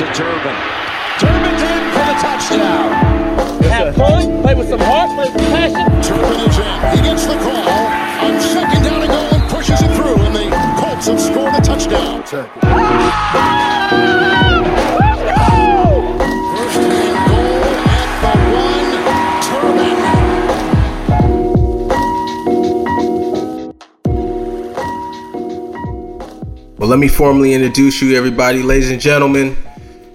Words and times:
To 0.00 0.06
Turbin. 0.14 0.56
Turbin's 1.18 1.60
in 1.60 1.92
for 1.92 2.04
the 2.08 2.16
touchdown. 2.24 2.88
Have 3.64 3.94
fun, 3.94 4.40
play 4.40 4.54
with 4.54 4.70
some 4.70 4.80
heart, 4.80 5.10
play 5.10 5.28
with 5.30 5.44
passion. 5.52 5.84
Turbin 6.00 6.40
is 6.48 6.56
in. 6.56 6.64
He 6.96 7.02
gets 7.04 7.26
the 7.26 7.36
call 7.36 7.68
on 8.24 8.40
second 8.40 8.82
down 8.82 9.02
and 9.02 9.10
goal 9.10 9.28
and 9.34 9.42
pushes 9.50 9.82
it 9.82 9.94
through, 9.94 10.16
and 10.24 10.34
the 10.34 10.48
Colts 10.80 11.06
have 11.06 11.20
scored 11.20 11.52
a 11.52 11.60
touchdown. 11.60 12.22
First 12.22 12.48
and 16.80 17.28
goal 17.28 17.60
at 17.68 18.16
the 18.22 18.32
one. 18.56 18.88
Turbin. 19.44 19.98
Well, 26.78 26.88
let 26.88 26.98
me 26.98 27.08
formally 27.08 27.52
introduce 27.52 28.00
you, 28.00 28.16
everybody, 28.16 28.62
ladies 28.62 28.90
and 28.90 28.98
gentlemen. 28.98 29.58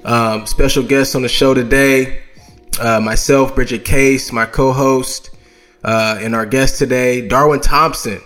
Um, 0.06 0.46
special 0.46 0.84
guest 0.84 1.16
on 1.16 1.24
the 1.24 1.28
show 1.28 1.56
today, 1.56 2.22
uh, 2.80 3.00
myself, 3.00 3.56
Bridget 3.56 3.86
Case, 3.86 4.32
my 4.32 4.46
co-host, 4.46 5.32
uh, 5.84 6.20
and 6.22 6.36
our 6.36 6.46
guest 6.46 6.78
today, 6.78 7.28
Darwin 7.28 7.60
Thompson, 7.60 8.22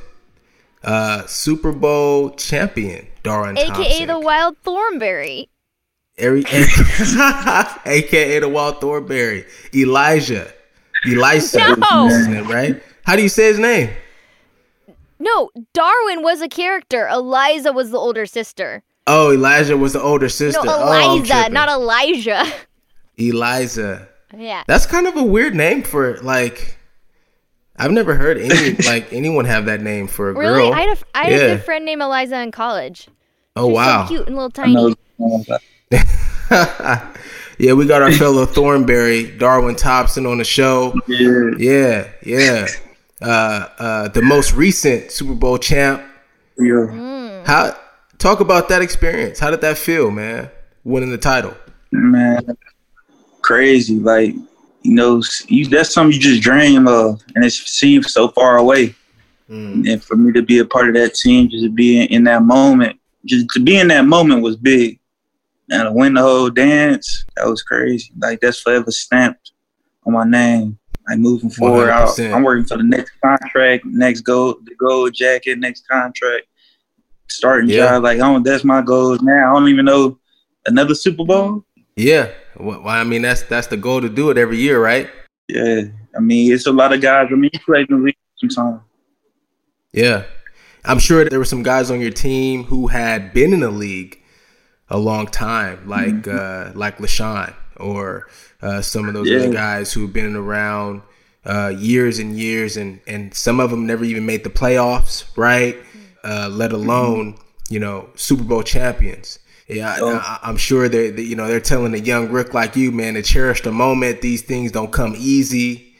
uh, 0.83 1.25
Super 1.25 1.71
Bowl 1.71 2.31
champion, 2.31 3.07
Darwin 3.23 3.55
Thompson. 3.55 3.75
AKA 3.75 3.89
Thompson, 3.89 4.07
the 4.07 4.19
Wild 4.19 4.57
Thornberry. 4.57 5.47
Every, 6.17 6.41
AKA 7.85 8.39
the 8.39 8.49
Wild 8.49 8.81
Thornberry, 8.81 9.45
Elijah, 9.73 10.51
Elisa, 11.05 11.77
No. 11.77 12.07
name, 12.27 12.45
right? 12.49 12.83
How 13.05 13.15
do 13.15 13.21
you 13.23 13.29
say 13.29 13.45
his 13.45 13.57
name? 13.57 13.89
No, 15.17 15.49
Darwin 15.73 16.23
was 16.23 16.41
a 16.41 16.49
character. 16.49 17.07
Eliza 17.07 17.71
was 17.71 17.91
the 17.91 17.97
older 17.97 18.25
sister. 18.25 18.83
Oh, 19.11 19.31
Elijah 19.33 19.75
was 19.75 19.93
the 19.93 20.01
older 20.01 20.29
sister. 20.29 20.61
Oh, 20.63 20.91
I'm 20.91 21.11
Eliza, 21.17 21.33
tripping. 21.33 21.53
not 21.53 21.67
Elijah. 21.69 22.45
Eliza. 23.17 24.07
yeah. 24.37 24.63
That's 24.67 24.85
kind 24.85 25.07
of 25.07 25.15
a 25.17 25.23
weird 25.23 25.55
name 25.55 25.81
for 25.83 26.17
like. 26.21 26.77
I've 27.75 27.91
never 27.91 28.13
heard 28.13 28.37
any 28.37 28.71
like 28.85 29.11
anyone 29.11 29.45
have 29.45 29.65
that 29.65 29.81
name 29.81 30.07
for 30.07 30.29
a 30.29 30.33
Really? 30.33 30.53
girl. 30.69 30.73
I 30.73 30.81
had, 30.81 30.97
a, 30.97 31.01
I 31.15 31.23
had 31.23 31.31
yeah. 31.31 31.37
a 31.37 31.55
good 31.55 31.63
friend 31.63 31.85
named 31.85 32.01
Eliza 32.01 32.39
in 32.41 32.51
college. 32.51 33.07
oh 33.55 33.67
She's 33.69 33.75
wow. 33.75 34.03
So 34.05 34.07
cute 34.09 34.27
and 34.27 34.35
little 34.35 34.51
tiny. 34.51 34.95
yeah, 37.57 37.73
we 37.73 37.85
got 37.85 38.01
our 38.01 38.11
fellow 38.11 38.45
Thornberry, 38.45 39.31
Darwin 39.37 39.75
Thompson, 39.75 40.25
on 40.25 40.37
the 40.37 40.43
show. 40.43 40.93
Yeah. 41.07 41.51
Yeah, 41.57 42.09
yeah. 42.23 42.67
Uh, 43.21 43.67
uh, 43.79 44.07
the 44.09 44.21
most 44.21 44.53
recent 44.53 45.11
Super 45.11 45.33
Bowl 45.33 45.57
champ. 45.57 46.03
Yeah. 46.57 47.43
How 47.45 47.75
talk 48.19 48.41
about 48.41 48.69
that 48.69 48.81
experience? 48.83 49.39
How 49.39 49.49
did 49.49 49.61
that 49.61 49.77
feel, 49.77 50.11
man? 50.11 50.51
Winning 50.83 51.09
the 51.09 51.17
title. 51.17 51.55
Man, 51.91 52.55
crazy. 53.41 53.95
Like, 53.95 54.35
you 54.83 54.93
know, 54.93 55.23
you, 55.47 55.65
that's 55.65 55.91
something 55.91 56.13
you 56.13 56.19
just 56.19 56.41
dream 56.41 56.87
of, 56.87 57.21
and 57.35 57.43
it 57.43 57.51
seems 57.51 58.13
so 58.13 58.27
far 58.29 58.57
away. 58.57 58.93
Hmm. 59.47 59.83
And 59.87 60.03
for 60.03 60.15
me 60.15 60.31
to 60.33 60.43
be 60.43 60.59
a 60.59 60.65
part 60.65 60.89
of 60.89 60.93
that 60.93 61.15
team, 61.15 61.49
just 61.49 61.63
to 61.63 61.71
be 61.71 62.01
in, 62.01 62.07
in 62.07 62.23
that 62.25 62.43
moment, 62.43 62.99
just 63.25 63.49
to 63.49 63.59
be 63.59 63.79
in 63.79 63.87
that 63.87 64.05
moment 64.05 64.43
was 64.43 64.55
big. 64.55 64.99
And 65.71 65.83
to 65.83 65.91
win 65.91 66.15
the 66.15 66.21
whole 66.21 66.49
dance, 66.49 67.25
that 67.35 67.47
was 67.47 67.61
crazy. 67.61 68.11
Like, 68.17 68.39
that's 68.39 68.61
forever 68.61 68.91
stamped 68.91 69.51
on 70.05 70.13
my 70.13 70.23
name. 70.23 70.79
Like, 71.07 71.19
moving 71.19 71.49
forward, 71.49 71.89
I, 71.89 72.07
I'm 72.31 72.43
working 72.43 72.65
for 72.65 72.77
the 72.77 72.83
next 72.83 73.11
contract, 73.23 73.85
next 73.85 74.21
gold, 74.21 74.65
the 74.65 74.75
gold 74.75 75.13
jacket, 75.13 75.59
next 75.59 75.87
contract, 75.87 76.47
starting 77.29 77.69
Yeah. 77.69 77.89
job. 77.91 78.03
Like, 78.03 78.15
I 78.15 78.31
don't, 78.31 78.43
that's 78.43 78.63
my 78.63 78.81
goals 78.81 79.21
now. 79.21 79.51
I 79.51 79.59
don't 79.59 79.69
even 79.69 79.85
know 79.85 80.17
another 80.65 80.95
Super 80.95 81.23
Bowl. 81.25 81.63
Yeah. 81.95 82.29
Well, 82.57 82.87
I 82.87 83.03
mean, 83.03 83.21
that's 83.21 83.43
that's 83.43 83.67
the 83.67 83.77
goal 83.77 84.01
to 84.01 84.09
do 84.09 84.29
it 84.29 84.37
every 84.37 84.57
year, 84.57 84.81
right? 84.81 85.09
Yeah, 85.47 85.81
I 86.15 86.19
mean, 86.19 86.51
it's 86.53 86.67
a 86.67 86.71
lot 86.71 86.93
of 86.93 87.01
guys. 87.01 87.27
I 87.31 87.35
mean, 87.35 87.49
you 87.53 87.59
play 87.59 87.81
in 87.81 87.87
the 87.89 87.95
league 87.95 88.15
sometimes. 88.37 88.81
Yeah. 89.93 90.23
I'm 90.85 90.99
sure 90.99 91.25
there 91.25 91.39
were 91.39 91.45
some 91.45 91.63
guys 91.63 91.91
on 91.91 91.99
your 91.99 92.11
team 92.11 92.63
who 92.65 92.87
had 92.87 93.33
been 93.33 93.53
in 93.53 93.59
the 93.61 93.71
league 93.71 94.21
a 94.89 94.97
long 94.97 95.27
time, 95.27 95.87
like 95.87 96.27
uh, 96.27 96.71
like 96.73 96.97
LeSean 96.99 97.53
or 97.77 98.27
uh, 98.61 98.81
some 98.81 99.07
of 99.07 99.13
those 99.13 99.27
Yeah. 99.29 99.39
other 99.39 99.51
guys 99.53 99.91
who've 99.93 100.11
been 100.11 100.35
around 100.35 101.01
uh, 101.45 101.73
years 101.77 102.19
and 102.19 102.37
years, 102.37 102.77
and 102.77 102.99
and 103.07 103.33
some 103.33 103.59
of 103.59 103.71
them 103.71 103.85
never 103.85 104.03
even 104.05 104.25
made 104.25 104.43
the 104.43 104.49
playoffs, 104.49 105.25
right? 105.35 105.75
Uh, 106.23 106.49
let 106.51 106.71
alone 106.71 107.35
you 107.69 107.79
know 107.79 108.09
Super 108.15 108.43
Bowl 108.43 108.63
champions. 108.63 109.39
Yeah, 109.67 109.93
I, 109.93 109.99
Oh. 110.01 110.15
I, 110.17 110.39
I'm 110.41 110.57
sure 110.57 110.89
they, 110.89 111.11
they, 111.11 111.21
you 111.21 111.35
know, 111.35 111.47
they're 111.47 111.59
telling 111.59 111.93
a 111.93 111.97
young 111.97 112.29
Rick 112.31 112.55
like 112.55 112.75
you, 112.75 112.91
man, 112.91 113.13
to 113.13 113.21
cherish 113.21 113.61
the 113.61 113.71
moment. 113.71 114.21
These 114.21 114.41
things 114.41 114.71
don't 114.71 114.91
come 114.91 115.13
easy, 115.15 115.93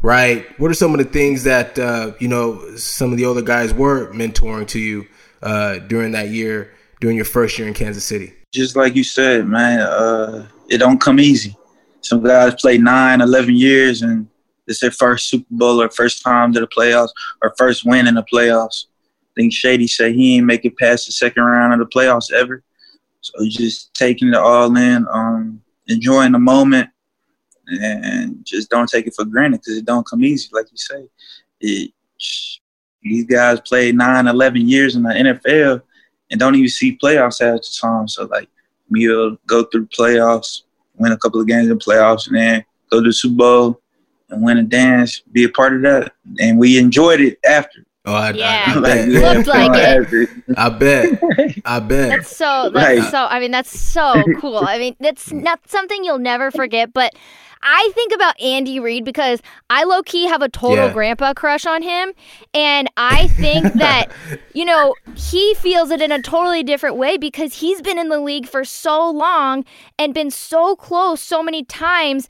right? 0.00 0.46
What 0.58 0.70
are 0.70 0.74
some 0.74 0.92
of 0.94 0.98
the 0.98 1.04
things 1.04 1.44
that 1.44 1.78
uh, 1.78 2.12
you 2.18 2.28
know 2.28 2.76
some 2.76 3.12
of 3.12 3.18
the 3.18 3.26
older 3.26 3.42
guys 3.42 3.74
were 3.74 4.10
mentoring 4.12 4.66
to 4.68 4.78
you 4.78 5.06
uh, 5.42 5.78
during 5.80 6.12
that 6.12 6.30
year, 6.30 6.72
during 7.00 7.16
your 7.16 7.26
first 7.26 7.58
year 7.58 7.68
in 7.68 7.74
Kansas 7.74 8.04
City? 8.04 8.32
Just 8.52 8.74
like 8.74 8.96
you 8.96 9.04
said, 9.04 9.46
man, 9.46 9.80
uh, 9.80 10.48
it 10.68 10.78
don't 10.78 11.00
come 11.00 11.20
easy. 11.20 11.54
Some 12.00 12.24
guys 12.24 12.54
play 12.54 12.78
nine, 12.78 13.20
eleven 13.20 13.54
years, 13.54 14.00
and 14.00 14.26
it's 14.66 14.80
their 14.80 14.90
first 14.90 15.28
Super 15.28 15.46
Bowl 15.50 15.82
or 15.82 15.90
first 15.90 16.22
time 16.22 16.52
to 16.54 16.60
the 16.60 16.66
playoffs 16.66 17.10
or 17.42 17.54
first 17.58 17.84
win 17.84 18.06
in 18.06 18.14
the 18.14 18.24
playoffs. 18.32 18.86
Think 19.40 19.54
Shady 19.54 19.86
said 19.86 20.14
he 20.14 20.36
ain't 20.36 20.44
make 20.44 20.66
it 20.66 20.76
past 20.76 21.06
the 21.06 21.12
second 21.12 21.44
round 21.44 21.72
of 21.72 21.78
the 21.78 21.86
playoffs 21.86 22.30
ever. 22.30 22.62
So 23.22 23.32
just 23.48 23.94
taking 23.94 24.28
it 24.28 24.34
all 24.34 24.76
in, 24.76 25.06
um, 25.10 25.62
enjoying 25.88 26.32
the 26.32 26.38
moment, 26.38 26.90
and 27.66 28.44
just 28.44 28.68
don't 28.68 28.88
take 28.88 29.06
it 29.06 29.14
for 29.14 29.24
granted 29.24 29.62
because 29.62 29.78
it 29.78 29.86
don't 29.86 30.06
come 30.06 30.22
easy, 30.24 30.50
like 30.52 30.66
you 30.70 30.76
say. 30.76 31.08
It, 31.60 31.92
these 33.02 33.24
guys 33.24 33.60
played 33.60 33.96
nine, 33.96 34.26
11 34.26 34.68
years 34.68 34.94
in 34.94 35.04
the 35.04 35.08
NFL 35.08 35.80
and 36.30 36.38
don't 36.38 36.54
even 36.54 36.68
see 36.68 36.98
playoffs 36.98 37.40
at 37.40 37.62
the 37.62 37.76
time. 37.80 38.08
So 38.08 38.26
like 38.26 38.50
me 38.90 39.08
will 39.08 39.38
go 39.46 39.64
through 39.64 39.86
playoffs, 39.86 40.64
win 40.98 41.12
a 41.12 41.18
couple 41.18 41.40
of 41.40 41.46
games 41.46 41.70
in 41.70 41.78
playoffs, 41.78 42.26
and 42.26 42.36
then 42.36 42.64
go 42.90 43.00
to 43.00 43.08
the 43.08 43.12
Super 43.14 43.36
Bowl 43.36 43.80
and 44.28 44.42
win 44.42 44.58
a 44.58 44.62
dance, 44.62 45.20
be 45.32 45.44
a 45.44 45.48
part 45.48 45.74
of 45.74 45.80
that. 45.80 46.12
And 46.40 46.58
we 46.58 46.78
enjoyed 46.78 47.22
it 47.22 47.38
after. 47.46 47.86
Oh, 48.06 48.14
I, 48.14 48.30
Yeah. 48.30 48.64
I, 48.68 48.72
I 48.78 48.80
bet. 48.80 49.08
Looked 49.08 49.46
like 49.48 49.70
it. 49.74 50.28
I 50.56 50.68
bet. 50.70 51.20
I 51.64 51.80
bet. 51.80 52.08
That's 52.08 52.34
so. 52.36 52.70
That's 52.72 53.00
Right. 53.00 53.10
so. 53.10 53.26
I 53.26 53.40
mean, 53.40 53.50
that's 53.50 53.78
so 53.78 54.24
cool. 54.38 54.58
I 54.58 54.78
mean, 54.78 54.96
that's 55.00 55.32
not 55.32 55.60
something 55.68 56.02
you'll 56.04 56.18
never 56.18 56.50
forget. 56.50 56.92
But 56.94 57.12
I 57.62 57.90
think 57.94 58.14
about 58.14 58.40
Andy 58.40 58.80
Reid 58.80 59.04
because 59.04 59.42
I 59.68 59.84
low 59.84 60.02
key 60.02 60.24
have 60.26 60.40
a 60.40 60.48
total 60.48 60.86
Yeah. 60.86 60.92
grandpa 60.94 61.34
crush 61.34 61.66
on 61.66 61.82
him, 61.82 62.12
and 62.54 62.88
I 62.96 63.28
think 63.28 63.74
that 63.74 64.06
you 64.54 64.64
know 64.64 64.94
he 65.14 65.54
feels 65.56 65.90
it 65.90 66.00
in 66.00 66.10
a 66.10 66.22
totally 66.22 66.62
different 66.62 66.96
way 66.96 67.18
because 67.18 67.52
he's 67.60 67.82
been 67.82 67.98
in 67.98 68.08
the 68.08 68.18
league 68.20 68.46
for 68.48 68.64
so 68.64 69.10
long 69.10 69.66
and 69.98 70.14
been 70.14 70.30
so 70.30 70.74
close 70.74 71.20
so 71.20 71.42
many 71.42 71.64
times. 71.64 72.28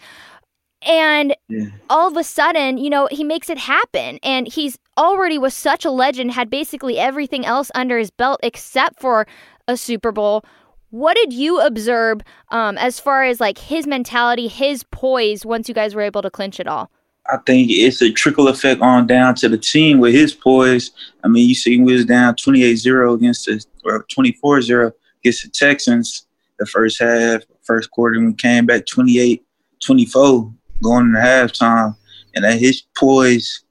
And 0.86 1.34
Yeah. 1.48 1.66
all 1.88 2.08
of 2.08 2.16
a 2.16 2.24
sudden, 2.24 2.78
you 2.78 2.90
know, 2.90 3.08
he 3.10 3.24
makes 3.24 3.50
it 3.50 3.58
happen. 3.58 4.18
And 4.22 4.48
he's 4.48 4.78
already 4.96 5.38
was 5.38 5.54
such 5.54 5.84
a 5.84 5.90
legend, 5.90 6.32
had 6.32 6.50
basically 6.50 6.98
everything 6.98 7.44
else 7.44 7.70
under 7.74 7.98
his 7.98 8.10
belt 8.10 8.40
except 8.42 9.00
for 9.00 9.26
a 9.68 9.76
Super 9.76 10.12
Bowl. 10.12 10.44
What 10.90 11.16
did 11.16 11.32
you 11.32 11.60
observe 11.60 12.20
um, 12.50 12.76
as 12.78 12.98
far 12.98 13.24
as 13.24 13.40
like 13.40 13.58
his 13.58 13.86
mentality, 13.86 14.48
his 14.48 14.82
poise 14.84 15.46
once 15.46 15.68
you 15.68 15.74
guys 15.74 15.94
were 15.94 16.02
able 16.02 16.22
to 16.22 16.30
clinch 16.30 16.58
it 16.58 16.66
all? 16.66 16.90
I 17.30 17.36
think 17.46 17.70
it's 17.70 18.02
a 18.02 18.10
trickle 18.10 18.48
effect 18.48 18.80
on 18.80 19.06
down 19.06 19.36
to 19.36 19.48
the 19.48 19.58
team 19.58 20.00
with 20.00 20.14
his 20.14 20.34
poise. 20.34 20.90
I 21.22 21.28
mean, 21.28 21.48
you 21.48 21.54
see, 21.54 21.78
we 21.80 21.92
was 21.92 22.06
down 22.06 22.34
28-0 22.34 23.14
against 23.14 23.44
the 23.46 23.64
or 23.84 24.04
24-0 24.04 24.92
against 25.22 25.42
the 25.44 25.50
Texans 25.50 26.26
the 26.58 26.66
first 26.66 26.98
half, 27.00 27.42
first 27.62 27.90
quarter, 27.90 28.16
and 28.18 28.26
we 28.28 28.34
came 28.34 28.66
back 28.66 28.84
28-24 28.86 30.52
going 30.82 31.06
into 31.06 31.20
halftime. 31.20 31.96
And 32.34 32.44
that 32.44 32.58
his 32.58 32.82
poise 32.96 33.64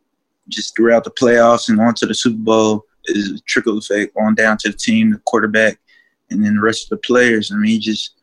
just 0.49 0.75
throughout 0.75 1.03
the 1.03 1.11
playoffs 1.11 1.69
and 1.69 1.79
onto 1.79 2.05
the 2.05 2.13
Super 2.13 2.37
Bowl 2.39 2.85
is 3.05 3.31
a 3.31 3.39
trickle 3.47 3.77
effect 3.77 4.15
on 4.19 4.35
down 4.35 4.57
to 4.59 4.69
the 4.69 4.77
team, 4.77 5.11
the 5.11 5.19
quarterback, 5.25 5.79
and 6.29 6.43
then 6.43 6.55
the 6.55 6.61
rest 6.61 6.85
of 6.85 6.89
the 6.89 6.97
players. 7.07 7.51
I 7.51 7.55
mean, 7.55 7.71
he 7.71 7.79
just 7.79 8.15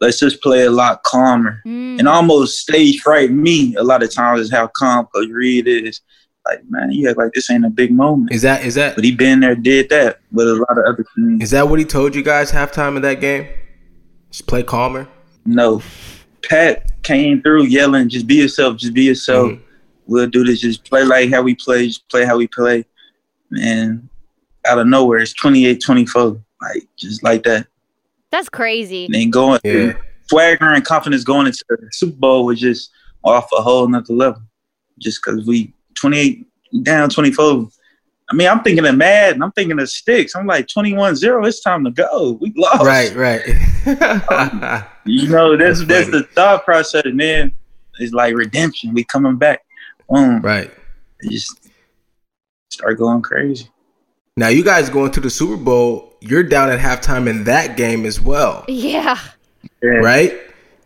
let's 0.00 0.18
just 0.18 0.42
play 0.42 0.64
a 0.64 0.70
lot 0.70 1.02
calmer 1.04 1.62
Mm. 1.64 1.98
and 2.00 2.08
almost 2.08 2.58
stage 2.58 3.00
fright 3.00 3.30
me 3.30 3.74
a 3.76 3.82
lot 3.82 4.02
of 4.02 4.12
times 4.12 4.40
is 4.40 4.50
how 4.52 4.66
calm 4.66 5.06
Coach 5.14 5.28
Reid 5.30 5.66
is. 5.68 6.00
Like, 6.44 6.58
man, 6.68 6.90
you 6.90 7.08
act 7.08 7.16
like 7.16 7.32
this 7.32 7.48
ain't 7.50 7.64
a 7.64 7.70
big 7.70 7.90
moment. 7.90 8.32
Is 8.32 8.42
that 8.42 8.64
is 8.64 8.74
that 8.74 8.96
But 8.96 9.04
he 9.04 9.14
been 9.14 9.40
there, 9.40 9.54
did 9.54 9.88
that 9.90 10.18
with 10.32 10.46
a 10.48 10.54
lot 10.56 10.76
of 10.76 10.84
other 10.84 11.06
teams. 11.16 11.42
is 11.44 11.50
that 11.52 11.68
what 11.68 11.78
he 11.78 11.84
told 11.86 12.14
you 12.14 12.22
guys 12.22 12.50
halftime 12.50 12.96
of 12.96 13.02
that 13.02 13.20
game? 13.20 13.46
Just 14.30 14.46
play 14.46 14.62
calmer. 14.62 15.06
No. 15.46 15.80
Pat 16.48 17.02
came 17.02 17.42
through 17.42 17.64
yelling, 17.64 18.08
just 18.08 18.26
be 18.26 18.36
yourself, 18.36 18.76
just 18.76 18.94
be 18.94 19.04
yourself. 19.04 19.52
Mhm. 19.52 19.60
We'll 20.06 20.28
do 20.28 20.44
this, 20.44 20.60
just 20.60 20.84
play 20.84 21.04
like 21.04 21.30
how 21.30 21.42
we 21.42 21.54
play, 21.54 21.86
just 21.86 22.08
play 22.08 22.24
how 22.24 22.36
we 22.36 22.46
play. 22.46 22.84
And 23.52 24.08
out 24.66 24.78
of 24.78 24.86
nowhere, 24.86 25.18
it's 25.18 25.32
28 25.34 25.82
24. 25.82 26.40
Like, 26.60 26.86
just 26.96 27.22
like 27.22 27.42
that. 27.44 27.66
That's 28.30 28.48
crazy. 28.48 29.06
And 29.06 29.14
then 29.14 29.30
going, 29.30 29.60
Yeah. 29.64 29.94
swagger 30.28 30.70
and 30.70 30.84
confidence 30.84 31.24
going 31.24 31.46
into 31.46 31.64
the 31.68 31.88
Super 31.92 32.16
Bowl 32.16 32.46
was 32.46 32.60
just 32.60 32.90
off 33.22 33.48
a 33.56 33.62
whole 33.62 33.86
nother 33.88 34.12
level. 34.14 34.42
Just 34.98 35.20
because 35.22 35.46
we 35.46 35.72
28 35.94 36.46
down 36.82 37.08
24. 37.10 37.68
I 38.30 38.34
mean, 38.34 38.48
I'm 38.48 38.62
thinking 38.62 38.86
of 38.86 38.96
Madden. 38.96 39.42
I'm 39.42 39.52
thinking 39.52 39.78
of 39.78 39.88
sticks. 39.90 40.34
I'm 40.34 40.46
like 40.46 40.66
21 40.68 41.16
0. 41.16 41.44
It's 41.44 41.60
time 41.60 41.84
to 41.84 41.90
go. 41.90 42.38
We 42.40 42.52
lost. 42.56 42.84
Right, 42.84 43.14
right. 43.14 44.84
You 45.06 45.28
know, 45.28 45.56
that's 45.56 45.80
That's 45.80 46.08
that's, 46.08 46.10
the 46.10 46.22
thought 46.34 46.64
process. 46.64 47.02
And 47.04 47.20
then 47.20 47.52
it's 47.98 48.12
like 48.12 48.34
redemption. 48.34 48.94
We 48.94 49.04
coming 49.04 49.36
back. 49.36 49.60
Boom. 50.08 50.40
right. 50.40 50.70
It 51.20 51.30
just 51.30 51.68
start 52.70 52.98
going 52.98 53.22
crazy. 53.22 53.68
Now 54.36 54.48
you 54.48 54.64
guys 54.64 54.90
going 54.90 55.12
to 55.12 55.20
the 55.20 55.30
Super 55.30 55.56
Bowl, 55.56 56.14
you're 56.20 56.42
down 56.42 56.70
at 56.70 56.80
halftime 56.80 57.28
in 57.28 57.44
that 57.44 57.76
game 57.76 58.04
as 58.04 58.20
well. 58.20 58.64
Yeah. 58.66 59.18
Yeah. 59.82 59.90
Right? 59.90 60.40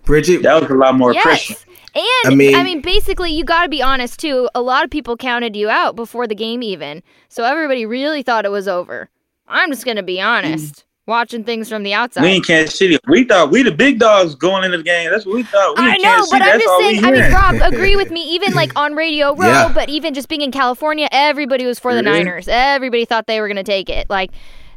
Bridget, 0.05 0.43
That 0.43 0.61
was 0.61 0.71
a 0.71 0.75
lot 0.75 0.97
more 0.97 1.13
yes. 1.13 1.23
pressure. 1.23 1.55
And 1.95 2.05
I 2.27 2.31
I 2.31 2.35
mean- 2.35 2.65
mean, 2.65 2.81
basically, 2.83 3.33
you 3.33 3.45
got 3.45 3.63
to 3.65 3.69
be 3.69 3.83
honest 3.83 4.21
too. 4.21 4.49
A 4.55 4.61
lot 4.63 4.85
of 4.85 4.91
people 4.91 5.17
counted 5.17 5.57
you 5.57 5.69
out 5.69 5.97
before 5.97 6.27
the 6.27 6.35
game 6.35 6.63
even, 6.63 7.03
so 7.29 7.45
everybody 7.45 7.87
really 7.87 8.23
thought 8.23 8.45
it 8.45 8.51
was 8.51 8.69
over. 8.69 9.09
I'm 9.47 9.71
just 9.71 9.85
gonna 9.87 10.03
be 10.03 10.21
honest. 10.21 10.85
Watching 11.07 11.43
things 11.43 11.71
from 11.71 11.85
the 11.85 11.95
outside. 11.95 12.21
We 12.23 12.37
in 12.37 12.43
Kansas 12.43 12.79
City. 12.79 12.99
We 13.09 13.25
thought 13.25 13.51
we 13.51 13.63
the 13.63 13.71
big 13.73 13.99
dogs 13.99 14.35
going 14.35 14.65
into 14.65 14.77
the 14.77 14.83
game. 14.85 15.11
That's 15.11 15.25
what 15.25 15.37
we 15.37 15.43
thought. 15.43 15.79
We 15.79 15.85
in 15.85 15.91
I 15.93 15.97
know, 15.97 16.03
Kansas 16.03 16.31
but 16.31 16.39
City. 16.43 16.51
I'm 16.51 16.59
That's 16.59 16.65
just 16.65 16.79
saying. 16.81 16.99
I 16.99 17.11
mean, 17.11 17.15
hearing. 17.15 17.33
Rob, 17.33 17.73
agree 17.73 17.97
with 17.97 18.11
me. 18.11 18.23
Even 18.35 18.53
like 18.53 18.77
on 18.79 18.95
Radio 18.95 19.35
Row, 19.35 19.47
Yeah. 19.49 19.73
but 19.75 19.89
even 19.89 20.13
just 20.13 20.29
being 20.29 20.43
in 20.43 20.53
California, 20.53 21.09
everybody 21.11 21.65
was 21.65 21.79
for 21.79 21.95
the 21.95 22.05
Yeah. 22.05 22.11
Niners. 22.13 22.47
Everybody 22.47 23.07
thought 23.07 23.27
they 23.27 23.41
were 23.41 23.49
gonna 23.49 23.65
take 23.65 23.89
it. 23.89 24.11
Like 24.11 24.33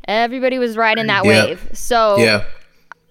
everybody 0.08 0.58
was 0.58 0.78
riding 0.78 1.08
that 1.08 1.26
Yeah. 1.26 1.46
wave. 1.48 1.70
So 1.74 2.16
yeah. 2.18 2.46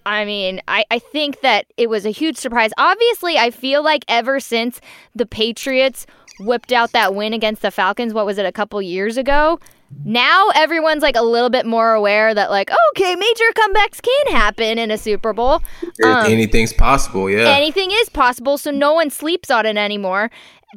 I 0.07 0.25
mean, 0.25 0.61
I, 0.69 0.85
I 0.91 0.99
think 0.99 1.41
that 1.41 1.67
it 1.77 1.89
was 1.89 2.07
a 2.07 2.11
huge 2.11 2.37
surprise. 2.37 2.71
Obviously, 2.79 3.39
I 3.39 3.51
feel 3.51 3.83
like 3.83 4.05
ever 4.09 4.41
since 4.41 4.81
the 5.15 5.27
Patriots 5.27 6.07
whipped 6.41 6.73
out 6.73 6.93
that 6.93 7.15
win 7.15 7.33
against 7.33 7.63
the 7.63 7.71
Falcons, 7.71 8.15
what 8.15 8.27
was 8.27 8.39
it, 8.39 8.47
a 8.47 8.53
couple 8.53 8.81
years 8.81 9.17
ago? 9.17 9.59
Now 10.05 10.51
everyone's 10.55 11.03
like 11.03 11.17
a 11.17 11.23
little 11.23 11.51
bit 11.51 11.67
more 11.67 11.95
aware 11.95 12.33
that, 12.33 12.51
like, 12.51 12.71
okay, 12.93 13.17
major 13.17 13.45
comebacks 13.55 14.01
can 14.01 14.35
happen 14.35 14.79
in 14.79 14.91
a 14.91 14.97
Super 14.97 15.33
Bowl. 15.33 15.63
Um, 16.05 16.27
Anything's 16.27 16.73
possible, 16.73 17.29
yeah. 17.29 17.49
anything 17.49 17.91
is 17.93 18.09
possible, 18.09 18.57
so 18.57 18.71
no 18.71 18.95
one 18.95 19.11
sleeps 19.11 19.51
on 19.51 19.67
it 19.67 19.77
anymore. 19.77 20.31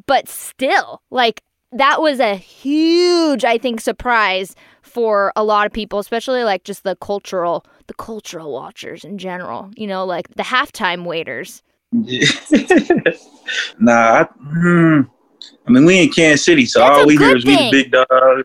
But 0.07 0.27
still, 0.27 1.03
like, 1.11 1.43
that 1.71 2.01
was 2.01 2.19
a 2.19 2.35
huge, 2.35 3.45
I 3.45 3.57
think, 3.57 3.81
surprise 3.81 4.55
for 4.81 5.31
a 5.35 5.43
lot 5.43 5.65
of 5.65 5.73
people, 5.73 5.99
especially 5.99 6.43
like 6.43 6.63
just 6.63 6.83
the 6.83 6.95
cultural, 6.95 7.65
the 7.87 7.93
cultural 7.93 8.51
watchers 8.51 9.03
in 9.03 9.17
general. 9.17 9.71
You 9.75 9.87
know, 9.87 10.05
like 10.05 10.27
the 10.35 10.43
halftime 10.43 11.05
waiters. 11.05 11.61
nah, 13.79 13.91
I, 13.91 14.27
hmm. 14.39 15.01
I 15.67 15.71
mean, 15.71 15.85
we 15.85 16.03
in 16.03 16.09
Kansas 16.09 16.45
City, 16.45 16.65
so 16.65 16.79
That's 16.79 16.97
all 16.99 17.05
we 17.05 17.17
hear 17.17 17.35
is 17.35 17.45
we 17.45 17.55
the 17.55 17.69
big 17.71 17.91
dogs. 17.91 18.43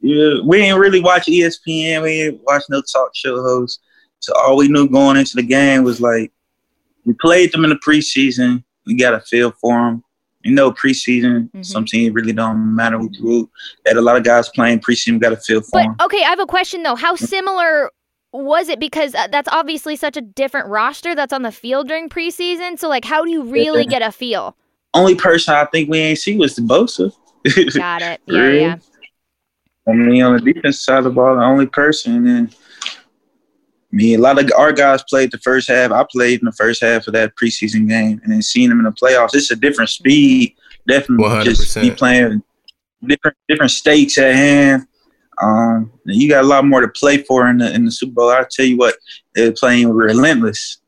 Yeah, 0.00 0.40
we 0.44 0.58
ain't 0.58 0.78
really 0.78 1.00
watch 1.00 1.24
ESPN. 1.26 2.02
We 2.02 2.10
ain't 2.22 2.40
watch 2.44 2.62
no 2.68 2.82
talk 2.82 3.10
show 3.14 3.40
hosts. 3.42 3.80
So 4.20 4.32
all 4.36 4.56
we 4.56 4.68
knew 4.68 4.88
going 4.88 5.16
into 5.16 5.36
the 5.36 5.42
game 5.42 5.82
was 5.82 6.00
like 6.00 6.30
we 7.04 7.14
played 7.20 7.52
them 7.52 7.64
in 7.64 7.70
the 7.70 7.76
preseason. 7.76 8.62
We 8.86 8.96
got 8.96 9.14
a 9.14 9.20
feel 9.20 9.52
for 9.60 9.72
them. 9.76 10.04
You 10.42 10.52
know, 10.52 10.72
preseason, 10.72 11.50
Mhm. 11.52 11.64
some 11.64 11.86
teams 11.86 12.14
really 12.14 12.34
don't 12.34 12.74
matter 12.76 12.98
who. 12.98 13.50
Had 13.86 13.96
a 13.96 14.02
lot 14.02 14.16
of 14.16 14.24
guys 14.24 14.50
playing 14.50 14.80
preseason. 14.80 15.18
Got 15.18 15.32
a 15.32 15.36
feel 15.38 15.62
for 15.62 15.70
But 15.72 15.82
them. 15.84 15.96
okay, 16.02 16.22
I 16.22 16.28
have 16.28 16.40
a 16.40 16.46
question 16.46 16.82
though. 16.82 16.96
How 16.96 17.16
similar 17.16 17.90
was 18.42 18.68
it? 18.68 18.80
Because 18.80 19.14
uh, 19.14 19.28
that's 19.28 19.48
obviously 19.48 19.96
such 19.96 20.16
a 20.16 20.20
different 20.20 20.68
roster 20.68 21.14
that's 21.14 21.32
on 21.32 21.42
the 21.42 21.52
field 21.52 21.88
during 21.88 22.08
preseason. 22.08 22.78
So, 22.78 22.88
like, 22.88 23.04
how 23.04 23.24
do 23.24 23.30
you 23.30 23.44
really 23.44 23.86
get 23.86 24.02
a 24.02 24.10
feel? 24.10 24.56
Only 24.92 25.14
person 25.14 25.54
I 25.54 25.64
think 25.66 25.88
we 25.88 25.98
ain't 25.98 26.18
see 26.18 26.36
was 26.36 26.56
the 26.56 26.62
Bosa. 26.62 27.12
Got 27.76 28.02
it. 28.02 28.20
Yeah, 28.26 28.38
Really? 28.38 28.60
yeah. 28.60 28.76
I 29.86 29.92
mean, 29.92 30.22
on 30.22 30.36
the 30.36 30.52
defense 30.52 30.80
side 30.80 30.98
of 30.98 31.04
the 31.04 31.10
ball, 31.10 31.36
the 31.36 31.42
only 31.42 31.66
person. 31.66 32.16
And 32.16 32.26
then, 32.26 32.50
I 32.86 32.90
mean, 33.92 34.18
a 34.18 34.22
lot 34.22 34.42
of 34.42 34.50
our 34.56 34.72
guys 34.72 35.02
played 35.08 35.30
the 35.30 35.38
first 35.38 35.68
half. 35.68 35.90
I 35.90 36.04
played 36.10 36.40
in 36.40 36.46
the 36.46 36.52
first 36.52 36.82
half 36.82 37.06
of 37.06 37.12
that 37.12 37.34
preseason 37.36 37.88
game, 37.88 38.20
and 38.24 38.32
then 38.32 38.40
seeing 38.40 38.70
them 38.70 38.78
in 38.78 38.84
the 38.84 38.92
playoffs, 38.92 39.34
it's 39.34 39.50
a 39.50 39.56
different 39.56 39.90
speed. 39.90 40.56
Definitely, 40.88 41.44
just 41.44 41.76
be 41.80 41.90
playing 41.90 42.42
different 43.06 43.36
different 43.48 43.70
stakes 43.72 44.16
at 44.18 44.34
hand. 44.34 44.86
Um, 45.42 45.92
and 46.06 46.16
you 46.16 46.28
got 46.28 46.44
a 46.44 46.46
lot 46.46 46.64
more 46.64 46.80
to 46.80 46.88
play 46.88 47.18
for 47.18 47.48
in 47.48 47.58
the 47.58 47.72
in 47.74 47.84
the 47.84 47.90
Super 47.90 48.12
Bowl. 48.12 48.30
I 48.30 48.44
tell 48.50 48.66
you 48.66 48.76
what, 48.76 48.96
they're 49.34 49.52
playing 49.52 49.88
relentless. 49.90 50.78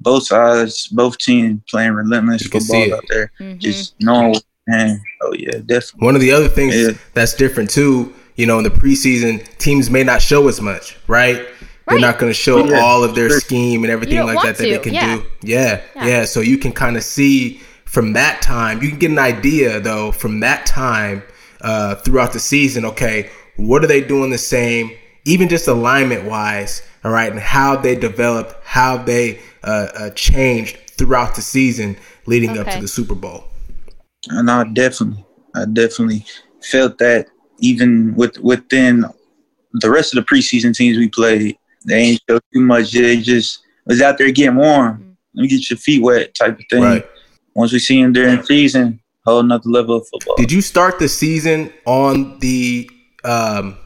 Both 0.00 0.26
sides, 0.26 0.88
both 0.88 1.16
teams 1.18 1.60
playing 1.70 1.92
relentless 1.92 2.42
You 2.44 2.50
can 2.50 2.60
see 2.60 2.90
football 2.90 2.98
it. 2.98 3.02
out 3.02 3.04
there. 3.08 3.32
Mhm. 3.40 3.58
Just 3.58 3.94
knowing, 4.00 4.36
man. 4.66 5.00
Oh 5.22 5.32
yeah, 5.38 5.58
definitely. 5.64 6.04
One 6.04 6.14
of 6.14 6.20
the 6.20 6.32
other 6.32 6.48
things 6.48 6.76
Yeah. 6.76 6.90
that's 7.14 7.32
different 7.34 7.70
too, 7.70 8.12
you 8.36 8.44
know, 8.46 8.58
in 8.58 8.64
the 8.64 8.70
preseason, 8.70 9.42
teams 9.58 9.88
may 9.90 10.02
not 10.04 10.20
show 10.20 10.46
as 10.48 10.60
much, 10.60 10.96
right? 11.08 11.46
They're 11.88 11.98
not 12.00 12.18
going 12.18 12.30
to 12.30 12.38
show 12.38 12.64
Yeah. 12.66 12.80
all 12.80 13.04
of 13.04 13.14
their 13.14 13.30
scheme 13.30 13.84
and 13.84 13.90
everything 13.92 14.18
like 14.24 14.36
want 14.36 14.46
that 14.48 14.56
that 14.58 14.64
they 14.64 14.78
can 14.78 14.94
yeah. 14.94 15.16
do. 15.16 15.22
Yeah, 15.42 15.80
Yeah. 15.96 16.06
yeah. 16.06 16.24
So 16.24 16.40
you 16.40 16.58
can 16.58 16.72
kind 16.72 16.96
of 16.96 17.02
see 17.04 17.60
from 17.84 18.14
that 18.14 18.42
time, 18.42 18.82
you 18.82 18.88
can 18.88 18.98
get 18.98 19.10
an 19.10 19.18
idea 19.18 19.80
though 19.80 20.10
from 20.12 20.40
that 20.40 20.66
time 20.66 21.22
uh, 21.60 21.94
throughout 21.96 22.32
the 22.34 22.40
season. 22.40 22.84
Okay, 22.84 23.30
what 23.56 23.84
are 23.84 23.86
they 23.86 24.00
doing 24.00 24.30
the 24.30 24.38
same? 24.38 24.90
Even 25.24 25.48
just 25.48 25.68
alignment 25.68 26.24
wise, 26.24 26.82
all 27.02 27.10
right, 27.10 27.30
and 27.30 27.40
how 27.40 27.76
they 27.76 27.94
developed, 27.94 28.54
how 28.64 28.98
they 28.98 29.40
uh, 29.62 29.88
uh, 29.94 30.10
changed 30.10 30.76
throughout 30.90 31.34
the 31.34 31.42
season 31.42 31.96
leading 32.26 32.58
up 32.58 32.66
to 32.68 32.80
the 32.80 32.88
Super 32.88 33.14
Bowl. 33.14 33.44
And 34.28 34.50
I 34.50 34.64
definitely, 34.64 35.24
I 35.54 35.64
definitely 35.64 36.26
felt 36.62 36.98
that 36.98 37.28
even 37.58 38.14
with 38.14 38.38
within 38.38 39.04
the 39.72 39.90
rest 39.90 40.14
of 40.14 40.24
the 40.24 40.34
preseason 40.34 40.74
teams 40.74 40.98
we 40.98 41.08
played, 41.08 41.56
they 41.86 42.00
ain't 42.00 42.22
show 42.28 42.38
too 42.52 42.60
much. 42.60 42.92
They 42.92 43.20
just 43.20 43.62
was 43.86 44.02
out 44.02 44.18
there 44.18 44.30
getting 44.30 44.56
warm. 44.56 45.16
Let 45.34 45.42
me 45.42 45.48
get 45.48 45.68
your 45.70 45.78
feet 45.78 46.02
wet, 46.02 46.34
type 46.34 46.58
of 46.58 46.64
thing. 46.70 46.82
Right. 46.82 47.06
Once 47.54 47.72
we 47.72 47.78
see 47.78 48.02
them 48.02 48.12
during 48.12 48.42
season, 48.42 49.00
whole 49.24 49.40
another 49.40 49.68
level 49.68 49.96
of 49.96 50.08
football. 50.08 50.36
Did 50.36 50.52
you 50.52 50.60
start 50.60 50.98
the 50.98 51.08
season 51.08 51.72
on 51.86 52.38
the, 52.40 52.88
um, 53.24 53.76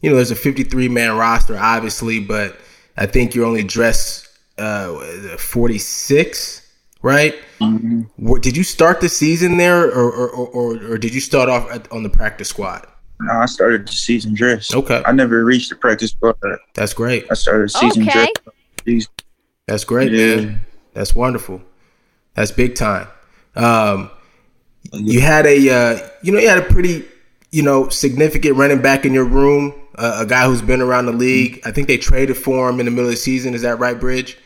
you 0.00 0.10
know, 0.10 0.16
there's 0.16 0.30
a 0.30 0.36
53 0.36 0.88
man 0.88 1.16
roster, 1.16 1.56
obviously, 1.58 2.20
but 2.20 2.56
I 2.96 3.06
think 3.06 3.34
you're 3.34 3.46
only 3.46 3.62
dressed 3.64 4.28
uh, 4.58 5.36
46, 5.38 6.66
right? 7.02 7.34
Mhm. 7.60 8.06
Did 8.42 8.56
you 8.56 8.62
start 8.64 9.00
the 9.00 9.08
season 9.08 9.56
there, 9.56 9.84
or 9.86 10.10
or, 10.10 10.28
or, 10.28 10.92
or 10.92 10.98
did 10.98 11.14
you 11.14 11.20
start 11.20 11.48
off 11.48 11.70
at, 11.70 11.90
on 11.92 12.02
the 12.02 12.10
practice 12.10 12.48
squad? 12.48 12.86
No, 13.20 13.32
I 13.34 13.46
started 13.46 13.86
the 13.86 13.92
season 13.92 14.34
dress. 14.34 14.74
Okay. 14.74 15.02
I 15.04 15.12
never 15.12 15.44
reached 15.44 15.68
the 15.70 15.76
practice 15.76 16.10
squad. 16.12 16.36
That's 16.74 16.94
great. 16.94 17.26
I 17.30 17.34
started 17.34 17.64
the 17.64 17.68
season 17.78 18.08
Okay. 18.08 18.32
dress. 18.86 19.06
That's 19.66 19.84
great, 19.84 20.10
Yeah. 20.12 20.36
man. 20.36 20.60
That's 20.94 21.14
wonderful. 21.14 21.60
That's 22.34 22.50
big 22.50 22.74
time. 22.76 23.08
Um, 23.56 24.10
you 24.92 25.20
had 25.20 25.44
a, 25.46 25.56
uh, 25.70 26.08
you 26.22 26.32
know, 26.32 26.38
you 26.38 26.48
had 26.48 26.58
a 26.58 26.62
pretty, 26.62 27.04
you 27.50 27.62
know, 27.62 27.88
significant 27.88 28.56
running 28.56 28.80
back 28.80 29.04
in 29.04 29.12
your 29.12 29.24
room, 29.24 29.74
uh, 29.96 30.18
a 30.20 30.26
guy 30.26 30.46
who's 30.46 30.62
been 30.62 30.80
around 30.80 31.06
the 31.06 31.12
league. 31.12 31.60
I 31.64 31.70
think 31.72 31.88
they 31.88 31.96
traded 31.98 32.36
for 32.36 32.68
him 32.68 32.78
in 32.80 32.86
the 32.86 32.90
middle 32.90 33.06
of 33.06 33.10
the 33.10 33.16
season. 33.16 33.54
Is 33.54 33.62
that 33.62 33.78
right, 33.78 33.98
Bridge? 33.98 34.38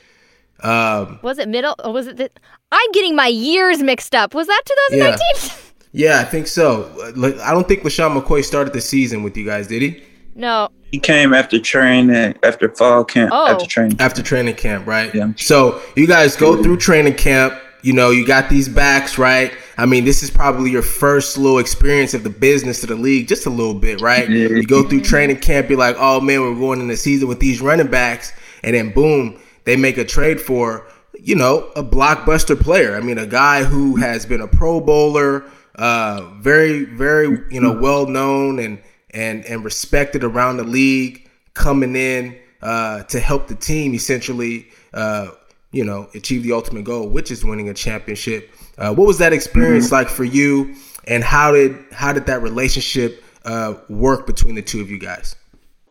Um, 0.60 1.18
Was 1.22 1.38
it 1.38 1.48
middle? 1.48 1.74
Or 1.84 1.92
was 1.92 2.06
it? 2.06 2.16
The, 2.16 2.30
I'm 2.72 2.92
getting 2.92 3.14
my 3.14 3.26
years 3.26 3.82
mixed 3.82 4.14
up. 4.14 4.34
Was 4.34 4.46
that 4.46 4.62
2019? 4.90 5.56
yeah, 5.92 6.20
I 6.20 6.24
think 6.24 6.46
so. 6.46 6.84
Uh, 7.02 7.12
like, 7.16 7.38
I 7.40 7.52
don't 7.52 7.68
think 7.68 7.82
LeSean 7.82 8.18
McCoy 8.20 8.42
started 8.44 8.72
the 8.72 8.80
season 8.80 9.22
with 9.22 9.36
you 9.36 9.44
guys, 9.44 9.66
did 9.66 9.82
he? 9.82 10.02
no. 10.34 10.68
He 10.90 11.00
came 11.00 11.34
after 11.34 11.58
training, 11.58 12.36
after 12.44 12.72
fall 12.72 13.04
camp, 13.04 13.32
Oh. 13.34 13.48
after 13.48 13.66
training. 13.66 13.96
After 14.00 14.22
training 14.22 14.54
camp, 14.54 14.86
right? 14.86 15.12
Yeah. 15.12 15.32
So 15.36 15.82
you 15.96 16.06
guys 16.06 16.36
go 16.36 16.62
through 16.62 16.76
training 16.76 17.14
camp. 17.14 17.52
You 17.84 17.92
know, 17.92 18.10
you 18.10 18.26
got 18.26 18.48
these 18.48 18.66
backs, 18.66 19.18
right? 19.18 19.52
I 19.76 19.84
mean, 19.84 20.06
this 20.06 20.22
is 20.22 20.30
probably 20.30 20.70
your 20.70 20.82
first 20.82 21.36
little 21.36 21.58
experience 21.58 22.14
of 22.14 22.24
the 22.24 22.30
business 22.30 22.82
of 22.82 22.88
the 22.88 22.94
league, 22.94 23.28
just 23.28 23.44
a 23.44 23.50
little 23.50 23.74
bit, 23.74 24.00
right? 24.00 24.26
Yeah. 24.26 24.48
You 24.48 24.64
go 24.64 24.88
through 24.88 25.02
training 25.02 25.40
camp, 25.40 25.68
you're 25.68 25.78
like, 25.78 25.96
oh 25.98 26.18
man, 26.20 26.40
we're 26.40 26.54
going 26.54 26.80
in 26.80 26.88
the 26.88 26.96
season 26.96 27.28
with 27.28 27.40
these 27.40 27.60
running 27.60 27.90
backs. 27.90 28.32
and 28.62 28.74
then 28.74 28.90
boom, 28.92 29.38
they 29.64 29.76
make 29.76 29.98
a 29.98 30.04
trade 30.04 30.40
for 30.40 30.86
you 31.20 31.34
know 31.34 31.70
a 31.76 31.82
blockbuster 31.82 32.58
player. 32.58 32.96
I 32.96 33.00
mean, 33.00 33.18
a 33.18 33.26
guy 33.26 33.64
who 33.64 33.96
has 33.96 34.24
been 34.24 34.40
a 34.40 34.48
Pro 34.48 34.80
Bowler, 34.80 35.44
uh, 35.74 36.30
very 36.38 36.84
very 36.84 37.44
you 37.50 37.60
know 37.60 37.72
well 37.72 38.06
known 38.06 38.58
and 38.60 38.80
and 39.10 39.44
and 39.44 39.62
respected 39.62 40.24
around 40.24 40.56
the 40.56 40.64
league, 40.64 41.28
coming 41.52 41.96
in 41.96 42.34
uh, 42.62 43.02
to 43.04 43.20
help 43.20 43.48
the 43.48 43.54
team 43.54 43.94
essentially. 43.94 44.68
Uh, 44.94 45.32
you 45.74 45.84
know, 45.84 46.08
achieve 46.14 46.44
the 46.44 46.52
ultimate 46.52 46.84
goal, 46.84 47.08
which 47.08 47.30
is 47.32 47.44
winning 47.44 47.68
a 47.68 47.74
championship. 47.74 48.54
Uh, 48.78 48.94
what 48.94 49.06
was 49.06 49.18
that 49.18 49.32
experience 49.32 49.86
mm-hmm. 49.86 49.94
like 49.94 50.08
for 50.08 50.24
you, 50.24 50.74
and 51.08 51.24
how 51.24 51.50
did 51.52 51.76
how 51.92 52.12
did 52.12 52.26
that 52.26 52.42
relationship 52.42 53.24
uh, 53.44 53.74
work 53.88 54.24
between 54.26 54.54
the 54.54 54.62
two 54.62 54.80
of 54.80 54.88
you 54.88 54.98
guys? 54.98 55.34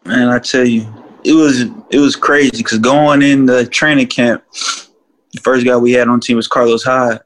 Man, 0.06 0.30
I 0.30 0.40
tell 0.40 0.66
you, 0.66 0.88
it 1.26 1.34
was 1.34 1.62
it 1.92 2.00
was 2.00 2.16
crazy 2.16 2.64
because 2.64 2.80
going 2.80 3.22
in 3.22 3.46
the 3.46 3.66
training 3.68 4.08
camp, 4.08 4.44
the 5.34 5.42
first 5.44 5.66
guy 5.66 5.76
we 5.76 5.92
had 5.92 6.08
on 6.08 6.22
team 6.22 6.38
was 6.38 6.48
Carlos 6.48 6.84
Hyde, 6.84 7.20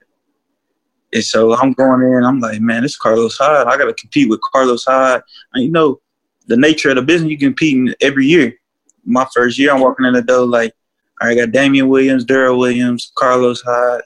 and 1.14 1.24
so 1.24 1.56
I'm 1.56 1.74
going 1.74 2.02
in. 2.02 2.24
I'm 2.24 2.40
like, 2.40 2.60
man, 2.60 2.82
this 2.82 2.98
Carlos 2.98 3.38
Hyde. 3.38 3.68
I 3.68 3.78
got 3.78 3.86
to 3.86 3.94
compete 3.94 4.30
with 4.30 4.42
Carlos 4.42 4.84
Hyde. 4.84 5.22
And 5.54 5.64
you 5.64 5.72
know, 5.72 6.02
the 6.48 6.58
nature 6.58 6.90
of 6.90 6.96
the 6.96 7.04
business, 7.04 7.30
you 7.30 7.38
compete 7.38 7.96
every 8.02 8.26
year. 8.26 8.56
My 9.06 9.28
first 9.34 9.58
year, 9.60 9.74
I'm 9.74 9.80
walking 9.80 10.06
in 10.06 10.14
the 10.14 10.22
door 10.24 10.46
like 10.46 10.74
I 11.22 11.36
got 11.36 11.52
Damien 11.52 11.90
Williams, 11.90 12.26
Darrel 12.26 12.60
Williams, 12.60 13.12
Carlos 13.16 13.62
Hyde, 13.62 14.02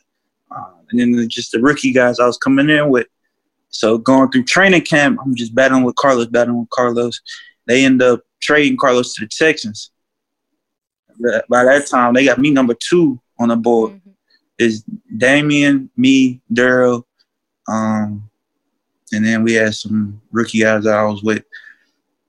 uh, 0.56 0.72
and 0.90 1.00
then 1.00 1.30
just 1.30 1.52
the 1.52 1.60
rookie 1.60 1.92
guys 1.92 2.20
I 2.20 2.26
was 2.26 2.38
coming 2.38 2.70
in 2.70 2.90
with. 2.90 3.08
So 3.70 3.98
going 3.98 4.32
through 4.32 4.44
training 4.44 4.84
camp, 4.84 5.20
I'm 5.24 5.36
just 5.36 5.56
battling 5.56 5.84
with 5.84 5.96
Carlos, 5.96 6.28
battling 6.28 6.60
with 6.60 6.70
Carlos. 6.70 7.20
They 7.68 7.86
end 7.86 8.02
up 8.02 8.22
trading 8.42 8.78
Carlos 8.78 9.14
to 9.16 9.26
the 9.26 9.30
Texans. 9.30 9.92
By 11.50 11.64
that 11.64 11.88
time, 11.88 12.14
they 12.14 12.26
got 12.26 12.40
me 12.40 12.50
number 12.52 12.74
two 12.74 13.20
on 13.40 13.50
the 13.50 13.56
board. 13.56 13.94
Mm-hmm. 13.94 14.10
Is 14.58 14.84
Damien, 15.18 15.90
me, 15.98 16.40
Darrel, 16.54 17.08
um, 17.68 18.30
and 19.12 19.26
then 19.26 19.44
we 19.44 19.54
had 19.54 19.74
some 19.74 20.22
rookie 20.32 20.62
guys 20.62 20.84
that 20.84 20.94
I 20.94 21.04
was 21.04 21.24
with. 21.24 21.44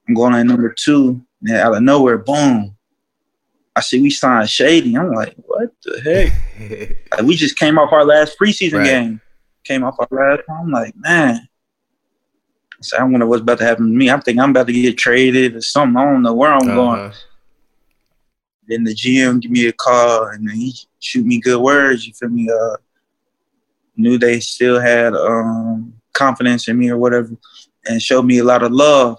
I'm 0.09 0.15
going 0.15 0.33
on 0.33 0.47
number 0.47 0.75
two, 0.79 1.21
and 1.43 1.57
out 1.57 1.77
of 1.77 1.83
nowhere, 1.83 2.19
boom, 2.19 2.75
I 3.75 3.81
see 3.81 4.01
we 4.01 4.11
signed 4.11 4.51
Shady. 4.51 4.97
I'm 4.97 5.13
like, 5.13 5.35
what 5.37 5.71
the 5.83 6.01
heck? 6.01 6.97
like, 7.13 7.23
we 7.23 7.37
just 7.37 7.59
came 7.59 7.79
off 7.79 7.93
our 7.93 8.05
last 8.05 8.39
preseason 8.39 8.79
right. 8.79 8.85
game. 8.85 9.21
Came 9.65 9.85
off 9.85 9.97
our 9.99 10.09
last. 10.11 10.47
one. 10.47 10.61
I'm 10.61 10.71
like, 10.71 10.95
man. 10.97 11.37
I 11.37 11.47
So 12.81 12.99
I 12.99 13.05
wonder 13.05 13.27
what's 13.27 13.43
about 13.43 13.59
to 13.59 13.65
happen 13.65 13.87
to 13.87 13.97
me. 13.97 14.11
I'm 14.11 14.21
thinking 14.21 14.41
I'm 14.41 14.51
about 14.51 14.67
to 14.67 14.73
get 14.73 14.99
traded 14.99 15.57
or 15.57 15.63
something. 15.63 15.97
I 15.97 16.05
don't 16.05 16.23
know 16.23 16.35
where 16.35 16.53
I'm 16.53 16.69
uh-huh. 16.69 16.75
going. 16.75 17.13
Then 18.69 18.85
the 18.85 18.95
GM 18.95 19.41
give 19.41 19.51
me 19.51 19.67
a 19.67 19.73
call 19.73 20.27
and 20.27 20.49
then 20.49 20.57
he 20.57 20.75
shoot 20.99 21.25
me 21.25 21.41
good 21.41 21.61
words. 21.61 22.07
You 22.07 22.13
feel 22.13 22.29
me? 22.29 22.49
Uh, 22.51 22.77
knew 23.97 24.19
they 24.19 24.41
still 24.41 24.81
had 24.81 25.15
um, 25.15 25.95
confidence 26.13 26.69
in 26.69 26.79
me 26.79 26.91
or 26.91 26.99
whatever, 26.99 27.31
and 27.87 28.03
showed 28.03 28.23
me 28.23 28.39
a 28.39 28.45
lot 28.45 28.63
of 28.63 28.73
love. 28.73 29.19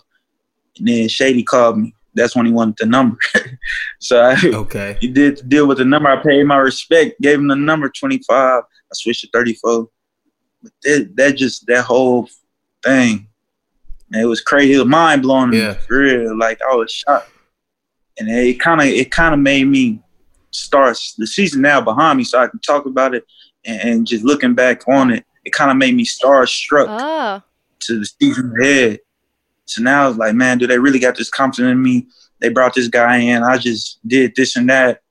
And 0.77 0.87
then 0.87 1.07
Shady 1.07 1.43
called 1.43 1.77
me 1.77 1.93
that's 2.15 2.35
when 2.35 2.45
he 2.45 2.51
wanted 2.51 2.75
the 2.77 2.85
number. 2.85 3.17
so 3.99 4.21
I 4.21 4.37
okay. 4.43 4.97
he 4.99 5.07
did 5.07 5.47
deal 5.49 5.67
with 5.67 5.79
the 5.79 5.85
number. 5.85 6.09
I 6.09 6.21
paid 6.21 6.43
my 6.43 6.57
respect, 6.57 7.19
gave 7.21 7.39
him 7.39 7.47
the 7.47 7.55
number 7.55 7.89
25. 7.89 8.63
I 8.63 8.63
switched 8.93 9.21
to 9.21 9.29
34. 9.33 9.87
But 10.61 10.71
that, 10.83 11.13
that 11.15 11.37
just 11.37 11.65
that 11.67 11.85
whole 11.85 12.29
thing, 12.83 13.27
man, 14.09 14.23
it 14.23 14.27
was 14.27 14.41
crazy. 14.41 14.73
It 14.73 14.79
was 14.79 14.87
mind 14.87 15.21
blowing. 15.21 15.53
Yeah. 15.53 15.73
For 15.73 15.99
real. 15.99 16.37
Like 16.37 16.59
I 16.61 16.75
was 16.75 16.91
shocked. 16.91 17.29
And 18.19 18.29
it 18.29 18.59
kind 18.59 18.79
of 18.79 18.87
it 18.87 19.11
kind 19.11 19.33
of 19.33 19.39
made 19.39 19.65
me 19.65 19.99
start 20.51 20.97
the 21.17 21.25
season 21.25 21.61
now 21.61 21.81
behind 21.81 22.17
me, 22.17 22.23
so 22.23 22.39
I 22.39 22.47
can 22.47 22.59
talk 22.59 22.85
about 22.85 23.15
it. 23.15 23.25
And, 23.65 23.81
and 23.81 24.07
just 24.07 24.23
looking 24.23 24.53
back 24.53 24.87
on 24.87 25.11
it, 25.11 25.25
it 25.43 25.51
kind 25.51 25.71
of 25.71 25.77
made 25.77 25.95
me 25.95 26.05
starstruck 26.05 26.85
oh. 26.89 27.41
to 27.79 27.99
the 27.99 28.05
season 28.05 28.53
ahead 28.61 28.99
so 29.65 29.81
now 29.81 30.09
it's 30.09 30.17
like, 30.17 30.35
man, 30.35 30.57
do 30.57 30.67
they 30.67 30.79
really 30.79 30.99
got 30.99 31.15
this 31.15 31.29
confidence 31.29 31.71
in 31.71 31.81
me? 31.81 32.07
They 32.39 32.49
brought 32.49 32.73
this 32.73 32.87
guy 32.87 33.17
in. 33.17 33.43
I 33.43 33.57
just 33.57 33.99
did 34.07 34.33
this 34.35 34.55
and 34.55 34.69
that. 34.69 35.01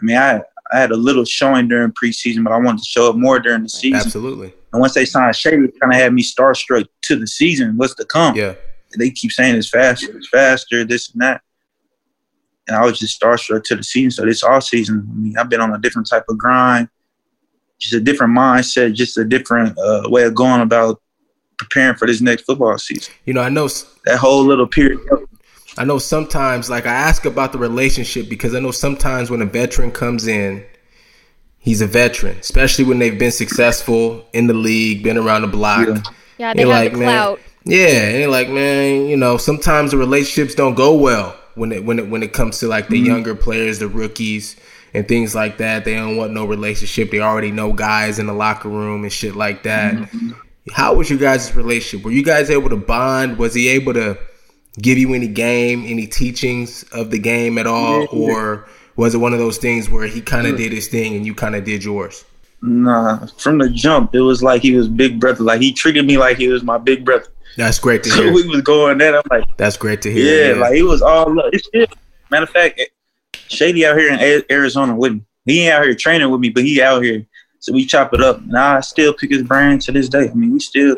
I 0.00 0.04
mean, 0.04 0.16
I 0.16 0.42
I 0.72 0.78
had 0.78 0.90
a 0.90 0.96
little 0.96 1.24
showing 1.24 1.68
during 1.68 1.92
preseason, 1.92 2.44
but 2.44 2.52
I 2.52 2.56
wanted 2.56 2.78
to 2.78 2.84
show 2.84 3.10
up 3.10 3.16
more 3.16 3.38
during 3.38 3.62
the 3.62 3.68
season. 3.68 4.00
Absolutely. 4.00 4.54
And 4.72 4.80
once 4.80 4.94
they 4.94 5.04
signed 5.04 5.36
Shady, 5.36 5.64
it 5.64 5.78
kind 5.78 5.92
of 5.92 5.98
had 5.98 6.14
me 6.14 6.22
starstruck 6.22 6.86
to 7.02 7.16
the 7.16 7.26
season. 7.26 7.76
What's 7.76 7.94
to 7.96 8.06
come? 8.06 8.34
Yeah. 8.34 8.54
They 8.98 9.10
keep 9.10 9.32
saying 9.32 9.54
it's 9.54 9.68
faster, 9.68 10.16
it's 10.16 10.28
faster, 10.28 10.84
this 10.84 11.12
and 11.12 11.22
that. 11.22 11.42
And 12.68 12.76
I 12.76 12.84
was 12.84 12.98
just 12.98 13.20
starstruck 13.20 13.64
to 13.64 13.76
the 13.76 13.82
season. 13.82 14.10
So 14.10 14.24
this 14.24 14.42
off 14.42 14.64
season, 14.64 15.06
I 15.10 15.14
mean, 15.14 15.38
I've 15.38 15.48
been 15.48 15.60
on 15.60 15.74
a 15.74 15.78
different 15.78 16.08
type 16.08 16.24
of 16.28 16.38
grind, 16.38 16.88
just 17.78 17.94
a 17.94 18.00
different 18.00 18.36
mindset, 18.36 18.94
just 18.94 19.18
a 19.18 19.24
different 19.24 19.78
uh, 19.78 20.04
way 20.06 20.24
of 20.24 20.34
going 20.34 20.60
about 20.60 21.02
preparing 21.62 21.96
for 21.96 22.06
this 22.06 22.20
next 22.20 22.42
football 22.42 22.76
season. 22.78 23.12
You 23.24 23.34
know, 23.34 23.42
I 23.42 23.48
know 23.48 23.68
that 24.04 24.18
whole 24.18 24.44
little 24.44 24.66
period. 24.66 25.00
I 25.78 25.84
know 25.84 25.98
sometimes, 25.98 26.68
like 26.68 26.86
I 26.86 26.92
ask 26.92 27.24
about 27.24 27.52
the 27.52 27.58
relationship 27.58 28.28
because 28.28 28.54
I 28.54 28.60
know 28.60 28.70
sometimes 28.70 29.30
when 29.30 29.40
a 29.40 29.46
veteran 29.46 29.90
comes 29.90 30.26
in, 30.26 30.64
he's 31.58 31.80
a 31.80 31.86
veteran, 31.86 32.36
especially 32.38 32.84
when 32.84 32.98
they've 32.98 33.18
been 33.18 33.32
successful 33.32 34.26
in 34.32 34.46
the 34.46 34.54
league, 34.54 35.02
been 35.02 35.16
around 35.16 35.42
the 35.42 35.48
block. 35.48 35.88
Yeah, 35.88 36.02
yeah 36.38 36.54
they 36.54 36.60
have 36.62 36.68
like, 36.68 36.92
the 36.92 36.98
clout. 36.98 37.38
Man, 37.38 37.48
yeah, 37.64 38.22
and 38.22 38.30
like, 38.30 38.48
man, 38.50 39.06
you 39.06 39.16
know, 39.16 39.36
sometimes 39.36 39.92
the 39.92 39.96
relationships 39.96 40.54
don't 40.54 40.74
go 40.74 40.94
well 40.94 41.38
when 41.54 41.72
it 41.72 41.84
when 41.84 41.98
it 41.98 42.08
when 42.08 42.22
it 42.22 42.32
comes 42.32 42.58
to 42.58 42.68
like 42.68 42.88
the 42.88 42.96
mm-hmm. 42.96 43.06
younger 43.06 43.34
players, 43.34 43.78
the 43.78 43.88
rookies 43.88 44.56
and 44.94 45.08
things 45.08 45.34
like 45.34 45.58
that. 45.58 45.84
They 45.84 45.94
don't 45.94 46.16
want 46.16 46.32
no 46.32 46.44
relationship. 46.44 47.10
They 47.10 47.20
already 47.20 47.50
know 47.50 47.72
guys 47.72 48.18
in 48.18 48.26
the 48.26 48.34
locker 48.34 48.68
room 48.68 49.04
and 49.04 49.12
shit 49.12 49.36
like 49.36 49.62
that. 49.62 49.94
Mm-hmm. 49.94 50.32
How 50.70 50.94
was 50.94 51.10
your 51.10 51.18
guys' 51.18 51.54
relationship? 51.54 52.04
Were 52.04 52.12
you 52.12 52.22
guys 52.22 52.50
able 52.50 52.68
to 52.70 52.76
bond? 52.76 53.38
Was 53.38 53.54
he 53.54 53.68
able 53.68 53.94
to 53.94 54.18
give 54.80 54.96
you 54.96 55.12
any 55.14 55.28
game, 55.28 55.84
any 55.86 56.06
teachings 56.06 56.84
of 56.92 57.10
the 57.10 57.18
game 57.18 57.58
at 57.58 57.66
all, 57.66 58.06
or 58.10 58.68
was 58.96 59.14
it 59.14 59.18
one 59.18 59.32
of 59.32 59.38
those 59.38 59.58
things 59.58 59.90
where 59.90 60.06
he 60.06 60.20
kind 60.20 60.46
of 60.46 60.54
mm. 60.54 60.58
did 60.58 60.72
his 60.72 60.88
thing 60.88 61.16
and 61.16 61.26
you 61.26 61.34
kind 61.34 61.56
of 61.56 61.64
did 61.64 61.84
yours? 61.84 62.24
Nah, 62.62 63.26
from 63.38 63.58
the 63.58 63.68
jump, 63.68 64.14
it 64.14 64.20
was 64.20 64.42
like 64.42 64.62
he 64.62 64.76
was 64.76 64.88
big 64.88 65.18
brother. 65.18 65.42
Like 65.42 65.60
he 65.60 65.72
treated 65.72 66.06
me 66.06 66.16
like 66.16 66.36
he 66.36 66.48
was 66.48 66.62
my 66.62 66.78
big 66.78 67.04
brother. 67.04 67.26
That's 67.56 67.78
great 67.78 68.04
to 68.04 68.10
hear. 68.14 68.28
So 68.28 68.32
we 68.32 68.46
was 68.46 68.62
going 68.62 68.98
there. 68.98 69.16
I'm 69.16 69.22
like, 69.30 69.56
that's 69.56 69.76
great 69.76 70.00
to 70.02 70.12
hear. 70.12 70.24
Yeah, 70.24 70.54
yeah. 70.54 70.60
like 70.60 70.74
he 70.74 70.82
was 70.82 71.02
all 71.02 71.34
love. 71.34 71.52
Shit. 71.74 71.92
Matter 72.30 72.44
of 72.44 72.50
fact, 72.50 72.80
Shady 73.48 73.84
out 73.84 73.98
here 73.98 74.12
in 74.12 74.44
Arizona 74.50 74.94
with 74.94 75.12
me. 75.12 75.24
He 75.44 75.62
ain't 75.62 75.74
out 75.74 75.84
here 75.84 75.94
training 75.94 76.30
with 76.30 76.40
me, 76.40 76.50
but 76.50 76.62
he 76.62 76.80
out 76.80 77.02
here 77.02 77.26
so 77.62 77.72
we 77.72 77.86
chop 77.86 78.12
it 78.12 78.20
up. 78.20 78.38
And 78.38 78.58
I 78.58 78.80
still 78.80 79.14
pick 79.14 79.30
his 79.30 79.44
brain 79.44 79.78
to 79.78 79.92
this 79.92 80.08
day. 80.08 80.28
I 80.28 80.34
mean, 80.34 80.52
we 80.52 80.58
still 80.58 80.96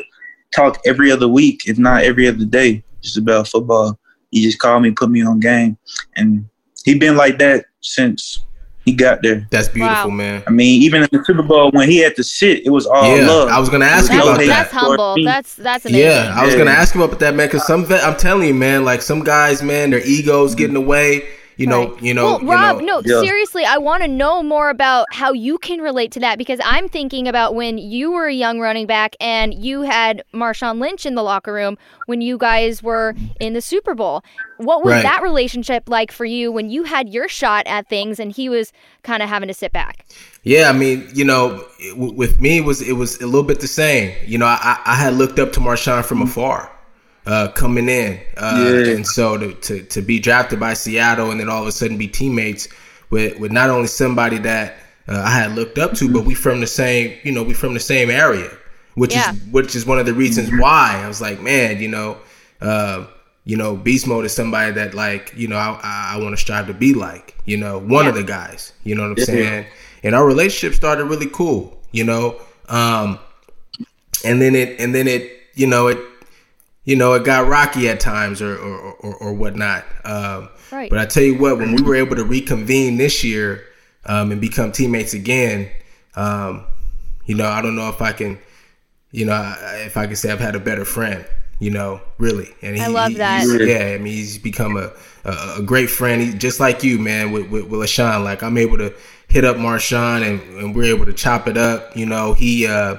talk 0.53 0.79
every 0.85 1.11
other 1.11 1.27
week, 1.27 1.67
if 1.67 1.77
not 1.77 2.03
every 2.03 2.27
other 2.27 2.43
day, 2.43 2.83
just 3.01 3.17
about 3.17 3.47
football. 3.47 3.99
He 4.31 4.43
just 4.43 4.57
called 4.57 4.81
me, 4.81 4.89
put 4.89 5.11
me 5.11 5.23
on 5.23 5.39
game. 5.39 5.77
And 6.15 6.49
he 6.83 6.97
been 6.97 7.15
like 7.15 7.37
that 7.37 7.65
since 7.81 8.43
he 8.83 8.93
got 8.93 9.21
there. 9.21 9.47
That's 9.51 9.69
beautiful, 9.69 10.09
wow. 10.09 10.15
man. 10.15 10.43
I 10.47 10.49
mean, 10.49 10.81
even 10.81 11.03
in 11.03 11.09
the 11.11 11.23
Super 11.23 11.43
Bowl 11.43 11.69
when 11.71 11.87
he 11.87 11.99
had 11.99 12.15
to 12.15 12.23
sit, 12.23 12.65
it 12.65 12.71
was 12.71 12.87
all 12.87 13.15
yeah, 13.15 13.27
love. 13.27 13.49
I 13.49 13.59
was 13.59 13.69
gonna 13.69 13.85
ask 13.85 14.11
you 14.11 14.21
about 14.21 14.39
that. 14.39 14.47
That's 14.47 14.71
humble. 14.71 15.23
That's 15.23 15.55
that's 15.55 15.85
amazing. 15.85 16.01
Yeah, 16.01 16.33
I 16.35 16.45
was 16.45 16.55
gonna 16.55 16.71
ask 16.71 16.95
you 16.95 17.03
about 17.03 17.19
that, 17.19 17.35
man. 17.35 17.47
Because 17.47 17.65
some, 17.67 17.85
I'm 17.91 18.17
telling 18.17 18.47
you, 18.47 18.55
man, 18.55 18.83
like 18.83 19.03
some 19.03 19.23
guys, 19.23 19.61
man, 19.61 19.91
their 19.91 20.05
egos 20.05 20.55
getting 20.55 20.75
away 20.75 21.27
you 21.57 21.67
know, 21.67 21.91
right. 21.91 22.03
you 22.03 22.13
know. 22.13 22.37
Well, 22.37 22.39
Rob, 22.39 22.81
know, 22.81 22.99
no, 22.99 23.01
yeah. 23.05 23.21
seriously, 23.21 23.63
I 23.63 23.77
want 23.77 24.03
to 24.03 24.07
know 24.07 24.43
more 24.43 24.69
about 24.69 25.07
how 25.11 25.33
you 25.33 25.57
can 25.57 25.79
relate 25.79 26.11
to 26.13 26.19
that 26.19 26.37
because 26.37 26.59
I'm 26.63 26.89
thinking 26.89 27.27
about 27.27 27.55
when 27.55 27.77
you 27.77 28.11
were 28.11 28.27
a 28.27 28.33
young 28.33 28.59
running 28.59 28.87
back 28.87 29.15
and 29.19 29.53
you 29.53 29.81
had 29.81 30.23
Marshawn 30.33 30.79
Lynch 30.79 31.05
in 31.05 31.15
the 31.15 31.23
locker 31.23 31.53
room 31.53 31.77
when 32.07 32.21
you 32.21 32.37
guys 32.37 32.83
were 32.83 33.15
in 33.39 33.53
the 33.53 33.61
Super 33.61 33.95
Bowl. 33.95 34.23
What 34.57 34.83
was 34.83 34.93
right. 34.93 35.03
that 35.03 35.21
relationship 35.21 35.89
like 35.89 36.11
for 36.11 36.25
you 36.25 36.51
when 36.51 36.69
you 36.69 36.83
had 36.83 37.09
your 37.09 37.27
shot 37.27 37.67
at 37.67 37.89
things 37.89 38.19
and 38.19 38.31
he 38.31 38.49
was 38.49 38.71
kind 39.03 39.21
of 39.21 39.29
having 39.29 39.47
to 39.47 39.53
sit 39.53 39.71
back? 39.71 40.05
Yeah, 40.43 40.69
I 40.69 40.73
mean, 40.73 41.07
you 41.13 41.25
know, 41.25 41.65
with 41.95 42.39
me 42.39 42.57
it 42.57 42.65
was 42.65 42.81
it 42.81 42.93
was 42.93 43.19
a 43.21 43.25
little 43.25 43.43
bit 43.43 43.59
the 43.59 43.67
same. 43.67 44.13
You 44.25 44.37
know, 44.37 44.45
I, 44.45 44.79
I 44.85 44.95
had 44.95 45.13
looked 45.13 45.39
up 45.39 45.51
to 45.53 45.59
Marshawn 45.59 46.05
from 46.05 46.19
mm-hmm. 46.19 46.29
afar 46.29 46.74
uh, 47.25 47.49
coming 47.49 47.89
in. 47.89 48.19
Uh, 48.37 48.83
yeah. 48.85 48.93
And 48.93 49.05
so 49.05 49.37
to, 49.37 49.53
to, 49.53 49.83
to 49.83 50.01
be 50.01 50.19
drafted 50.19 50.59
by 50.59 50.73
Seattle 50.73 51.31
and 51.31 51.39
then 51.39 51.49
all 51.49 51.61
of 51.61 51.67
a 51.67 51.71
sudden 51.71 51.97
be 51.97 52.07
teammates 52.07 52.67
with, 53.09 53.39
with 53.39 53.51
not 53.51 53.69
only 53.69 53.87
somebody 53.87 54.37
that 54.39 54.77
uh, 55.07 55.21
I 55.25 55.29
had 55.29 55.51
looked 55.53 55.77
up 55.77 55.93
to, 55.95 56.11
but 56.11 56.25
we 56.25 56.33
from 56.33 56.59
the 56.59 56.67
same, 56.67 57.17
you 57.23 57.31
know, 57.31 57.43
we 57.43 57.53
from 57.53 57.73
the 57.73 57.79
same 57.79 58.09
area, 58.09 58.51
which 58.95 59.13
yeah. 59.13 59.31
is 59.31 59.43
which 59.51 59.75
is 59.75 59.85
one 59.85 59.99
of 59.99 60.05
the 60.05 60.13
reasons 60.13 60.49
why 60.49 61.01
I 61.03 61.07
was 61.07 61.21
like, 61.21 61.41
man, 61.41 61.79
you 61.79 61.87
know, 61.87 62.17
uh, 62.61 63.05
you 63.43 63.55
know, 63.55 63.75
Beast 63.75 64.07
Mode 64.07 64.25
is 64.25 64.33
somebody 64.33 64.71
that 64.73 64.95
like, 64.95 65.31
you 65.35 65.47
know, 65.47 65.57
I, 65.57 66.13
I 66.15 66.17
want 66.17 66.33
to 66.33 66.37
strive 66.37 66.67
to 66.67 66.73
be 66.73 66.93
like, 66.93 67.35
you 67.45 67.57
know, 67.57 67.77
one 67.77 68.05
yeah. 68.05 68.09
of 68.09 68.15
the 68.15 68.23
guys, 68.23 68.73
you 68.83 68.95
know 68.95 69.03
what 69.03 69.11
I'm 69.11 69.17
yeah. 69.19 69.25
saying? 69.25 69.65
And 70.03 70.15
our 70.15 70.25
relationship 70.25 70.75
started 70.75 71.05
really 71.05 71.29
cool, 71.29 71.79
you 71.91 72.03
know, 72.03 72.41
um, 72.67 73.19
and 74.23 74.41
then 74.41 74.55
it, 74.55 74.79
and 74.79 74.95
then 74.95 75.07
it, 75.07 75.31
you 75.53 75.67
know, 75.67 75.87
it, 75.87 75.99
you 76.85 76.95
know, 76.95 77.13
it 77.13 77.23
got 77.25 77.47
rocky 77.47 77.89
at 77.89 77.99
times 77.99 78.41
or 78.41 78.55
or, 78.57 78.93
or, 78.93 79.15
or 79.17 79.33
whatnot. 79.33 79.83
Um, 80.05 80.49
Right. 80.71 80.89
But 80.89 80.99
I 80.99 81.05
tell 81.05 81.23
you 81.23 81.37
what, 81.37 81.57
when 81.59 81.73
we 81.75 81.81
were 81.83 81.95
able 81.95 82.15
to 82.15 82.23
reconvene 82.25 82.97
this 82.97 83.23
year 83.23 83.63
um, 84.05 84.31
and 84.31 84.41
become 84.41 84.71
teammates 84.71 85.13
again, 85.13 85.69
um, 86.15 86.65
you 87.25 87.35
know, 87.35 87.45
I 87.47 87.61
don't 87.61 87.75
know 87.75 87.87
if 87.89 88.01
I 88.01 88.11
can, 88.11 88.39
you 89.11 89.25
know, 89.25 89.55
if 89.85 89.95
I 89.95 90.07
can 90.07 90.15
say 90.15 90.31
I've 90.31 90.39
had 90.39 90.55
a 90.55 90.59
better 90.59 90.83
friend. 90.83 91.23
You 91.59 91.71
know, 91.71 92.01
really, 92.17 92.49
and 92.61 92.77
I 92.81 92.87
love 92.87 93.13
that. 93.15 93.43
he's- 93.43 93.61
yeah, 93.69 93.93
I 93.93 93.97
mean, 93.97 94.11
he's 94.13 94.37
become 94.37 94.75
a 94.75 94.91
a, 95.23 95.55
a 95.59 95.63
great 95.63 95.89
friend, 95.89 96.21
he, 96.21 96.33
just 96.33 96.59
like 96.59 96.83
you, 96.83 96.99
man, 96.99 97.31
with 97.31 97.49
with, 97.49 97.67
with 97.69 97.79
LeSean. 97.79 98.25
Like 98.25 98.43
I'm 98.43 98.57
able 98.57 98.77
to 98.79 98.93
hit 99.29 99.45
up 99.45 99.55
Marshawn, 99.55 100.21
and, 100.29 100.41
and 100.57 100.75
we're 100.75 100.93
able 100.93 101.05
to 101.05 101.13
chop 101.13 101.47
it 101.47 101.55
up. 101.57 101.95
You 101.95 102.07
know, 102.07 102.33
he. 102.33 102.67
uh 102.67 102.97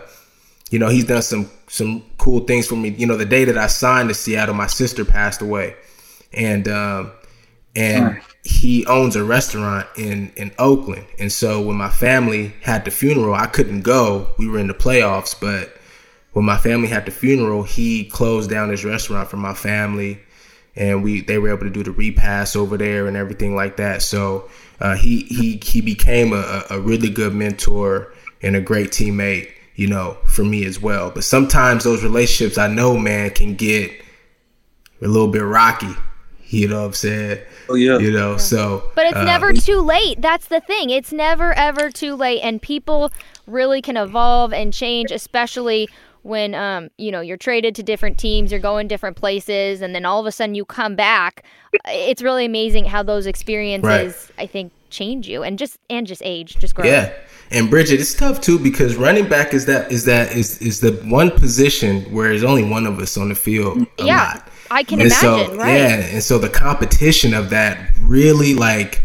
you 0.71 0.79
know, 0.79 0.89
he's 0.89 1.05
done 1.05 1.23
some 1.23 1.51
some 1.69 2.05
cool 2.19 2.41
things 2.41 2.67
for 2.67 2.77
me. 2.77 2.91
You 2.91 3.07
know, 3.07 3.17
the 3.17 3.25
day 3.25 3.45
that 3.45 3.59
I 3.59 3.67
signed 3.67 4.09
to 4.09 4.15
Seattle, 4.15 4.55
my 4.55 4.67
sister 4.67 5.05
passed 5.05 5.41
away, 5.41 5.77
and 6.33 6.67
um, 6.69 7.13
and 7.75 8.21
he 8.43 8.87
owns 8.87 9.17
a 9.17 9.25
restaurant 9.25 9.87
in 9.97 10.33
in 10.37 10.53
Oakland. 10.59 11.07
And 11.19 11.31
so 11.31 11.61
when 11.61 11.77
my 11.77 11.91
family 11.91 12.55
had 12.63 12.85
the 12.85 12.91
funeral, 12.91 13.35
I 13.35 13.47
couldn't 13.47 13.83
go. 13.83 14.29
We 14.39 14.49
were 14.49 14.59
in 14.59 14.67
the 14.67 14.75
playoffs, 14.75 15.39
but 15.39 15.73
when 16.33 16.45
my 16.45 16.59
family 16.59 16.89
had 16.89 17.07
the 17.07 17.11
funeral, 17.11 17.63
he 17.63 18.05
closed 18.05 18.51
down 18.51 18.69
his 18.69 18.85
restaurant 18.85 19.29
for 19.29 19.37
my 19.37 19.55
family, 19.55 20.21
and 20.75 21.03
we 21.03 21.21
they 21.21 21.39
were 21.39 21.49
able 21.49 21.65
to 21.65 21.71
do 21.71 21.83
the 21.83 21.93
repass 21.93 22.57
over 22.57 22.77
there 22.77 23.07
and 23.07 23.17
everything 23.17 23.55
like 23.55 23.77
that. 23.77 24.03
So 24.03 24.49
uh, 24.81 24.97
he 24.97 25.21
he 25.23 25.61
he 25.63 25.81
became 25.81 26.33
a, 26.33 26.65
a 26.71 26.81
really 26.81 27.09
good 27.09 27.35
mentor 27.35 28.13
and 28.43 28.55
a 28.55 28.61
great 28.61 28.91
teammate, 28.91 29.51
you 29.77 29.87
know, 29.87 30.17
for 30.25 30.45
me 30.45 30.65
as 30.65 30.81
well. 30.81 31.11
But 31.11 31.25
sometimes 31.25 31.85
those 31.85 32.03
relationships, 32.03 32.59
I 32.59 32.67
know, 32.67 32.97
man, 32.97 33.31
can 33.31 33.55
get 33.55 33.93
a 35.01 35.07
little 35.07 35.29
bit 35.29 35.45
rocky. 35.45 35.95
You 36.49 36.69
know 36.69 36.81
what 36.81 36.87
I'm 36.87 36.93
saying? 36.95 37.41
Oh 37.69 37.75
yeah. 37.75 37.99
You 37.99 38.13
know, 38.13 38.37
so 38.37 38.91
But 38.95 39.07
it's 39.07 39.17
uh, 39.17 39.25
never 39.25 39.53
too 39.53 39.81
late. 39.81 40.21
That's 40.21 40.47
the 40.47 40.61
thing. 40.61 40.91
It's 40.91 41.13
never 41.13 41.53
ever 41.53 41.91
too 41.91 42.15
late 42.15 42.41
and 42.41 42.63
people 42.63 43.13
really 43.47 43.83
can 43.83 43.97
evolve 43.97 44.53
and 44.53 44.73
change 44.73 45.11
especially 45.11 45.89
when 46.27 46.55
um 46.55 46.91
you 46.99 47.11
know 47.11 47.21
you're 47.21 47.37
traded 47.37 47.75
to 47.77 47.83
different 47.83 48.19
teams, 48.19 48.51
you're 48.51 48.61
going 48.61 48.89
different 48.89 49.17
places 49.17 49.81
and 49.81 49.95
then 49.95 50.05
all 50.05 50.21
of 50.21 50.27
a 50.27 50.33
sudden 50.33 50.55
you 50.55 50.65
come 50.65 50.97
back. 50.97 51.45
It's 51.87 52.23
really 52.23 52.45
amazing 52.45 52.87
how 52.87 53.03
those 53.03 53.27
experiences 53.27 54.31
I 54.39 54.47
think 54.47 54.73
change 54.91 55.29
you 55.29 55.43
and 55.43 55.59
just 55.59 55.79
and 55.91 56.07
just 56.07 56.23
age, 56.25 56.59
just 56.59 56.75
grow. 56.75 56.87
Yeah. 56.87 57.13
And 57.51 57.71
Bridget, 57.71 58.01
it's 58.01 58.15
tough 58.15 58.41
too 58.41 58.59
because 58.59 58.97
running 58.97 59.29
back 59.29 59.55
is 59.55 59.67
that 59.67 59.93
is 59.93 60.05
that 60.07 60.33
is 60.33 60.61
is 60.61 60.81
the 60.81 60.93
one 61.05 61.31
position 61.31 62.03
where 62.13 62.29
there's 62.29 62.45
only 62.45 62.65
one 62.65 62.87
of 62.87 62.99
us 62.99 63.17
on 63.17 63.29
the 63.29 63.35
field 63.35 63.87
a 63.99 64.05
Yeah, 64.05 64.17
lot. 64.17 64.49
I 64.71 64.83
can 64.83 65.01
and 65.01 65.07
imagine, 65.11 65.51
so, 65.53 65.57
right. 65.57 65.77
Yeah, 65.77 65.95
and 66.13 66.23
so 66.23 66.39
the 66.39 66.49
competition 66.49 67.35
of 67.35 67.51
that 67.51 67.93
really 68.01 68.55
like 68.55 69.03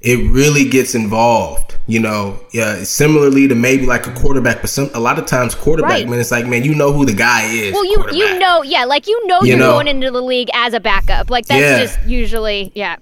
it 0.00 0.30
really 0.30 0.64
gets 0.68 0.94
involved. 0.94 1.76
You 1.86 2.00
know, 2.00 2.38
yeah. 2.52 2.82
Similarly 2.84 3.48
to 3.48 3.54
maybe 3.54 3.86
like 3.86 4.06
a 4.06 4.12
quarterback, 4.12 4.60
but 4.60 4.70
some 4.70 4.90
a 4.94 5.00
lot 5.00 5.18
of 5.18 5.26
times 5.26 5.54
quarterback, 5.54 5.90
Right. 5.90 6.08
man, 6.08 6.20
it's 6.20 6.30
like 6.30 6.46
man, 6.46 6.62
you 6.64 6.74
know 6.74 6.92
who 6.92 7.04
the 7.06 7.14
guy 7.14 7.44
is. 7.44 7.72
Well, 7.72 7.84
you 7.84 8.04
you 8.12 8.38
know, 8.38 8.62
yeah, 8.62 8.84
like 8.84 9.06
you 9.06 9.26
know 9.26 9.40
You 9.42 9.48
you're 9.50 9.58
know. 9.58 9.72
going 9.72 9.88
into 9.88 10.10
the 10.10 10.20
league 10.22 10.50
as 10.54 10.74
a 10.74 10.80
backup. 10.80 11.30
Like 11.30 11.46
that's 11.46 11.60
Yeah. 11.60 11.78
just 11.80 11.98
usually, 12.08 12.70
yeah. 12.74 12.96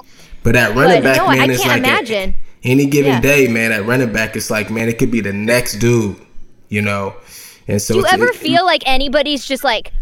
But 0.45 0.55
at 0.57 0.75
running 0.77 1.03
But, 1.03 1.05
back, 1.05 1.17
no, 1.17 1.27
I 1.27 1.37
man, 1.39 1.51
it's 1.51 1.63
can't 1.63 1.83
like 1.83 1.91
a- 1.93 1.95
imagine. 1.95 2.35
any 2.63 2.87
given 2.87 3.13
Yeah. 3.15 3.21
day, 3.21 3.49
man. 3.49 3.73
At 3.73 3.85
running 3.87 4.13
back, 4.13 4.37
it's 4.37 4.51
like 4.51 4.71
man, 4.71 4.89
it 4.89 4.99
could 4.99 5.11
be 5.11 5.21
the 5.21 5.33
next 5.33 5.75
dude. 5.81 6.17
You 6.69 6.83
know, 6.83 7.15
and 7.69 7.83
so 7.83 7.95
Do 7.95 8.01
you 8.01 8.07
ever 8.07 8.29
it- 8.29 8.37
feel 8.37 8.65
like 8.65 8.83
anybody's 8.87 9.45
just 9.45 9.65
like 9.65 9.93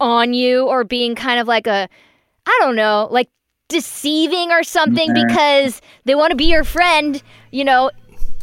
on 0.00 0.32
you 0.34 0.64
or 0.66 0.82
being 0.84 1.14
kind 1.14 1.38
of 1.38 1.46
like 1.46 1.66
a, 1.66 1.88
I 2.46 2.58
don't 2.62 2.76
know, 2.76 3.08
like 3.10 3.28
deceiving 3.74 4.50
or 4.52 4.62
something 4.62 5.12
because 5.12 5.80
they 6.04 6.14
want 6.14 6.30
to 6.30 6.36
be 6.36 6.44
your 6.46 6.64
friend, 6.64 7.22
you 7.50 7.64
know, 7.64 7.90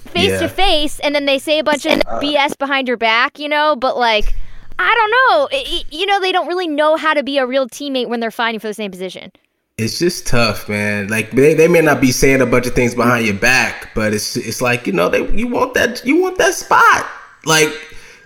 face 0.07 0.29
Yeah. 0.29 0.39
to 0.41 0.49
face, 0.49 0.99
and 0.99 1.15
then 1.15 1.25
they 1.25 1.39
say 1.39 1.59
a 1.59 1.63
bunch 1.63 1.85
of 1.85 1.93
uh, 2.05 2.19
BS 2.19 2.57
behind 2.57 2.87
your 2.87 2.97
back, 2.97 3.39
you 3.39 3.47
know, 3.49 3.75
but 3.75 3.97
like, 3.97 4.35
I 4.77 4.93
don't 4.95 5.11
know. 5.11 5.57
I- 5.57 5.63
I- 5.77 5.83
you 5.89 6.05
know, 6.05 6.19
they 6.19 6.31
don't 6.31 6.47
really 6.47 6.67
know 6.67 6.95
how 6.97 7.13
to 7.13 7.23
be 7.23 7.37
a 7.37 7.45
real 7.45 7.67
teammate 7.67 8.07
when 8.09 8.19
they're 8.19 8.31
fighting 8.31 8.59
for 8.59 8.67
the 8.67 8.73
same 8.73 8.91
position. 8.91 9.31
It's 9.77 9.97
just 9.99 10.27
tough, 10.27 10.67
man. 10.67 11.07
Like 11.07 11.31
they, 11.31 11.53
they 11.53 11.67
may 11.67 11.81
not 11.81 12.01
be 12.01 12.11
saying 12.11 12.41
a 12.41 12.45
bunch 12.45 12.67
of 12.67 12.75
things 12.75 12.93
behind 12.93 13.25
your 13.25 13.35
back, 13.35 13.89
but 13.95 14.13
it's 14.13 14.35
it's 14.37 14.61
like 14.61 14.85
you 14.85 14.93
know 14.93 15.07
they 15.09 15.25
you 15.31 15.47
want 15.47 15.73
that 15.75 16.05
you 16.05 16.21
want 16.21 16.37
that 16.39 16.53
spot. 16.53 17.09
Like 17.45 17.69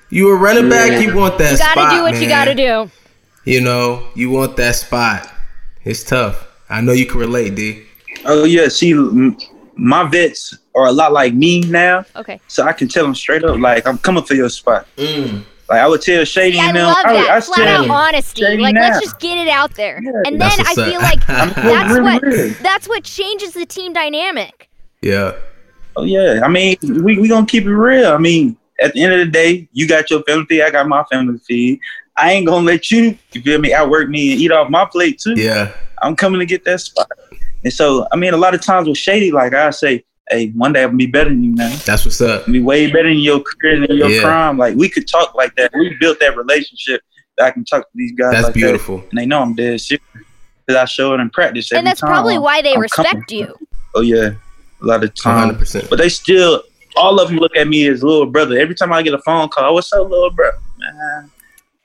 you 0.09 0.29
a 0.29 0.35
running 0.35 0.69
back, 0.69 1.01
you 1.01 1.15
want 1.15 1.37
that 1.37 1.57
spot. 1.57 1.69
You 1.69 1.75
gotta 1.75 1.89
spot. 1.91 1.95
do 1.97 2.01
what 2.03 2.21
you 2.21 2.27
gotta 2.27 2.55
do. 2.55 2.91
You 3.45 3.61
know, 3.61 4.05
you 4.15 4.31
want 4.31 4.57
that 4.57 4.75
spot. 4.75 5.31
It's 5.85 6.03
tough. 6.03 6.45
I 6.69 6.81
know 6.81 6.91
you 6.93 7.05
can 7.05 7.19
relate, 7.19 7.55
D. 7.55 7.83
Oh 8.25 8.43
yeah. 8.45 8.67
See, 8.69 8.93
my 9.75 10.03
vets 10.09 10.57
are 10.73 10.87
a 10.87 10.91
lot 10.91 11.11
like 11.13 11.33
me 11.33 11.61
now, 11.61 12.05
Okay. 12.15 12.39
so 12.47 12.63
I 12.65 12.73
can 12.73 12.87
tell 12.87 13.03
them 13.03 13.15
straight 13.15 13.43
up, 13.43 13.57
like 13.59 13.85
I'm 13.87 13.97
coming 13.97 14.23
for 14.23 14.33
your 14.33 14.49
spot. 14.49 14.87
Mm. 14.97 15.43
Like 15.69 15.79
I 15.79 15.87
would 15.87 16.01
tell 16.01 16.23
Shady 16.25 16.59
I 16.59 16.67
and 16.67 16.77
them. 16.77 16.85
love 16.87 16.97
I, 17.05 17.11
would- 17.13 17.21
that 17.21 17.29
I 17.29 17.41
flat 17.41 17.57
tell 17.57 17.83
out 17.83 17.89
honesty. 17.89 18.41
Shady 18.43 18.61
Like, 18.61 18.75
now. 18.75 18.81
let's 18.81 18.99
just 19.01 19.19
get 19.19 19.37
it 19.37 19.47
out 19.49 19.73
there, 19.75 19.99
Yeah. 20.03 20.11
and 20.25 20.39
then 20.39 20.51
I 20.59 20.75
feel 20.75 21.01
like 21.01 21.25
that's 21.27 21.57
really 21.91 22.01
what 22.01 22.21
real. 22.23 22.53
that's 22.61 22.87
what 22.87 23.03
changes 23.03 23.53
the 23.53 23.65
team 23.65 23.91
dynamic. 23.93 24.69
Yeah. 25.01 25.33
Oh 25.97 26.03
yeah, 26.03 26.41
I 26.43 26.47
mean, 26.49 26.77
we 27.03 27.17
we 27.17 27.27
gonna 27.27 27.45
keep 27.45 27.65
it 27.65 27.73
real. 27.75 28.11
I 28.11 28.17
mean, 28.17 28.57
at 28.79 28.93
the 28.93 29.01
end 29.03 29.13
of 29.13 29.19
the 29.19 29.31
day, 29.31 29.67
you 29.71 29.87
got 29.87 30.09
your 30.09 30.21
family 30.23 30.45
feed, 30.45 30.61
I 30.61 30.69
got 30.69 30.87
my 30.87 31.03
family 31.05 31.39
feed. 31.39 31.79
I 32.17 32.31
ain't 32.33 32.45
gonna 32.47 32.65
let 32.65 32.91
you, 32.91 33.17
you 33.33 33.41
feel 33.41 33.59
me, 33.59 33.73
outwork 33.73 34.07
me 34.09 34.31
and 34.33 34.41
eat 34.41 34.51
off 34.51 34.69
my 34.69 34.85
plate 34.85 35.19
too. 35.19 35.33
Yeah. 35.35 35.71
I'm 36.05 36.15
coming 36.15 36.39
to 36.39 36.45
get 36.45 36.63
that 36.65 36.79
spot. 36.81 37.09
And 37.63 37.73
so, 37.73 38.07
I 38.11 38.15
mean, 38.15 38.33
a 38.33 38.37
lot 38.37 38.53
of 38.53 38.61
times 38.61 38.87
with 38.87 38.97
Shady, 38.97 39.31
like 39.31 39.53
I 39.53 39.69
say, 39.71 40.03
hey, 40.29 40.49
one 40.51 40.71
day 40.73 40.83
I'm 40.83 40.89
gonna 40.89 40.97
be 40.97 41.07
better 41.07 41.29
than 41.29 41.43
you, 41.43 41.55
man. 41.55 41.77
That's 41.85 42.05
what's 42.05 42.21
up. 42.21 42.43
I'll 42.47 42.53
be 42.53 42.61
way 42.61 42.87
better 42.91 43.09
than 43.09 43.17
your 43.19 43.41
career 43.41 43.85
than 43.87 43.97
your 43.97 44.09
Yeah. 44.09 44.21
prime. 44.21 44.57
Like 44.57 44.75
we 44.75 44.87
could 44.89 45.07
talk 45.07 45.33
like 45.35 45.55
that. 45.55 45.71
We 45.73 45.95
built 45.99 46.19
that 46.19 46.37
relationship 46.37 47.01
that 47.37 47.45
I 47.47 47.51
can 47.51 47.65
talk 47.65 47.81
to 47.83 47.89
these 47.95 48.11
guys. 48.13 48.31
That's 48.33 48.43
like 48.45 48.53
that. 48.53 48.59
beautiful. 48.59 49.03
and 49.09 49.19
they 49.19 49.25
know 49.25 49.41
I'm 49.41 49.55
dead 49.55 49.81
serious 49.81 50.03
because 50.65 50.79
I 50.81 50.85
show 50.85 51.13
it 51.15 51.19
in 51.19 51.29
practice. 51.31 51.71
and 51.71 51.85
that's 51.85 52.01
time. 52.01 52.09
probably 52.11 52.37
why 52.37 52.61
they 52.61 52.73
I'm 52.75 52.81
respect 52.81 53.09
coming. 53.11 53.25
you. 53.29 53.55
Oh 53.95 54.01
yeah, 54.01 54.31
a 54.81 54.85
lot 54.85 55.03
of 55.03 55.13
time. 55.15 55.55
100%. 55.55 55.89
But 55.89 55.97
they 55.99 56.09
still, 56.09 56.61
all 56.95 57.19
of 57.19 57.29
them 57.29 57.37
look 57.37 57.55
at 57.55 57.67
me 57.67 57.87
as 57.87 58.03
little 58.03 58.25
brother. 58.25 58.57
Every 58.59 58.75
time 58.75 58.91
I 58.93 59.01
get 59.01 59.13
a 59.13 59.19
phone 59.19 59.49
call, 59.49 59.71
oh, 59.71 59.73
what's 59.73 59.91
up, 59.93 60.09
little 60.09 60.29
bro? 60.31 60.51
Man, 60.77 61.31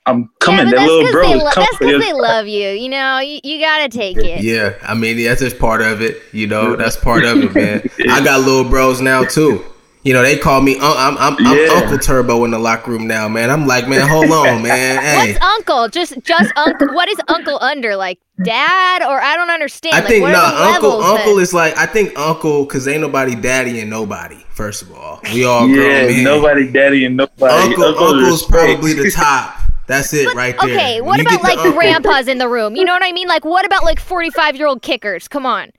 I'm 0.05 0.29
coming. 0.39 0.65
yeah, 0.65 0.71
that 0.71 0.75
that's 0.77 0.87
little 0.87 1.03
'cause 1.03 1.11
bro 1.11 1.27
they 1.27 1.33
is 1.37 1.43
lo- 1.43 1.51
coming. 1.51 1.67
that's 1.71 1.77
because 1.77 2.03
they 2.05 2.13
love 2.13 2.47
you. 2.47 2.69
You 2.69 2.89
know, 2.89 3.19
you, 3.19 3.39
you 3.43 3.59
gotta 3.59 3.87
take 3.89 4.17
it. 4.17 4.41
Yeah, 4.43 4.73
I 4.81 4.95
mean 4.95 5.23
that's 5.23 5.41
just 5.41 5.59
part 5.59 5.81
of 5.81 6.01
it. 6.01 6.21
You 6.31 6.47
know, 6.47 6.75
that's 6.75 6.97
part 6.97 7.23
of 7.23 7.37
it, 7.43 7.53
man. 7.53 7.87
I 8.09 8.23
got 8.23 8.39
little 8.41 8.63
bros 8.69 8.99
now 9.01 9.23
too. 9.23 9.63
You 10.03 10.13
know, 10.13 10.23
they 10.23 10.35
call 10.35 10.61
me. 10.61 10.77
un- 10.79 10.81
I'm 10.97 11.15
I'm, 11.19 11.45
I'm 11.45 11.55
Yeah. 11.57 11.73
Uncle 11.73 11.99
Turbo 11.99 12.43
in 12.45 12.49
the 12.49 12.57
locker 12.57 12.89
room 12.89 13.05
now, 13.05 13.27
man. 13.29 13.51
I'm 13.51 13.67
like, 13.67 13.87
man, 13.87 14.07
hold 14.07 14.31
on, 14.31 14.63
man. 14.63 14.99
Hey, 15.03 15.33
What's 15.33 15.45
uncle? 15.45 15.87
Just 15.89 16.15
just 16.23 16.51
uncle. 16.55 16.87
What 16.95 17.07
is 17.07 17.19
uncle 17.27 17.59
under? 17.61 17.95
Like 17.95 18.17
dad 18.43 19.03
or 19.03 19.21
I 19.21 19.35
don't 19.35 19.51
understand. 19.51 19.93
I 19.93 19.99
like, 19.99 20.07
think 20.07 20.23
no, 20.25 20.29
are 20.33 20.33
the 20.33 20.73
Uncle 20.87 21.03
Uncle 21.03 21.35
then? 21.35 21.43
is 21.43 21.53
like 21.53 21.77
I 21.77 21.85
think 21.85 22.17
Uncle 22.17 22.65
because 22.65 22.87
ain't 22.87 23.01
nobody 23.01 23.35
daddy 23.35 23.79
and 23.79 23.91
nobody. 23.91 24.37
First 24.49 24.81
of 24.81 24.91
all, 24.93 25.19
we 25.33 25.45
all 25.45 25.67
grown 25.67 25.77
Yeah, 25.79 26.07
men. 26.07 26.23
nobody, 26.23 26.71
daddy, 26.71 27.05
and 27.05 27.15
nobody. 27.17 27.53
Uncle 27.53 27.83
Uncle 27.85 28.03
Uncle's 28.07 28.43
probably 28.47 28.93
the 28.93 29.11
top. 29.11 29.60
That's 29.91 30.13
it 30.13 30.33
right 30.33 30.55
there. 30.59 30.69
Okay, 30.69 31.01
When 31.01 31.07
what 31.09 31.17
you 31.19 31.25
about 31.25 31.43
like 31.43 31.57
Uncle- 31.59 31.73
grandpas 31.73 32.27
in 32.27 32.37
the 32.37 32.47
room? 32.47 32.75
You 32.75 32.85
know 32.85 32.93
what 32.93 33.03
I 33.03 33.11
mean? 33.11 33.27
Like 33.27 33.45
what 33.45 33.65
about 33.65 33.83
like 33.83 33.99
45 33.99 34.55
year 34.55 34.67
old 34.67 34.81
kickers? 34.81 35.27
Come 35.27 35.45
on. 35.45 35.69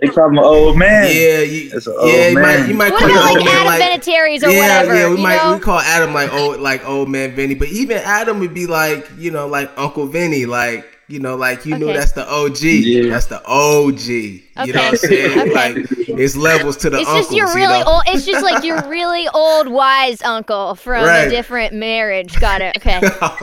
They 0.00 0.06
call 0.06 0.26
him 0.28 0.38
an 0.38 0.44
old 0.44 0.76
man. 0.78 1.04
Yeah, 1.06 1.40
you, 1.40 1.70
That's 1.70 1.86
an 1.88 1.94
old 1.98 2.08
yeah, 2.12 2.28
you 2.28 2.34
might 2.36 2.42
man. 2.42 2.68
you 2.68 2.74
might 2.76 2.92
What 2.92 3.00
call 3.00 3.10
about 3.10 3.24
like 3.24 3.36
old 3.36 3.44
man 3.44 3.54
Adam 3.56 3.66
like 3.66 3.82
Vinatieri's 4.02 4.44
or 4.44 4.50
yeah, 4.50 4.58
whatever? 4.60 4.94
yeah, 4.94 5.08
we 5.10 5.16
you 5.16 5.22
might 5.22 5.36
know? 5.42 5.54
we 5.54 5.60
call 5.60 5.78
Adam 5.80 6.14
like 6.14 6.32
old 6.32 6.60
like 6.60 6.84
old 6.88 7.08
man 7.08 7.34
Vinny, 7.34 7.54
but 7.54 7.68
even 7.68 7.96
Adam 7.98 8.38
would 8.38 8.54
be 8.54 8.66
like 8.66 9.08
you 9.18 9.30
know 9.32 9.48
like 9.48 9.70
Uncle 9.76 10.06
Vinny, 10.06 10.46
like 10.46 10.86
you 11.10 11.18
know 11.20 11.34
like 11.36 11.66
you 11.66 11.76
knew 11.76 11.86
that's 11.92 12.12
the 12.12 12.26
OG, 12.28 12.60
Yeah. 12.62 13.10
that's 13.10 13.26
the 13.26 13.42
OG. 13.46 14.00
You 14.08 14.72
know 14.72 14.80
what 14.80 14.92
I'm 14.92 14.96
saying? 14.96 15.38
Okay. 15.40 15.54
Like 15.54 15.76
it's 16.08 16.36
levels 16.36 16.76
to 16.78 16.90
the 16.90 16.98
It's 17.00 17.08
uncles. 17.08 17.26
just 17.26 17.36
your 17.36 17.48
you 17.48 17.54
really 17.54 17.80
know? 17.80 17.86
old. 17.92 18.02
It's 18.06 18.24
just 18.26 18.44
like 18.44 18.62
your 18.64 18.80
really 18.88 19.26
old 19.34 19.68
wise 19.68 20.22
uncle 20.22 20.74
from 20.74 21.04
Right. 21.04 21.26
a 21.26 21.30
different 21.30 21.74
marriage. 21.74 22.38
Got 22.40 22.60
it. 22.62 22.76
Okay. 22.76 23.00
Oh, 23.22 23.36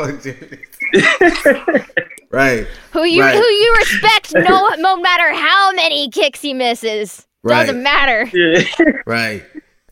right, 2.31 2.67
Who 2.91 3.03
you 3.03 3.21
Right. 3.21 3.35
who 3.35 3.43
you 3.43 3.75
respect 3.77 4.33
no 4.33 4.69
no 4.77 4.95
matter 4.97 5.33
how 5.33 5.71
many 5.73 6.09
kicks 6.09 6.41
he 6.41 6.53
misses. 6.53 7.25
Doesn't 7.45 7.81
matter. 7.81 8.29
Yeah. 8.33 8.63
right. 9.05 9.43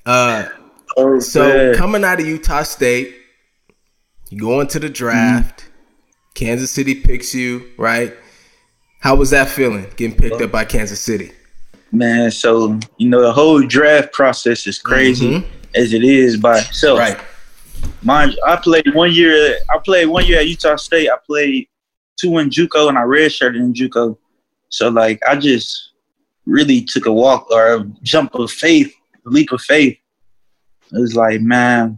Uh, 0.06 0.46
Oh, 0.98 1.20
so 1.20 1.48
man. 1.50 1.76
coming 1.76 2.04
out 2.06 2.20
of 2.22 2.26
Utah 2.28 2.64
State, 2.64 3.14
you 4.30 4.40
go 4.40 4.62
into 4.62 4.80
the 4.80 4.88
draft. 4.90 5.66
Kansas 6.36 6.70
City 6.70 6.96
picks 6.96 7.34
you, 7.34 7.72
right? 7.78 8.14
How 9.00 9.16
was 9.16 9.30
that 9.32 9.48
feeling 9.50 9.88
getting 9.96 10.16
picked 10.18 10.42
up 10.42 10.52
by 10.52 10.66
Kansas 10.66 11.00
City? 11.02 11.32
man, 11.92 12.30
so 12.30 12.78
you 12.98 13.08
know 13.08 13.22
the 13.22 13.32
whole 13.32 13.62
draft 13.62 14.12
process 14.12 14.68
is 14.68 14.80
crazy 14.80 15.30
Mhm. 15.40 15.46
as 15.76 15.94
it 15.94 16.04
is 16.04 16.36
by 16.36 16.60
itself. 16.60 17.00
Right. 17.00 17.18
Mind 18.02 18.34
you, 18.34 18.38
I 18.46 18.58
played 18.58 18.94
one 18.94 19.14
year. 19.14 19.58
I 19.74 19.78
played 19.78 20.08
one 20.08 20.26
year 20.26 20.40
at 20.40 20.48
Utah 20.48 20.76
State. 20.76 21.10
I 21.10 21.16
played 21.26 21.70
two 22.20 22.38
in 22.40 22.50
JUCO 22.50 22.90
and 22.90 22.98
I 22.98 23.04
redshirted 23.04 23.56
in 23.56 23.74
JUCO. 23.74 24.18
So 24.70 24.90
like 24.90 25.22
I 25.26 25.38
just 25.38 25.92
really 26.46 26.82
took 26.82 27.06
a 27.06 27.14
walk 27.14 27.50
or 27.50 27.76
a 27.76 27.84
jump 28.04 28.36
of 28.36 28.52
faith, 28.52 28.94
a 29.26 29.30
leap 29.30 29.54
of 29.54 29.62
faith. 29.62 29.98
It 30.92 31.00
was 31.00 31.16
like, 31.16 31.40
man, 31.40 31.98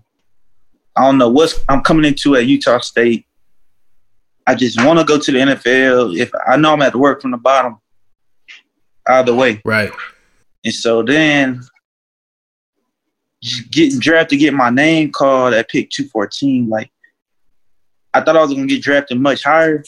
I 0.96 1.02
don't 1.06 1.18
know 1.18 1.30
what's 1.30 1.60
I'm 1.70 1.82
coming 1.82 2.06
into 2.06 2.36
at 2.36 2.46
Utah 2.46 2.80
State. 2.82 3.26
I 4.48 4.56
just 4.56 4.84
want 4.84 4.98
to 4.98 5.06
go 5.06 5.20
to 5.20 5.32
the 5.32 5.40
NFL. 5.40 6.18
If 6.18 6.32
I 6.48 6.56
know 6.56 6.74
I'm 6.74 6.82
at 6.82 6.96
work 6.96 7.22
from 7.22 7.32
the 7.32 7.38
bottom, 7.38 7.78
either 9.08 9.36
way. 9.36 9.62
Right. 9.66 9.92
And 10.64 10.74
so 10.74 11.04
then 11.04 11.62
getting 13.72 14.00
drafted, 14.00 14.40
get 14.40 14.54
my 14.54 14.70
name 14.70 15.12
called 15.12 15.54
at 15.54 15.70
pick 15.70 15.90
214, 15.90 16.70
like 16.70 16.92
I 18.14 18.22
thought 18.22 18.38
I 18.38 18.42
was 18.42 18.54
gonna 18.54 18.68
get 18.68 18.82
drafted 18.82 19.20
much 19.20 19.44
higher. 19.44 19.84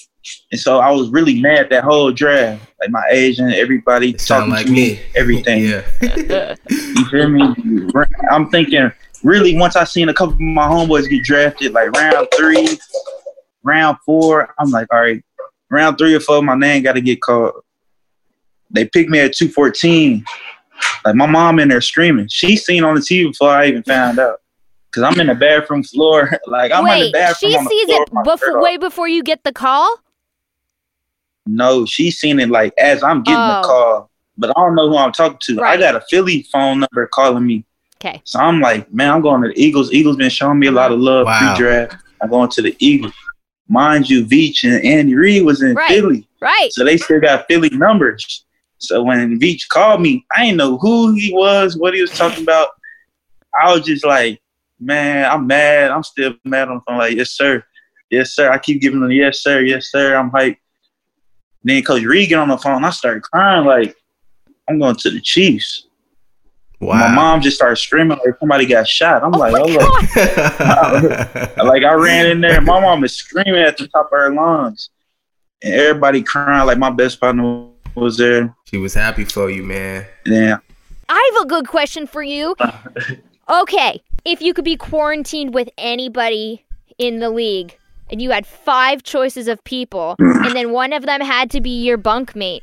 And 0.52 0.60
so 0.60 0.80
I 0.80 0.92
was 0.92 1.10
really 1.10 1.42
mad 1.42 1.70
that 1.70 1.84
whole 1.84 2.12
draft. 2.12 2.62
Like 2.80 2.92
my 2.92 3.04
agent, 3.12 3.54
everybody 3.54 4.14
talking 4.14 4.52
like 4.52 4.66
to 4.66 4.72
me, 4.72 4.94
me. 4.94 5.00
everything. 5.16 5.64
Yeah. 5.64 6.56
You 6.70 7.06
feel 7.06 7.30
me? 7.30 7.90
I'm 8.30 8.50
thinking 8.50 8.92
really 9.24 9.58
once 9.58 9.76
I 9.76 9.84
seen 9.86 10.10
a 10.10 10.14
couple 10.14 10.34
of 10.34 10.40
my 10.42 10.68
homeboys 10.68 11.10
get 11.10 11.24
drafted, 11.24 11.72
like 11.72 11.92
round 11.92 12.28
three, 12.36 12.78
round 13.64 13.98
four, 14.06 14.54
I'm 14.60 14.70
like, 14.72 14.88
all 14.92 15.02
right, 15.02 15.24
round 15.70 15.98
three 15.98 16.14
or 16.16 16.20
four, 16.20 16.42
my 16.42 16.56
name 16.56 16.84
gotta 16.84 17.02
get 17.02 17.22
called. 17.22 17.54
They 18.72 18.86
picked 18.86 19.10
me 19.10 19.20
at 19.20 19.34
214. 19.34 20.24
Like 21.06 21.16
my 21.16 21.26
mom 21.26 21.60
in 21.60 21.70
there 21.70 21.82
screaming. 21.82 22.28
She 22.30 22.56
seen 22.56 22.84
on 22.84 22.96
the 22.96 23.02
TV 23.02 23.28
before 23.32 23.50
I 23.50 23.68
even 23.68 23.84
found 23.84 24.20
out. 24.20 24.38
Cause 24.92 25.04
I'm 25.04 25.20
in 25.20 25.28
the 25.28 25.36
bathroom 25.36 25.84
floor. 25.84 26.30
Like 26.48 26.72
I'm 26.72 26.84
in 26.88 27.00
the 27.00 27.06
Wait, 27.06 27.12
bathroom. 27.14 27.52
she 27.52 27.58
on 27.58 27.64
the 27.64 27.70
sees 27.70 27.86
floor 27.88 28.02
it 28.04 28.10
with 28.14 28.24
before, 28.26 28.62
way 28.62 28.78
before 28.78 29.08
you 29.08 29.24
get 29.24 29.44
the 29.44 29.52
call? 29.52 29.98
No, 31.46 31.86
she 31.86 32.12
seen 32.12 32.40
it 32.40 32.50
like 32.50 32.74
as 32.78 33.04
I'm 33.04 33.24
getting 33.24 33.44
Oh. 33.44 33.62
the 33.62 33.68
call. 33.68 34.10
But 34.38 34.52
I 34.52 34.54
don't 34.62 34.76
know 34.76 34.90
who 34.90 34.98
I'm 34.98 35.12
talking 35.12 35.38
to. 35.44 35.62
I 35.64 35.78
got 35.78 35.96
a 35.96 36.02
Philly 36.10 36.44
phone 36.52 36.80
number 36.80 37.08
calling 37.08 37.46
me. 37.46 37.66
Okay. 38.02 38.22
So 38.24 38.40
I'm 38.40 38.62
like, 38.62 38.92
man, 38.94 39.12
I'm 39.12 39.22
going 39.22 39.42
to 39.42 39.50
the 39.50 39.62
Eagles. 39.62 39.92
Eagles 39.92 40.16
been 40.16 40.30
showing 40.30 40.60
me 40.60 40.68
a 40.68 40.72
lot 40.72 40.92
of 40.92 41.00
love 41.00 41.26
Wow. 41.26 41.56
pre-draft. 41.56 41.96
I'm 42.22 42.30
going 42.30 42.50
to 42.52 42.62
the 42.62 42.76
Eagles. 42.80 43.14
Mind 43.70 44.10
you, 44.10 44.26
Veach 44.26 44.64
and 44.64 44.84
Andy 44.84 45.16
Reid 45.16 45.46
was 45.46 45.62
in 45.62 45.76
Right. 45.76 45.88
Philly. 45.88 46.28
Right. 46.42 46.70
So 46.72 46.84
they 46.84 46.98
still 46.98 47.22
got 47.22 47.46
Philly 47.48 47.70
numbers. 47.70 48.46
So 48.80 49.04
when 49.04 49.40
Veach 49.40 49.68
called 49.70 50.02
me, 50.02 50.26
I 50.36 50.46
didn't 50.46 50.58
know 50.58 50.78
who 50.78 51.14
he 51.14 51.32
was, 51.34 51.78
what 51.78 51.94
he 51.94 52.02
was 52.02 52.12
talking 52.12 52.44
about. 52.44 52.70
I 53.62 53.72
was 53.74 53.86
just 53.86 54.06
like, 54.06 54.42
man, 54.80 55.30
I'm 55.30 55.46
mad. 55.46 55.92
I'm 55.92 56.04
still 56.04 56.34
mad 56.46 56.70
on 56.70 56.76
the 56.76 56.82
phone. 56.88 56.98
Like, 56.98 57.16
yes, 57.16 57.32
sir. 57.32 57.64
Yes, 58.10 58.32
sir. 58.32 58.52
I 58.52 58.58
keep 58.58 58.82
giving 58.82 59.02
them, 59.02 59.12
yes, 59.12 59.42
sir. 59.42 59.62
Yes, 59.62 59.92
sir. 59.92 60.16
I'm 60.16 60.32
hyped. 60.32 60.58
Then 61.64 61.84
Coach 61.84 62.04
Reid 62.04 62.30
get 62.30 62.40
on 62.40 62.48
the 62.48 62.58
phone. 62.58 62.84
I 62.84 62.90
started 62.90 63.22
crying 63.22 63.66
like, 63.66 63.96
I'm 64.68 64.80
going 64.80 64.96
to 64.96 65.12
the 65.12 65.22
Chiefs. 65.22 65.88
Wow. 66.80 66.98
My 67.00 67.14
mom 67.14 67.42
just 67.42 67.58
started 67.58 67.76
screaming 67.76 68.18
like 68.26 68.38
somebody 68.40 68.66
got 68.66 68.88
shot. 68.88 69.22
I'm 69.24 69.34
Oh 69.36 69.38
like, 69.38 69.54
oh, 69.56 69.78
God. 69.78 70.02
like, 70.16 71.58
like 71.58 71.84
I 71.84 71.94
ran 71.94 72.28
in 72.28 72.42
there. 72.42 72.62
My 72.62 72.80
mom 72.80 73.04
is 73.04 73.14
screaming 73.16 73.62
at 73.62 73.78
the 73.78 73.88
top 73.90 74.06
of 74.06 74.12
her 74.12 74.34
lungs, 74.34 74.90
and 75.62 75.74
everybody 75.74 76.22
crying. 76.24 76.66
Like 76.66 76.78
my 76.78 76.90
best 76.90 77.20
partner 77.20 77.66
was 77.96 78.18
there. 78.18 78.56
she 78.66 78.78
was 78.78 78.94
happy 78.94 79.26
for 79.26 79.50
you, 79.50 79.64
man. 79.64 80.06
Yeah. 80.26 80.60
I 81.10 81.32
have 81.34 81.44
a 81.44 81.48
good 81.48 81.68
question 81.68 82.08
for 82.08 82.24
you. 82.24 82.56
Okay, 83.50 84.00
if 84.26 84.44
you 84.44 84.54
could 84.54 84.64
be 84.64 84.76
quarantined 84.78 85.56
with 85.56 85.70
anybody 85.80 86.64
in 87.00 87.18
the 87.18 87.32
league 87.32 87.76
and 88.12 88.22
you 88.22 88.30
had 88.30 88.46
five 88.46 89.02
choices 89.02 89.48
of 89.48 89.64
people 89.64 90.16
and 90.20 90.56
then 90.56 90.72
one 90.72 90.94
of 90.94 91.08
them 91.08 91.20
had 91.20 91.50
to 91.50 91.60
be 91.60 91.82
your 91.84 91.98
bunkmate 91.98 92.62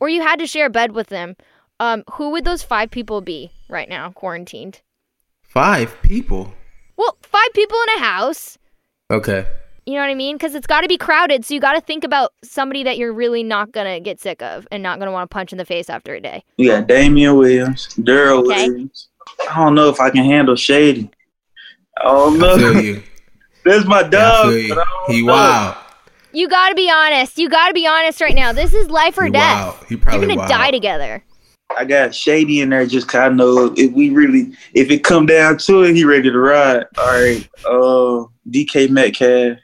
or 0.00 0.08
you 0.08 0.22
had 0.22 0.40
to 0.40 0.46
share 0.48 0.66
a 0.66 0.70
bed 0.70 0.90
with 0.90 1.06
them, 1.06 1.36
um, 1.78 2.02
who 2.14 2.30
would 2.30 2.44
those 2.44 2.64
five 2.64 2.90
people 2.90 3.20
be 3.20 3.52
right 3.68 3.88
now 3.88 4.10
quarantined? 4.10 4.80
Five 5.42 6.00
people. 6.02 6.52
Well, 6.96 7.16
five 7.22 7.52
people 7.54 7.76
in 7.88 8.02
a 8.02 8.04
house. 8.04 8.58
Okay. 9.10 9.46
You 9.86 9.94
know 9.94 10.00
what 10.00 10.08
I 10.10 10.14
mean? 10.14 10.36
Because 10.36 10.54
it's 10.54 10.66
got 10.66 10.80
to 10.80 10.88
be 10.88 10.96
crowded. 10.96 11.44
So 11.44 11.52
you 11.54 11.60
got 11.60 11.74
to 11.74 11.80
think 11.80 12.04
about 12.04 12.32
somebody 12.42 12.82
that 12.84 12.96
you're 12.96 13.12
really 13.12 13.42
not 13.42 13.70
going 13.72 13.86
to 13.92 14.00
get 14.00 14.18
sick 14.20 14.40
of 14.42 14.66
and 14.72 14.82
not 14.82 14.98
going 14.98 15.06
to 15.08 15.12
want 15.12 15.28
to 15.30 15.34
punch 15.34 15.52
in 15.52 15.58
the 15.58 15.64
face 15.66 15.90
after 15.90 16.14
a 16.14 16.20
day. 16.20 16.42
we 16.58 16.66
got 16.68 16.86
Damien 16.86 17.36
Williams, 17.36 17.88
Darrel 17.96 18.38
Okay. 18.48 18.68
Williams. 18.68 19.08
I 19.50 19.56
don't 19.56 19.74
know 19.74 19.88
if 19.90 20.00
I 20.00 20.08
can 20.10 20.24
handle 20.24 20.56
Shady. 20.56 21.10
I 22.00 22.04
don't 22.04 22.42
I 22.42 22.56
feel 22.56 22.74
know. 22.74 22.80
you. 22.80 23.02
That's 23.64 23.84
my 23.86 24.00
Yeah, 24.00 24.06
I 24.06 24.10
dog. 24.10 24.42
feel 24.48 24.58
you. 24.58 24.68
but 24.74 24.78
I 24.78 24.84
don't 25.06 25.14
He 25.14 25.22
know. 25.26 25.32
wild. 25.32 25.76
You 26.32 26.48
got 26.48 26.70
to 26.70 26.74
be 26.74 26.90
honest. 26.90 27.38
You 27.38 27.48
got 27.48 27.68
to 27.68 27.74
be 27.74 27.86
honest 27.86 28.20
right 28.20 28.34
now. 28.34 28.52
This 28.52 28.72
is 28.74 28.88
life 28.90 29.16
or 29.18 29.24
He 29.26 29.30
death. 29.30 29.64
wild. 29.64 29.76
He 29.88 29.94
You're 29.96 30.26
going 30.26 30.28
to 30.38 30.46
die 30.48 30.70
together. 30.70 31.22
I 31.76 31.84
got 31.84 32.14
Shady 32.14 32.60
in 32.60 32.70
there 32.70 32.86
just 32.86 33.08
kind 33.08 33.26
of 33.32 33.34
know 33.34 33.74
if 33.76 33.92
we 33.92 34.10
really, 34.10 34.52
if 34.74 34.90
it 34.90 35.02
come 35.04 35.26
down 35.26 35.58
to 35.58 35.82
it, 35.82 35.94
he 35.94 36.04
ready 36.04 36.30
to 36.30 36.38
ride. 36.38 36.84
All 36.98 37.06
right. 37.06 37.48
Uh, 37.64 38.26
DK 38.50 38.90
Metcalf, 38.90 39.58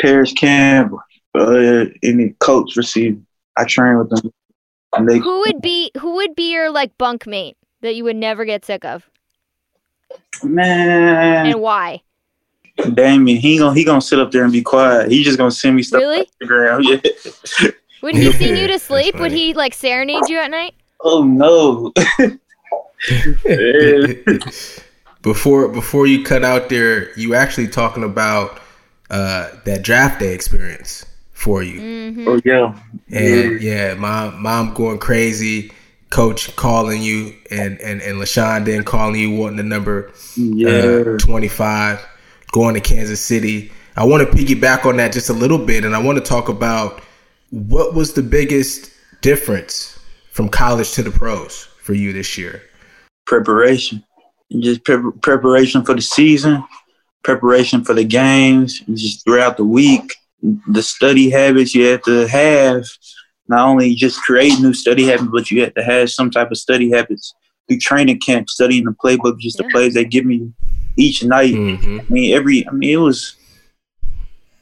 Parris 0.00 0.32
Campbell, 0.32 1.00
uh, 1.34 1.84
any 2.02 2.30
coach 2.40 2.76
receiver. 2.76 3.20
I 3.56 3.64
train 3.64 3.98
with 3.98 4.10
them. 4.10 4.32
They, 5.06 5.18
Who 5.18 5.40
would 5.40 5.60
be 5.60 5.90
who 6.00 6.14
would 6.16 6.34
be 6.34 6.52
your 6.52 6.70
like 6.70 6.96
bunkmate 6.98 7.54
that 7.82 7.94
you 7.94 8.04
would 8.04 8.16
never 8.16 8.44
get 8.44 8.64
sick 8.64 8.84
of? 8.84 9.08
man, 10.42 11.46
And 11.46 11.60
why? 11.60 12.02
Damien, 12.94 13.36
he 13.38 13.58
gonna 13.58 13.74
he 13.74 13.84
gonna 13.84 14.00
sit 14.00 14.18
up 14.18 14.30
there 14.32 14.42
and 14.44 14.52
be 14.52 14.62
quiet. 14.62 15.10
He 15.10 15.22
just 15.22 15.36
gonna 15.38 15.50
send 15.50 15.76
me 15.76 15.82
stuff 15.82 16.00
Really? 16.00 16.20
on 16.20 16.26
Instagram. 16.42 17.02
Yeah. 17.62 17.70
Would 18.02 18.14
he 18.16 18.32
sing 18.32 18.56
you 18.56 18.66
to 18.66 18.78
sleep? 18.78 19.14
Would 19.16 19.30
he 19.32 19.52
like 19.52 19.74
serenade 19.74 20.26
you 20.28 20.38
at 20.38 20.50
night? 20.50 20.72
Oh 21.02 21.24
no. 21.24 21.92
before 25.22 25.68
before 25.68 26.06
you 26.06 26.22
cut 26.24 26.44
out 26.44 26.68
there, 26.68 27.16
you 27.18 27.34
actually 27.34 27.68
talking 27.68 28.04
about 28.04 28.60
uh, 29.10 29.50
that 29.64 29.82
draft 29.82 30.20
day 30.20 30.34
experience 30.34 31.06
for 31.32 31.62
you. 31.62 31.80
Mm-hmm. 31.80 32.28
oh 32.28 32.40
yeah. 32.44 32.78
And 33.10 33.60
yeah, 33.60 33.94
mom 33.94 34.42
mom 34.42 34.74
going 34.74 34.98
crazy, 34.98 35.72
coach 36.10 36.54
calling 36.56 37.02
you 37.02 37.34
and 37.50 37.80
and 37.80 38.02
and 38.02 38.18
LeSean 38.20 38.64
then 38.64 38.84
calling 38.84 39.20
you 39.20 39.30
wanting 39.30 39.56
the 39.56 39.62
number 39.62 40.12
Yeah. 40.36 41.14
uh, 41.14 41.18
25, 41.18 42.06
going 42.52 42.74
to 42.74 42.80
Kansas 42.80 43.20
City. 43.20 43.72
I 43.96 44.04
want 44.04 44.28
to 44.30 44.36
piggyback 44.36 44.84
on 44.86 44.96
that 44.98 45.12
just 45.12 45.30
a 45.30 45.34
little 45.34 45.58
bit, 45.58 45.84
and 45.84 45.94
I 45.96 45.98
want 46.02 46.18
to 46.18 46.24
talk 46.24 46.48
about 46.48 47.02
what 47.50 47.94
was 47.94 48.12
the 48.14 48.22
biggest 48.22 48.90
difference 49.22 49.98
from 50.40 50.48
college 50.48 50.92
to 50.92 51.02
the 51.02 51.10
pros 51.10 51.64
for 51.82 51.92
you 51.92 52.14
this 52.14 52.38
year. 52.38 52.62
preparation. 53.26 54.02
And 54.50 54.62
just 54.62 54.82
prep- 54.84 55.20
preparation 55.20 55.84
for 55.84 55.94
the 55.94 56.00
season, 56.00 56.64
preparation 57.22 57.84
for 57.84 57.92
the 57.92 58.04
games, 58.04 58.80
and 58.86 58.96
just 58.96 59.22
throughout 59.22 59.58
the 59.58 59.66
week. 59.66 60.14
The 60.68 60.82
study 60.82 61.28
habits 61.28 61.74
you 61.74 61.84
have 61.88 62.00
to 62.04 62.26
have, 62.26 62.84
not 63.48 63.68
only 63.68 63.94
just 63.94 64.22
create 64.22 64.58
new 64.60 64.72
study 64.72 65.04
habits, 65.04 65.28
but 65.30 65.50
you 65.50 65.60
have 65.60 65.74
to 65.74 65.84
have 65.84 66.10
some 66.10 66.30
type 66.30 66.50
of 66.50 66.56
study 66.56 66.90
habits 66.90 67.34
through 67.68 67.80
training 67.80 68.20
camp, 68.20 68.48
studying 68.48 68.86
the 68.86 68.96
playbook, 69.04 69.38
just 69.38 69.58
the 69.58 69.64
Yeah. 69.64 69.70
plays 69.72 69.92
they 69.92 70.06
give 70.06 70.24
me 70.24 70.50
each 70.96 71.22
night. 71.22 71.54
hmm 71.54 71.98
I 72.00 72.04
mean, 72.08 72.34
every, 72.34 72.66
I 72.66 72.70
mean, 72.72 72.90
it 72.94 72.96
was, 72.96 73.36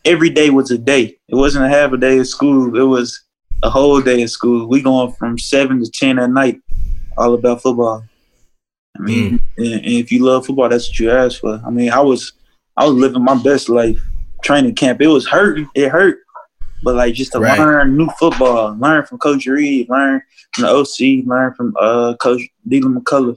every 0.05 0.31
day 0.31 0.51
was 0.51 0.73
a 0.73 0.79
day. 0.79 1.19
It 1.29 1.37
wasn't 1.37 1.67
a 1.67 1.69
half 1.69 1.93
a 1.93 1.97
day 1.97 2.19
of 2.19 2.27
school. 2.27 2.77
It 2.77 2.83
was 2.83 3.23
a 3.63 3.71
whole 3.71 4.01
day 4.01 4.23
of 4.23 4.31
school. 4.31 4.69
We 4.69 4.83
going 4.83 5.13
from 5.13 5.39
seven 5.39 5.83
to 5.83 5.91
10 5.91 6.19
at 6.19 6.31
night, 6.31 6.61
all 7.17 7.35
about 7.35 7.63
football. 7.63 8.05
I 8.97 9.01
mean, 9.01 9.41
and, 9.57 9.67
and 9.75 9.85
if 9.85 10.11
you 10.11 10.25
love 10.25 10.47
football, 10.47 10.69
that's 10.69 10.89
what 10.89 10.99
you 10.99 11.11
ask 11.11 11.41
for. 11.41 11.61
I 11.65 11.71
mean, 11.71 11.91
I 11.91 12.01
was, 12.01 12.33
I 12.77 12.85
was 12.87 12.95
living 12.95 13.23
my 13.25 13.41
best 13.43 13.69
life. 13.69 14.01
Training 14.43 14.75
camp, 14.77 15.01
it 15.01 15.09
was 15.09 15.27
hurting. 15.27 15.69
It 15.75 15.89
hurt, 15.89 16.19
but 16.85 16.95
like 16.95 17.15
just 17.15 17.33
to 17.33 17.41
Right. 17.41 17.59
learn 17.59 17.97
new 17.97 18.09
football, 18.21 18.77
learn 18.79 19.05
from 19.05 19.19
Coach 19.19 19.47
Reid, 19.47 19.89
learn 19.89 20.23
from 20.55 20.63
the 20.65 20.71
OC, 20.71 21.27
learn 21.27 21.55
from 21.55 21.75
uh, 21.81 22.15
Coach 22.21 22.43
Deland 22.69 22.97
McCullough, 22.97 23.37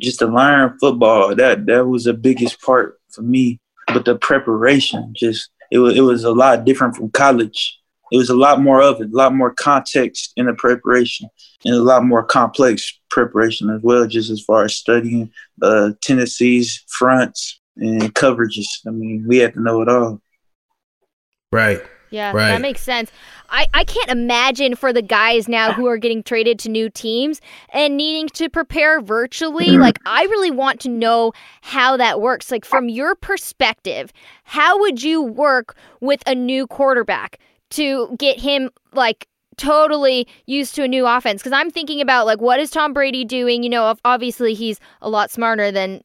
just 0.00 0.18
to 0.18 0.26
learn 0.26 0.76
football. 0.78 1.34
That 1.34 1.64
that 1.66 1.86
was 1.86 2.04
the 2.04 2.12
biggest 2.12 2.60
part 2.60 3.00
for 3.10 3.22
me. 3.22 3.58
But 3.88 4.04
the 4.04 4.16
preparation, 4.16 5.14
just 5.16 5.48
it 5.70 5.78
was 5.78 5.96
it 5.96 6.02
was 6.02 6.24
a 6.24 6.32
lot 6.32 6.64
different 6.66 6.94
from 6.94 7.10
college. 7.10 7.78
It 8.12 8.18
was 8.18 8.30
a 8.30 8.36
lot 8.36 8.60
more 8.60 8.80
of 8.80 9.00
it, 9.00 9.12
a 9.12 9.16
lot 9.16 9.34
more 9.34 9.52
context 9.54 10.32
in 10.36 10.46
the 10.46 10.54
preparation, 10.54 11.28
and 11.64 11.74
a 11.74 11.82
lot 11.82 12.04
more 12.04 12.22
complex 12.22 13.00
preparation 13.10 13.68
as 13.70 13.82
well. 13.82 14.06
Just 14.06 14.30
as 14.30 14.40
far 14.40 14.64
as 14.64 14.76
studying 14.76 15.30
uh, 15.62 15.90
tendencies, 16.02 16.84
fronts, 16.88 17.60
and 17.76 18.14
coverages. 18.14 18.66
I 18.86 18.90
mean, 18.90 19.24
we 19.26 19.38
had 19.38 19.54
to 19.54 19.60
know 19.60 19.82
it 19.82 19.88
all. 19.88 20.20
Right. 21.52 21.82
Yeah, 22.10 22.32
Right. 22.32 22.48
that 22.48 22.60
makes 22.60 22.82
sense. 22.82 23.10
I, 23.50 23.66
I 23.74 23.84
can't 23.84 24.10
imagine 24.10 24.76
for 24.76 24.92
the 24.92 25.02
guys 25.02 25.48
now 25.48 25.72
who 25.72 25.86
are 25.86 25.96
getting 25.96 26.22
traded 26.22 26.58
to 26.60 26.68
new 26.68 26.88
teams 26.88 27.40
and 27.70 27.96
needing 27.96 28.28
to 28.28 28.48
prepare 28.48 29.00
virtually. 29.00 29.76
Like, 29.76 29.98
I 30.06 30.22
really 30.24 30.52
want 30.52 30.80
to 30.82 30.88
know 30.88 31.32
how 31.62 31.96
that 31.96 32.20
works. 32.20 32.50
Like, 32.50 32.64
from 32.64 32.88
your 32.88 33.16
perspective, 33.16 34.12
how 34.44 34.78
would 34.78 35.02
you 35.02 35.20
work 35.20 35.76
with 36.00 36.22
a 36.26 36.34
new 36.34 36.66
quarterback 36.66 37.38
to 37.76 38.14
get 38.18 38.40
him 38.40 38.70
like 38.92 39.28
totally 39.56 40.28
used 40.46 40.74
to 40.74 40.82
a 40.82 40.88
new 40.88 41.06
offense 41.06 41.40
because 41.40 41.52
I'm 41.52 41.70
thinking 41.70 42.00
about 42.00 42.26
like 42.26 42.40
what 42.40 42.60
is 42.60 42.70
Tom 42.70 42.92
Brady 42.92 43.24
doing? 43.24 43.62
You 43.62 43.70
know, 43.70 43.94
obviously 44.04 44.54
he's 44.54 44.80
a 45.00 45.08
lot 45.08 45.30
smarter 45.30 45.70
than 45.72 46.02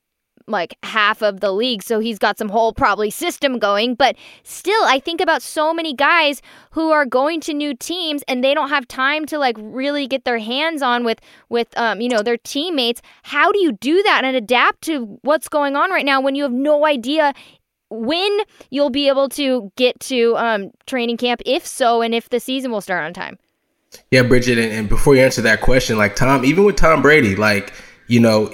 like 0.48 0.76
half 0.84 1.22
of 1.22 1.40
the 1.40 1.52
league, 1.52 1.84
so 1.84 2.00
he's 2.00 2.20
got 2.20 2.38
some 2.38 2.50
whole 2.50 2.74
probably 2.74 3.10
system 3.10 3.60
going. 3.60 3.96
But 3.96 4.16
still, 4.44 4.84
I 4.86 5.00
think 5.00 5.22
about 5.22 5.42
so 5.42 5.74
many 5.74 5.94
guys 5.94 6.42
who 6.72 6.92
are 6.92 7.06
going 7.06 7.42
to 7.42 7.54
new 7.54 7.76
teams 7.76 8.24
and 8.28 8.44
they 8.44 8.54
don't 8.54 8.70
have 8.70 8.88
time 8.88 9.26
to 9.28 9.38
like 9.38 9.56
really 9.60 10.08
get 10.08 10.26
their 10.26 10.40
hands 10.40 10.82
on 10.82 11.04
with 11.04 11.20
with 11.50 11.76
um 11.78 12.02
you 12.02 12.10
know 12.10 12.22
their 12.22 12.38
teammates. 12.38 13.02
How 13.24 13.52
do 13.52 13.60
you 13.60 13.72
do 13.74 14.04
that 14.04 14.24
and 14.24 14.36
adapt 14.36 14.82
to 14.84 15.18
what's 15.22 15.48
going 15.48 15.76
on 15.76 15.92
right 15.92 16.06
now 16.06 16.22
when 16.22 16.36
you 16.36 16.44
have 16.44 16.52
no 16.52 16.86
idea 16.86 17.34
when 17.92 18.40
you'll 18.70 18.90
be 18.90 19.08
able 19.08 19.30
to 19.30 19.72
get 19.76 20.00
to 20.00 20.36
um, 20.38 20.72
training 20.88 21.18
camp, 21.18 21.42
if 21.46 21.66
so, 21.68 22.02
and 22.02 22.16
if 22.16 22.30
the 22.30 22.40
season 22.40 22.72
will 22.72 22.82
start 22.82 23.04
on 23.04 23.14
time. 23.14 23.38
Yeah, 24.10 24.24
Bridget, 24.24 24.58
and, 24.58 24.72
and 24.72 24.90
before 24.90 25.16
you 25.16 25.22
answer 25.22 25.42
that 25.42 25.62
question, 25.62 25.98
like 25.98 26.16
Tom, 26.16 26.46
even 26.46 26.64
with 26.64 26.78
Tom 26.78 27.02
Brady, 27.02 27.36
like 27.36 27.74
you 28.08 28.20
know, 28.20 28.48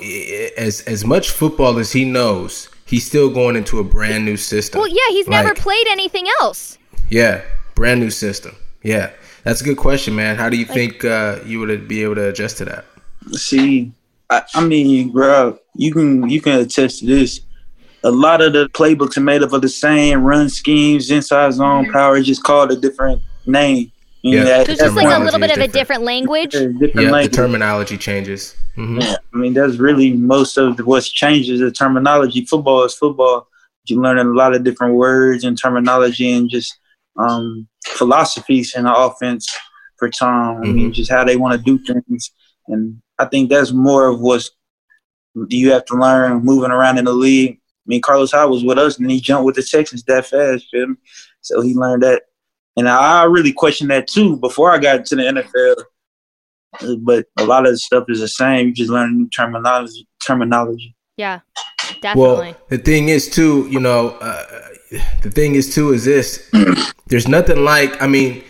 as 0.58 0.82
as 0.82 1.06
much 1.06 1.32
football 1.32 1.80
as 1.80 1.92
he 1.92 2.06
knows, 2.06 2.70
he's 2.86 3.06
still 3.06 3.30
going 3.30 3.56
into 3.56 3.80
a 3.80 3.84
brand 3.84 4.26
new 4.26 4.38
system. 4.38 4.80
Well, 4.80 4.90
yeah, 4.90 5.10
he's 5.10 5.28
like, 5.28 5.44
never 5.44 5.56
played 5.56 5.88
anything 5.90 6.28
else. 6.42 6.78
Yeah, 7.10 7.44
brand 7.76 8.00
new 8.00 8.10
system. 8.10 8.56
Yeah, 8.84 9.12
that's 9.44 9.62
a 9.62 9.64
good 9.64 9.78
question, 9.78 10.16
man. 10.16 10.38
How 10.38 10.50
do 10.50 10.58
you 10.58 10.66
like, 10.66 10.74
think 10.74 11.06
uh, 11.06 11.40
you 11.46 11.60
would 11.60 11.88
be 11.88 12.04
able 12.04 12.16
to 12.16 12.30
adjust 12.30 12.58
to 12.58 12.66
that? 12.66 12.86
See, 13.32 13.92
I, 14.30 14.44
I 14.56 14.66
mean, 14.66 15.12
bro, 15.12 15.58
you 15.76 15.94
can 15.94 16.30
you 16.30 16.42
can 16.42 16.60
attest 16.60 17.00
to 17.00 17.06
this 17.06 17.42
a 18.04 18.12
lot 18.12 18.42
of 18.42 18.54
the 18.54 18.70
playbooks 18.70 19.18
are 19.18 19.22
made 19.22 19.44
up 19.44 19.54
of 19.54 19.62
the 19.62 19.70
same 19.70 20.24
run 20.24 20.50
schemes, 20.50 21.10
inside 21.12 21.54
zone 21.54 21.86
mm-hmm. 21.86 21.94
power, 21.94 22.22
just 22.22 22.44
called 22.44 22.72
a 22.72 22.76
different 22.76 23.22
name. 23.46 23.92
Yeah, 24.22 24.44
yeah 24.44 24.64
so 24.64 24.72
it's 24.72 24.82
just 24.82 24.96
like 24.96 25.16
a 25.16 25.24
little 25.24 25.40
bit 25.40 25.56
of 25.56 25.64
a 25.64 25.68
different 25.68 26.04
language. 26.04 26.52
Different 26.52 26.96
yeah, 26.96 27.12
language. 27.12 27.32
the 27.32 27.38
terminology 27.38 27.98
changes. 27.98 28.56
Mm-hmm. 28.76 29.00
Yeah, 29.00 29.16
I 29.34 29.38
mean 29.38 29.54
that's 29.54 29.78
really 29.78 30.14
most 30.14 30.58
of 30.58 30.78
what's 30.80 31.10
changes 31.10 31.60
the 31.60 31.72
terminology. 31.72 32.46
Football 32.46 32.84
is 32.84 32.94
football. 32.94 33.48
You 33.86 34.02
learn 34.02 34.18
a 34.18 34.24
lot 34.26 34.54
of 34.54 34.64
different 34.64 34.96
words 34.96 35.46
and 35.46 35.58
terminology 35.58 36.30
and 36.34 36.50
just 36.50 36.78
um, 37.18 37.70
philosophies 37.86 38.76
in 38.76 38.84
the 38.84 38.94
offense 38.94 39.48
for 39.98 40.10
Tom. 40.10 40.56
Mm-hmm. 40.56 40.64
I 40.64 40.66
mean, 40.66 40.78
mm-hmm. 40.78 40.92
just 40.92 41.10
how 41.10 41.24
they 41.24 41.38
want 41.38 41.58
to 41.58 41.64
do 41.64 41.80
things, 41.84 42.32
and 42.68 43.02
I 43.18 43.26
think 43.26 43.50
that's 43.50 43.72
more 43.72 44.08
of 44.08 44.20
what's 44.20 44.52
you 45.50 45.72
have 45.72 45.86
to 45.86 45.96
learn 45.96 46.44
moving 46.44 46.72
around 46.72 46.98
in 46.98 47.06
the 47.06 47.14
league 47.14 47.60
I 47.67 47.67
mean, 47.88 48.02
Carlos 48.02 48.32
Hyde 48.32 48.50
was 48.50 48.64
with 48.64 48.78
us, 48.78 49.00
and 49.00 49.10
he 49.10 49.20
jumped 49.20 49.46
with 49.46 49.56
the 49.56 49.64
Texans 49.64 50.04
that 50.04 50.26
fast, 50.26 50.68
feel 50.70 50.88
me? 50.88 50.96
So 51.42 51.62
he 51.62 51.74
learned 51.74 52.04
that, 52.04 52.24
and 52.76 52.88
I 52.88 53.24
really 53.24 53.54
questioned 53.54 53.90
that 53.92 54.08
too 54.08 54.38
before 54.38 54.72
I 54.72 54.78
got 54.78 55.06
to 55.06 55.16
the 55.16 55.24
NFL. 55.24 55.84
But 57.00 57.26
a 57.38 57.46
lot 57.46 57.66
of 57.66 57.72
the 57.72 57.78
stuff 57.78 58.06
is 58.10 58.20
the 58.20 58.28
same. 58.28 58.68
You 58.68 58.74
just 58.74 58.90
learn 58.90 59.18
new 59.18 59.30
terminology. 59.30 60.08
Terminology. 60.26 60.96
Yeah, 61.16 61.40
definitely. 62.02 62.52
Well, 62.52 62.58
the 62.70 62.78
thing 62.78 63.10
is 63.10 63.30
too, 63.30 63.68
you 63.72 63.80
know, 63.80 64.10
uh, 64.22 64.46
the 65.22 65.32
thing 65.32 65.56
is 65.56 65.74
too 65.74 65.94
is 65.94 66.06
this: 66.06 66.52
there's 67.08 67.28
nothing 67.28 67.64
like. 67.64 68.02
I 68.02 68.08
mean, 68.08 68.44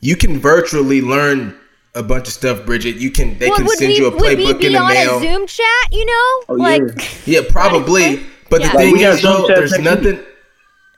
you 0.00 0.16
can 0.16 0.38
virtually 0.38 1.02
learn 1.02 1.58
a 1.94 2.02
bunch 2.02 2.26
of 2.26 2.32
stuff, 2.32 2.64
Bridget. 2.66 2.96
You 2.96 3.10
can 3.10 3.38
they 3.38 3.48
well, 3.48 3.58
can 3.58 3.68
send 3.68 3.88
we, 3.88 3.96
you 3.96 4.06
a 4.06 4.12
playbook 4.12 4.60
in 4.62 4.72
the 4.72 4.80
mail. 4.80 5.20
Zoom 5.20 5.46
chat, 5.46 5.92
you 5.92 6.04
know, 6.04 6.42
oh, 6.48 6.56
like 6.58 6.82
yeah, 6.82 7.04
yeah 7.26 7.40
probably. 7.48 8.24
But 8.54 8.60
yeah. 8.60 8.70
the 8.70 8.78
thing 8.78 9.00
is, 9.00 9.20
though, 9.20 9.48
there's 9.48 9.76
nothing. 9.80 10.20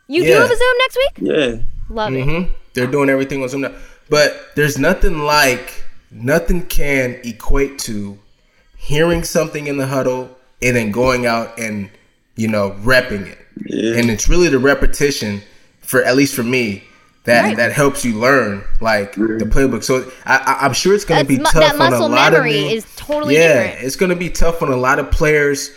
You 0.09 0.25
yeah. 0.25 0.35
do 0.35 0.41
have 0.41 0.51
a 0.51 0.57
Zoom 0.57 0.75
next 0.79 0.97
week? 0.97 1.13
Yeah. 1.17 1.63
Love 1.89 2.13
mm-hmm. 2.13 2.45
it. 2.45 2.51
They're 2.75 2.87
doing 2.87 3.09
everything 3.09 3.43
on 3.43 3.49
Zoom 3.49 3.63
now. 3.63 3.73
But 4.11 4.51
there's 4.57 4.79
nothing 4.79 5.21
like, 5.21 5.83
nothing 6.11 6.67
can 6.67 7.19
equate 7.25 7.79
to 7.81 8.19
hearing 8.77 9.25
something 9.25 9.69
in 9.69 9.79
the 9.79 9.87
huddle 9.87 10.37
and 10.61 10.77
then 10.77 10.91
going 10.91 11.25
out 11.25 11.59
and, 11.59 11.89
you 12.35 12.47
know, 12.47 12.73
repping 12.83 13.27
it. 13.27 13.39
Yeah. 13.65 14.01
And 14.01 14.11
it's 14.11 14.29
really 14.29 14.49
the 14.49 14.59
repetition, 14.59 15.41
for 15.81 16.05
at 16.05 16.15
least 16.15 16.35
for 16.35 16.43
me, 16.43 16.85
that 17.25 17.43
right. 17.43 17.57
that 17.57 17.73
helps 17.73 18.05
you 18.05 18.19
learn 18.19 18.65
like 18.83 19.15
the 19.15 19.49
playbook. 19.49 19.83
So 19.83 20.13
I, 20.27 20.59
am 20.67 20.75
sure 20.75 20.95
it's 20.95 21.07
going 21.07 21.25
to 21.25 21.27
be 21.27 21.39
tough 21.39 21.55
that 21.55 21.81
on 21.81 21.95
a 21.95 22.07
lot 22.07 22.35
of 22.35 22.41
memory 22.41 22.75
is 22.75 22.85
totally 22.97 23.37
yeah, 23.37 23.63
different. 23.63 23.87
it's 23.87 23.97
going 23.97 24.11
to 24.11 24.17
be 24.17 24.29
tough 24.29 24.61
on 24.61 24.71
a 24.71 24.77
lot 24.77 24.99
of 24.99 25.11
players 25.11 25.71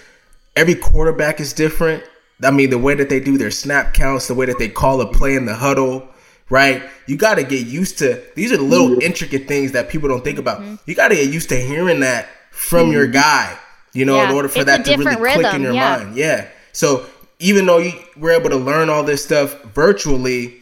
every 0.60 0.76
quarterback 0.76 1.40
is 1.40 1.54
different. 1.54 2.04
I 2.44 2.52
mean, 2.52 2.70
the 2.70 2.78
way 2.78 2.94
that 2.96 3.10
they 3.10 3.20
do 3.22 3.38
their 3.38 3.52
snap 3.52 3.94
counts, 3.94 4.28
the 4.28 4.36
way 4.36 4.46
that 4.46 4.60
they 4.60 4.68
call 4.68 5.00
a 5.02 5.12
play 5.12 5.36
in 5.36 5.46
the 5.46 5.56
huddle, 5.56 6.08
right? 6.50 6.84
You 7.08 7.16
got 7.16 7.36
to 7.36 7.44
get 7.44 7.66
used 7.66 7.98
to 8.00 8.22
these 8.36 8.52
are 8.52 8.58
the 8.58 8.64
little 8.64 8.90
mm-hmm. 8.90 9.02
intricate 9.02 9.48
things 9.48 9.72
that 9.72 9.90
people 9.90 10.10
don't 10.10 10.24
think 10.24 10.38
about. 10.38 10.60
Mm-hmm. 10.60 10.76
You 10.86 10.96
got 10.96 11.10
to 11.10 11.16
get 11.16 11.30
used 11.30 11.50
to 11.50 11.56
hearing 11.56 12.02
that 12.02 12.28
from 12.52 12.86
mm-hmm. 12.86 12.94
your 12.94 13.08
guy, 13.08 13.58
you 13.94 14.06
know, 14.06 14.18
yeah. 14.18 14.30
in 14.30 14.36
order 14.36 14.50
for 14.50 14.60
it's 14.60 14.66
that 14.66 14.86
to 14.86 14.98
really 14.98 15.16
rhythm. 15.16 15.42
click 15.42 15.54
in 15.54 15.62
your 15.62 15.74
yeah. 15.74 15.98
mind. 15.98 16.16
Yeah. 16.18 16.48
So 16.74 17.06
even 17.40 17.66
though 17.66 17.78
you 17.78 17.94
were 18.18 18.32
able 18.32 18.50
to 18.50 18.58
learn 18.58 18.90
all 18.90 19.04
this 19.04 19.24
stuff 19.24 19.62
virtually, 19.64 20.56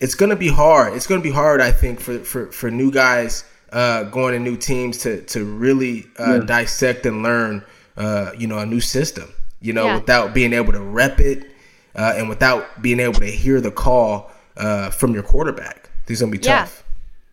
it's 0.00 0.14
gonna 0.14 0.36
be 0.36 0.48
hard. 0.48 0.94
It's 0.94 1.06
gonna 1.06 1.20
be 1.20 1.30
hard, 1.30 1.60
I 1.60 1.72
think, 1.72 2.00
for 2.00 2.20
for, 2.20 2.50
for 2.52 2.70
new 2.70 2.90
guys 2.90 3.44
uh, 3.72 4.04
going 4.04 4.34
to 4.34 4.38
new 4.38 4.56
teams 4.56 4.98
to 4.98 5.22
to 5.22 5.44
really 5.44 6.06
uh, 6.18 6.34
yeah. 6.34 6.44
dissect 6.44 7.06
and 7.06 7.22
learn 7.22 7.64
uh, 7.96 8.30
you 8.36 8.46
know, 8.46 8.58
a 8.58 8.66
new 8.66 8.80
system, 8.80 9.32
you 9.60 9.72
know, 9.72 9.86
yeah. 9.86 9.94
without 9.96 10.34
being 10.34 10.52
able 10.52 10.72
to 10.72 10.80
rep 10.80 11.20
it 11.20 11.50
uh, 11.94 12.14
and 12.16 12.28
without 12.28 12.82
being 12.82 13.00
able 13.00 13.20
to 13.20 13.26
hear 13.26 13.60
the 13.60 13.70
call 13.70 14.30
uh, 14.56 14.90
from 14.90 15.14
your 15.14 15.22
quarterback. 15.22 15.90
This 16.06 16.16
is 16.16 16.20
gonna 16.22 16.32
be 16.32 16.38
tough. 16.38 16.84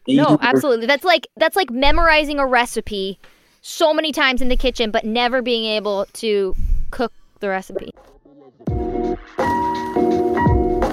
Yeah. 0.06 0.24
No, 0.24 0.40
absolutely. 0.42 0.86
That's 0.86 1.04
like 1.04 1.28
that's 1.38 1.56
like 1.56 1.70
memorizing 1.70 2.40
a 2.40 2.46
recipe 2.46 3.20
so 3.62 3.94
many 3.94 4.12
times 4.12 4.42
in 4.42 4.48
the 4.48 4.56
kitchen, 4.56 4.92
but 4.92 5.06
never 5.06 5.42
being 5.42 5.66
able 5.66 6.06
to 6.14 6.56
cook 6.92 7.12
the 7.40 7.50
recipe. 7.50 7.92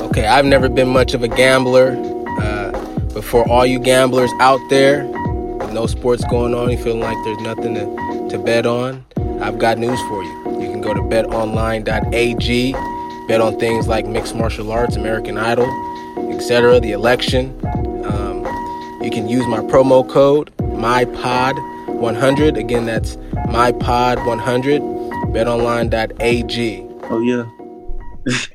Okay, 0.08 0.26
I've 0.26 0.44
never 0.44 0.68
been 0.68 0.88
much 0.88 1.14
of 1.14 1.22
a 1.22 1.28
gambler, 1.28 1.96
uh, 2.40 2.72
but 3.12 3.24
for 3.24 3.48
all 3.48 3.66
you 3.66 3.78
gamblers 3.78 4.30
out 4.40 4.60
there, 4.70 5.06
with 5.06 5.72
no 5.72 5.86
sports 5.86 6.24
going 6.24 6.54
on, 6.54 6.70
you 6.70 6.78
feeling 6.78 7.00
like 7.00 7.16
there's 7.24 7.38
nothing 7.38 7.74
to, 7.74 8.28
to 8.30 8.38
bet 8.38 8.66
on, 8.66 9.04
I've 9.40 9.58
got 9.58 9.78
news 9.78 10.00
for 10.02 10.22
you. 10.22 10.60
You 10.60 10.70
can 10.70 10.80
go 10.80 10.94
to 10.94 11.00
betonline.ag, 11.00 12.72
bet 13.28 13.40
on 13.40 13.58
things 13.58 13.86
like 13.86 14.06
mixed 14.06 14.34
martial 14.34 14.72
arts, 14.72 14.96
American 14.96 15.36
Idol, 15.36 15.68
etc., 16.34 16.80
the 16.80 16.92
election. 16.92 17.58
Um, 18.06 18.44
you 19.02 19.10
can 19.10 19.28
use 19.28 19.46
my 19.46 19.58
promo 19.58 20.08
code 20.08 20.56
MyPod100. 20.56 22.58
Again, 22.58 22.86
that's 22.86 23.16
MyPod100, 23.16 24.80
betonline.ag. 25.32 26.86
Oh, 27.10 27.20
yeah. 27.20 27.44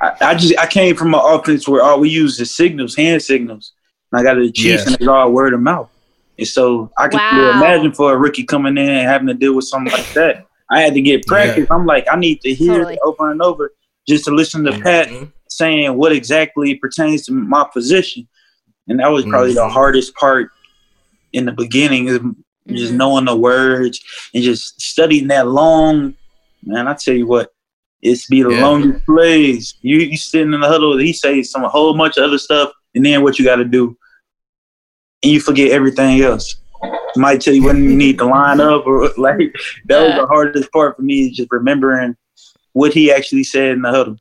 I, 0.01 0.31
I, 0.31 0.35
just 0.35 0.57
I 0.57 0.67
came 0.67 0.95
from 0.95 1.13
an 1.13 1.21
offense 1.23 1.67
where 1.67 1.81
all 1.81 1.99
we 1.99 2.09
use 2.09 2.39
is 2.39 2.55
signals, 2.55 2.95
hand 2.95 3.21
signals. 3.21 3.73
And 4.11 4.19
I 4.19 4.23
got 4.23 4.35
the 4.35 4.51
Chiefs 4.51 4.65
yes. 4.65 4.85
and 4.87 4.95
it's 4.95 5.07
all 5.07 5.31
word 5.31 5.53
of 5.53 5.61
mouth. 5.61 5.89
And 6.37 6.47
so 6.47 6.91
I 6.97 7.07
can 7.07 7.19
wow. 7.19 7.51
imagine 7.51 7.93
for 7.93 8.13
a 8.13 8.17
rookie 8.17 8.43
coming 8.43 8.77
in 8.77 8.89
and 8.89 9.07
having 9.07 9.27
to 9.27 9.33
deal 9.33 9.55
with 9.55 9.65
something 9.65 9.93
like 9.93 10.11
that. 10.13 10.47
I 10.71 10.81
had 10.81 10.93
to 10.93 11.01
get 11.01 11.27
practice. 11.27 11.67
Yeah. 11.69 11.75
I'm 11.75 11.85
like, 11.85 12.07
I 12.09 12.15
need 12.15 12.41
to 12.41 12.53
hear 12.53 12.79
totally. 12.79 12.93
it 12.93 12.99
over 13.03 13.29
and 13.29 13.41
over 13.41 13.73
just 14.07 14.25
to 14.25 14.31
listen 14.31 14.63
to 14.63 14.71
mm-hmm. 14.71 14.81
Pat 14.81 15.09
saying 15.49 15.97
what 15.97 16.13
exactly 16.13 16.75
pertains 16.75 17.25
to 17.25 17.33
my 17.33 17.67
position. 17.73 18.27
And 18.87 18.99
that 18.99 19.11
was 19.11 19.25
probably 19.25 19.49
mm-hmm. 19.49 19.57
the 19.57 19.69
hardest 19.69 20.15
part 20.15 20.49
in 21.33 21.45
the 21.45 21.51
beginning 21.51 22.07
is 22.07 22.19
mm-hmm. 22.19 22.75
just 22.75 22.93
knowing 22.93 23.25
the 23.25 23.35
words 23.35 24.01
and 24.33 24.43
just 24.43 24.81
studying 24.81 25.27
that 25.27 25.47
long. 25.47 26.15
Man, 26.63 26.87
I 26.87 26.93
tell 26.93 27.15
you 27.15 27.27
what, 27.27 27.51
it's 28.01 28.27
be 28.27 28.41
the 28.41 28.51
yeah. 28.51 28.61
longest 28.61 29.05
plays. 29.05 29.75
You 29.81 29.97
you 29.97 30.17
sitting 30.17 30.53
in 30.53 30.61
the 30.61 30.67
huddle, 30.67 30.97
he 30.97 31.11
says 31.11 31.51
some 31.51 31.63
a 31.63 31.69
whole 31.69 31.97
bunch 31.97 32.17
of 32.17 32.23
other 32.23 32.37
stuff, 32.37 32.71
and 32.95 33.05
then 33.05 33.23
what 33.23 33.39
you 33.39 33.45
got 33.45 33.57
to 33.57 33.65
do, 33.65 33.97
and 35.23 35.31
you 35.31 35.39
forget 35.39 35.71
everything 35.71 36.21
else 36.21 36.60
might 37.15 37.41
tell 37.41 37.53
you 37.53 37.63
when 37.63 37.83
you 37.83 37.95
need 37.95 38.17
to 38.17 38.25
line 38.25 38.59
up 38.61 38.85
or 38.85 39.09
like 39.17 39.55
that 39.85 40.07
was 40.07 40.15
the 40.15 40.27
hardest 40.27 40.71
part 40.71 40.95
for 40.95 41.01
me 41.01 41.27
is 41.27 41.37
just 41.37 41.51
remembering 41.51 42.15
what 42.73 42.93
he 42.93 43.11
actually 43.11 43.43
said 43.43 43.71
in 43.73 43.81
the 43.81 43.89
huddle. 43.89 44.17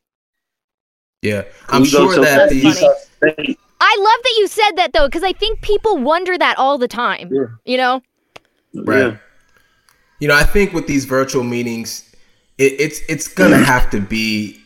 Yeah, 1.23 1.45
I'm 1.69 1.85
sure 1.85 2.15
so 2.15 2.23
that 2.23 2.49
the, 2.51 3.57
I 3.81 3.97
love 3.99 4.23
that 4.23 4.35
you 4.39 4.47
said 4.47 4.73
that 4.77 4.93
though 4.93 5.07
because 5.07 5.23
I 5.23 5.33
think 5.33 5.61
people 5.61 5.99
wonder 5.99 6.37
that 6.37 6.59
all 6.59 6.79
the 6.79 6.89
time. 6.89 7.31
Yeah. 7.33 7.45
You 7.65 7.77
know, 7.77 8.03
right? 8.75 8.99
Yeah. 8.99 9.17
You 10.21 10.29
know, 10.29 10.37
I 10.37 10.45
think 10.45 10.73
with 10.73 10.87
these 10.87 11.05
virtual 11.05 11.45
meetings, 11.45 12.15
it, 12.59 12.81
it's 12.81 13.01
it's 13.09 13.29
gonna 13.29 13.57
mm-hmm. 13.57 13.65
have 13.65 13.91
to 13.91 14.01
be 14.01 14.61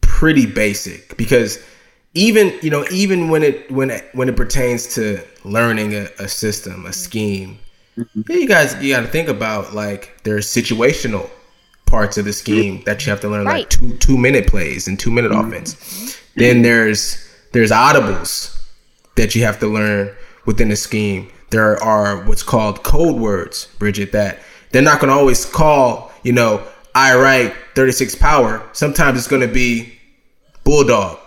pretty 0.00 0.46
basic 0.46 1.16
because 1.16 1.62
even 2.14 2.56
you 2.62 2.70
know 2.70 2.84
even 2.90 3.28
when 3.28 3.42
it 3.42 3.70
when 3.70 3.90
it 3.90 4.08
when 4.14 4.28
it 4.28 4.36
pertains 4.36 4.94
to 4.94 5.20
learning 5.44 5.94
a, 5.94 6.08
a 6.18 6.28
system 6.28 6.86
a 6.86 6.92
scheme 6.92 7.58
mm-hmm. 7.96 8.32
you 8.32 8.46
guys 8.46 8.74
you 8.82 8.94
got 8.94 9.00
to 9.00 9.08
think 9.08 9.28
about 9.28 9.74
like 9.74 10.20
there's 10.24 10.46
situational 10.46 11.28
parts 11.86 12.16
of 12.16 12.24
the 12.24 12.32
scheme 12.32 12.82
that 12.84 13.04
you 13.04 13.10
have 13.10 13.20
to 13.20 13.28
learn 13.28 13.44
right. 13.44 13.60
like 13.60 13.70
two 13.70 13.96
two 13.98 14.16
minute 14.16 14.46
plays 14.46 14.88
and 14.88 14.98
two 14.98 15.10
minute 15.10 15.30
mm-hmm. 15.32 15.48
offense 15.48 16.18
then 16.36 16.62
there's 16.62 17.28
there's 17.52 17.70
audibles 17.70 18.58
that 19.16 19.34
you 19.34 19.44
have 19.44 19.58
to 19.60 19.66
learn 19.66 20.14
within 20.46 20.68
the 20.68 20.76
scheme. 20.76 21.30
There 21.50 21.82
are 21.82 22.24
what's 22.24 22.42
called 22.42 22.82
code 22.82 23.20
words, 23.20 23.68
Bridget, 23.78 24.12
that 24.12 24.40
they're 24.70 24.82
not 24.82 25.00
going 25.00 25.10
to 25.12 25.18
always 25.18 25.44
call, 25.44 26.10
you 26.22 26.32
know, 26.32 26.66
I 26.94 27.14
write 27.16 27.54
36 27.74 28.14
power. 28.16 28.66
Sometimes 28.72 29.18
it's 29.18 29.28
going 29.28 29.46
to 29.46 29.52
be 29.52 29.98
bulldog 30.64 31.18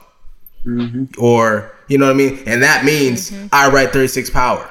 or, 1.17 1.71
you 1.87 1.97
know 1.97 2.05
what 2.05 2.13
I 2.13 2.17
mean? 2.17 2.43
And 2.45 2.63
that 2.63 2.85
means 2.85 3.33
I 3.51 3.69
write 3.69 3.91
36 3.91 4.29
power, 4.29 4.69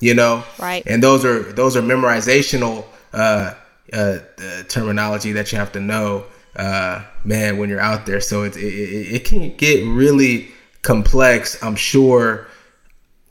you 0.00 0.14
know? 0.14 0.44
Right. 0.58 0.82
And 0.86 1.02
those 1.02 1.24
are, 1.24 1.42
those 1.52 1.76
are 1.76 1.82
memorizational, 1.82 2.84
uh, 3.12 3.54
uh, 3.92 4.18
uh, 4.38 4.62
terminology 4.64 5.32
that 5.32 5.52
you 5.52 5.58
have 5.58 5.70
to 5.72 5.80
know, 5.80 6.24
uh, 6.56 7.04
man, 7.24 7.58
when 7.58 7.68
you're 7.68 7.80
out 7.80 8.06
there. 8.06 8.20
So 8.20 8.42
it, 8.42 8.56
it, 8.56 8.62
it 8.62 9.14
it 9.14 9.24
can 9.24 9.54
get 9.56 9.86
really 9.86 10.48
complex. 10.82 11.62
I'm 11.62 11.76
sure, 11.76 12.46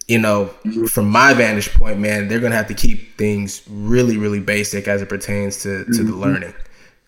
you 0.07 0.19
know, 0.19 0.47
from 0.89 1.09
my 1.09 1.33
vantage 1.33 1.73
point, 1.73 1.99
man, 1.99 2.27
they're 2.27 2.39
gonna 2.39 2.55
have 2.55 2.67
to 2.67 2.73
keep 2.73 3.17
things 3.17 3.63
really, 3.67 4.17
really 4.17 4.39
basic 4.39 4.87
as 4.87 5.01
it 5.01 5.09
pertains 5.09 5.63
to, 5.63 5.85
to 5.85 6.03
the 6.03 6.15
learning 6.15 6.53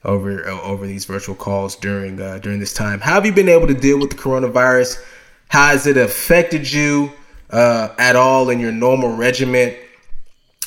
over 0.03 0.47
over 0.49 0.85
these 0.85 1.05
virtual 1.05 1.35
calls 1.35 1.75
during 1.75 2.21
uh, 2.21 2.39
during 2.39 2.59
this 2.59 2.73
time. 2.73 2.99
How 2.99 3.13
have 3.13 3.25
you 3.25 3.33
been 3.33 3.49
able 3.49 3.67
to 3.67 3.73
deal 3.73 3.99
with 3.99 4.09
the 4.09 4.17
coronavirus? 4.17 5.03
How 5.47 5.67
has 5.67 5.87
it 5.87 5.97
affected 5.97 6.71
you 6.71 7.11
uh, 7.49 7.89
at 7.97 8.15
all 8.15 8.49
in 8.49 8.59
your 8.59 8.71
normal 8.71 9.15
regiment? 9.15 9.77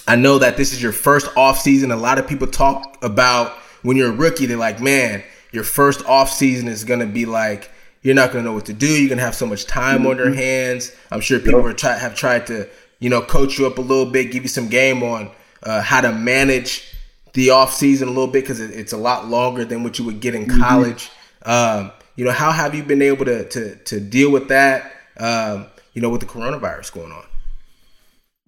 I 0.06 0.16
know 0.16 0.38
that 0.38 0.56
this 0.56 0.72
is 0.72 0.82
your 0.82 0.92
first 0.92 1.28
off 1.36 1.60
season. 1.60 1.90
A 1.90 1.96
lot 1.96 2.18
of 2.18 2.26
people 2.26 2.46
talk 2.46 2.96
about 3.02 3.52
when 3.82 3.96
you're 3.96 4.10
a 4.10 4.16
rookie, 4.16 4.46
they're 4.46 4.56
like, 4.56 4.80
man, 4.80 5.22
your 5.52 5.64
first 5.64 6.04
off 6.06 6.40
will 6.40 6.68
is 6.68 6.84
gonna 6.84 7.06
be 7.06 7.26
like 7.26 7.70
you're 8.02 8.14
not 8.14 8.32
gonna 8.32 8.44
know 8.44 8.52
what 8.52 8.66
to 8.66 8.72
do. 8.72 8.86
You're 8.86 9.08
gonna 9.08 9.22
have 9.22 9.34
so 9.34 9.46
much 9.46 9.66
time 9.66 10.06
on 10.06 10.16
your 10.16 10.32
hands. 10.32 10.92
I'm 11.10 11.20
sure 11.20 11.38
people 11.38 11.66
are 11.66 11.72
try, 11.72 11.98
have 11.98 12.14
tried 12.14 12.46
to, 12.46 12.68
you 13.00 13.10
know, 13.10 13.20
coach 13.20 13.58
you 13.58 13.66
up 13.66 13.78
a 13.78 13.82
little 13.82 14.10
bit, 14.10 14.30
give 14.30 14.44
you 14.44 14.48
some 14.48 14.68
game 14.68 15.02
on 15.02 15.30
uh, 15.62 15.82
how 15.82 16.00
to 16.00 16.12
manage 16.12 16.94
the 17.34 17.50
off 17.50 17.74
season 17.74 18.08
a 18.08 18.10
little 18.10 18.28
bit 18.28 18.44
because 18.44 18.60
it, 18.60 18.70
it's 18.70 18.92
a 18.92 18.96
lot 18.96 19.28
longer 19.28 19.64
than 19.64 19.82
what 19.82 19.98
you 19.98 20.04
would 20.04 20.20
get 20.20 20.34
in 20.34 20.48
college. 20.48 21.10
Um, 21.44 21.92
you 22.18 22.24
know, 22.24 22.32
how 22.32 22.50
have 22.50 22.74
you 22.74 22.82
been 22.82 23.00
able 23.00 23.24
to 23.24 23.48
to 23.48 23.76
to 23.76 24.00
deal 24.00 24.32
with 24.32 24.48
that? 24.48 24.90
Um, 25.18 25.66
you 25.94 26.02
know, 26.02 26.10
with 26.10 26.20
the 26.20 26.26
coronavirus 26.26 26.92
going 26.92 27.12
on. 27.12 27.24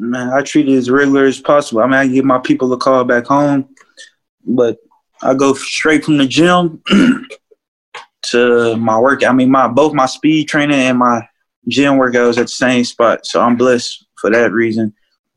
Man, 0.01 0.31
I 0.31 0.43
treat 0.43 0.69
it 0.69 0.77
as 0.77 0.91
regular 0.91 1.27
as 1.27 1.41
possible. 1.41 1.81
I 1.81 1.87
mean, 1.87 1.95
I 1.95 2.09
give 2.09 2.25
my 2.25 2.39
people 2.39 2.73
a 2.73 2.77
call 2.77 3.05
back 3.05 3.27
home, 3.27 3.69
but 4.45 4.79
I 5.23 5.35
go 5.35 5.55
straight 5.55 6.05
from 6.05 6.19
the 6.19 6.27
gym 6.27 6.83
to 8.31 8.77
my 8.77 8.99
work. 8.99 9.25
I 9.25 9.33
mean, 9.33 9.53
my 9.53 9.69
both 9.69 9.95
my 9.95 10.07
speed 10.07 10.49
training 10.49 10.81
and 10.81 10.99
my 10.99 11.29
gym 11.69 11.95
workouts 11.95 12.39
at 12.39 12.47
the 12.47 12.49
same 12.49 12.83
spot. 12.83 13.25
So 13.25 13.41
I'm 13.41 13.57
blessed 13.57 14.05
for 14.21 14.31
that 14.31 14.51
reason. 14.51 14.93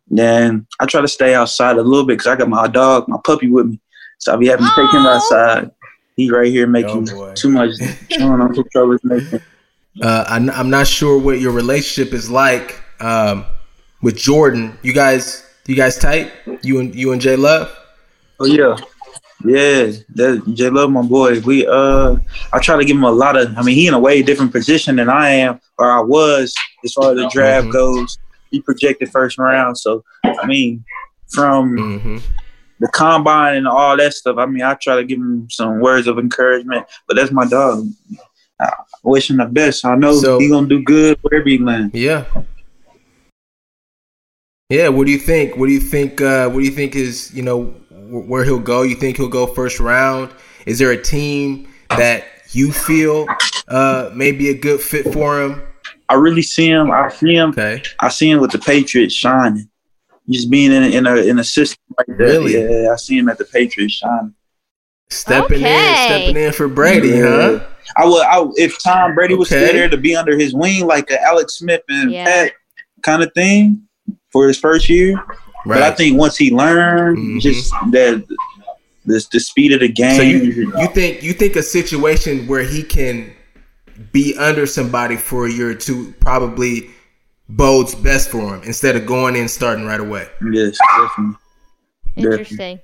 Then 0.08 0.66
I 0.80 0.88
try 0.88 1.02
to 1.02 1.08
stay 1.08 1.36
outside 1.36 1.78
a 1.78 1.84
little 1.84 2.06
bit 2.06 2.18
because 2.18 2.28
I 2.28 2.36
got 2.36 2.50
my 2.50 2.68
dog, 2.68 3.08
my 3.08 3.18
puppy 3.24 3.50
with 3.50 3.68
me. 3.68 3.80
So 4.18 4.34
I 4.34 4.38
be 4.38 4.48
having 4.48 4.66
to 4.66 4.72
take 4.76 4.92
him 4.92 5.06
outside. 5.06 5.70
He 6.16 6.30
right 6.30 6.48
here 6.52 6.68
making 6.68 7.10
Oh, 7.12 7.34
too 7.34 7.50
much, 7.50 7.72
some 8.12 8.54
trouble 8.72 8.98
making. 9.04 9.40
Uh, 10.02 10.26
I'm, 10.28 10.50
I'm 10.50 10.72
not 10.72 10.88
sure 10.88 11.20
what 11.20 11.40
your 11.40 11.52
relationship 11.52 12.16
is 12.16 12.28
like 12.28 12.82
um, 13.00 13.46
with 14.02 14.16
Jordan. 14.18 14.76
You 14.82 14.92
guys, 14.92 15.46
you 15.68 15.76
guys 15.76 16.00
tight? 16.00 16.32
You 16.64 16.80
and 16.80 16.96
you 16.96 17.12
and 17.12 17.22
Jay 17.22 17.36
Love? 17.36 17.72
Oh 18.40 18.46
yeah, 18.46 18.76
yeah. 19.46 19.92
That 20.16 20.42
J 20.56 20.72
Love, 20.72 20.90
my 20.90 21.04
boy. 21.04 21.42
We 21.42 21.68
uh, 21.68 22.16
I 22.52 22.58
try 22.58 22.76
to 22.76 22.84
give 22.86 22.98
him 22.98 23.04
a 23.04 23.12
lot 23.12 23.38
of. 23.38 23.56
I 23.56 23.62
mean, 23.62 23.76
he 23.76 23.86
in 23.86 23.94
a 23.94 24.00
way 24.00 24.24
different 24.24 24.52
position 24.52 24.96
than 24.96 25.10
I 25.10 25.30
am, 25.30 25.62
or 25.78 25.92
I 25.92 26.02
was 26.02 26.56
as 26.84 26.94
far 26.94 27.12
as 27.12 27.18
the 27.18 27.30
draft 27.32 27.68
Mhm. 27.68 27.74
goes. 27.74 28.18
He 28.50 28.62
projected 28.62 29.12
first 29.12 29.38
round, 29.38 29.78
so 29.78 30.04
I 30.26 30.48
mean, 30.48 30.84
from 31.30 31.78
Mm-hmm. 31.78 32.18
The 32.84 32.90
combine 32.90 33.56
and 33.56 33.66
all 33.66 33.96
that 33.96 34.14
stuff. 34.14 34.38
I 34.38 34.46
mean, 34.46 34.62
I 34.62 34.74
try 34.74 34.98
to 34.98 35.06
give 35.06 35.18
him 35.18 35.48
some 35.50 35.80
words 35.80 36.06
of 36.06 36.20
encouragement, 36.20 36.86
but 37.08 37.16
that's 37.16 37.32
my 37.32 37.46
dog. 37.46 37.88
I 38.60 38.70
wish 39.04 39.30
him 39.30 39.38
the 39.38 39.46
best. 39.46 39.86
I 39.86 39.96
know 39.96 40.14
So- 40.18 40.38
he 40.38 40.50
gonna 40.50 40.68
do 40.68 40.84
good 40.84 41.18
wherever 41.22 41.48
he 41.48 41.58
land. 41.58 41.92
Yeah. 41.94 42.26
Yeah. 44.70 44.90
What 44.90 45.06
do 45.06 45.14
you 45.14 45.18
think? 45.18 45.56
What 45.56 45.68
do 45.68 45.72
you 45.72 45.80
think? 45.80 46.20
Uh, 46.20 46.50
what 46.50 46.60
do 46.60 46.66
you 46.66 46.72
think 46.72 46.94
is 46.96 47.34
you 47.34 47.42
know 47.42 47.68
where 48.10 48.44
he'll 48.44 48.60
go? 48.60 48.82
You 48.82 48.96
think 48.96 49.16
he'll 49.16 49.30
go 49.30 49.48
first 49.48 49.80
round? 49.80 50.32
Is 50.66 50.78
there 50.78 50.92
a 50.92 51.02
team 51.02 51.68
that 51.90 52.26
you 52.52 52.74
feel 52.74 53.28
uh, 53.70 54.10
may 54.14 54.34
be 54.34 54.50
a 54.50 54.54
good 54.54 54.82
fit 54.82 55.14
for 55.14 55.42
him? 55.42 55.62
I 56.10 56.16
really 56.16 56.42
see 56.42 56.68
him. 56.68 56.92
I 56.92 57.08
see 57.08 57.34
him. 57.36 57.52
Okay. 57.52 57.82
I 58.02 58.10
see 58.10 58.30
him 58.30 58.42
with 58.42 58.52
the 58.52 58.60
Patriots 58.60 59.14
shining. 59.14 59.70
Just 60.30 60.50
being 60.50 60.72
in 60.72 60.84
a, 60.84 60.88
in 60.88 61.06
a 61.06 61.16
in 61.18 61.40
a 61.40 61.44
system 61.44 61.80
like 61.98 62.08
that. 62.08 62.18
Really? 62.18 62.54
Yeah, 62.54 62.92
I 62.92 62.96
see 62.96 63.18
him 63.18 63.28
at 63.30 63.38
the 63.38 63.46
Patriots 63.46 63.96
shining. 63.96 64.34
Stepping 65.10 65.62
in, 65.62 65.96
stepping 65.96 66.38
in 66.38 66.54
for 66.54 66.68
Brady, 66.68 67.20
huh? 67.20 67.60
I 67.98 68.06
would. 68.06 68.26
I, 68.26 68.44
if 68.56 68.82
Tom 68.82 69.14
Brady 69.16 69.36
was 69.36 69.52
Okay. 69.52 69.64
still 69.66 69.74
there 69.76 69.90
to 69.90 69.98
be 69.98 70.16
under 70.16 70.38
his 70.38 70.54
wing, 70.54 70.86
like 70.88 71.12
a 71.12 71.22
Alex 71.22 71.56
Smith 71.56 71.82
and 71.90 72.12
Yeah. 72.12 72.24
Pat 72.26 72.52
kind 73.04 73.22
of 73.22 73.32
thing 73.34 73.84
for 74.32 74.48
his 74.48 74.58
first 74.58 74.90
year. 74.90 75.22
But 75.66 75.82
I 75.82 75.92
think 75.92 76.18
once 76.18 76.36
he 76.38 76.52
learned 76.52 77.18
Mhm. 77.18 77.42
just 77.42 77.72
that 77.92 78.24
the 79.06 79.26
the 79.32 79.40
speed 79.40 79.74
of 79.74 79.82
the 79.82 79.90
game. 79.90 80.16
So 80.16 80.22
you 80.24 80.72
you 80.80 80.88
think 80.94 81.22
you 81.22 81.34
think 81.34 81.58
a 81.58 81.64
situation 81.64 82.48
where 82.48 82.64
he 82.64 82.82
can 82.82 83.30
be 84.14 84.36
under 84.38 84.66
somebody 84.66 85.18
for 85.18 85.46
a 85.48 85.52
year 85.52 85.70
or 85.72 85.76
two 85.76 86.14
probably 86.22 86.90
bodes 87.56 87.96
best 87.96 88.30
for 88.30 88.56
him 88.56 88.64
instead 88.64 88.96
of 88.96 89.06
going 89.06 89.36
in 89.36 89.48
starting 89.48 89.86
right 89.86 90.00
away. 90.00 90.28
yes, 90.52 90.78
definitely. 90.98 91.36
Interesting. 92.16 92.80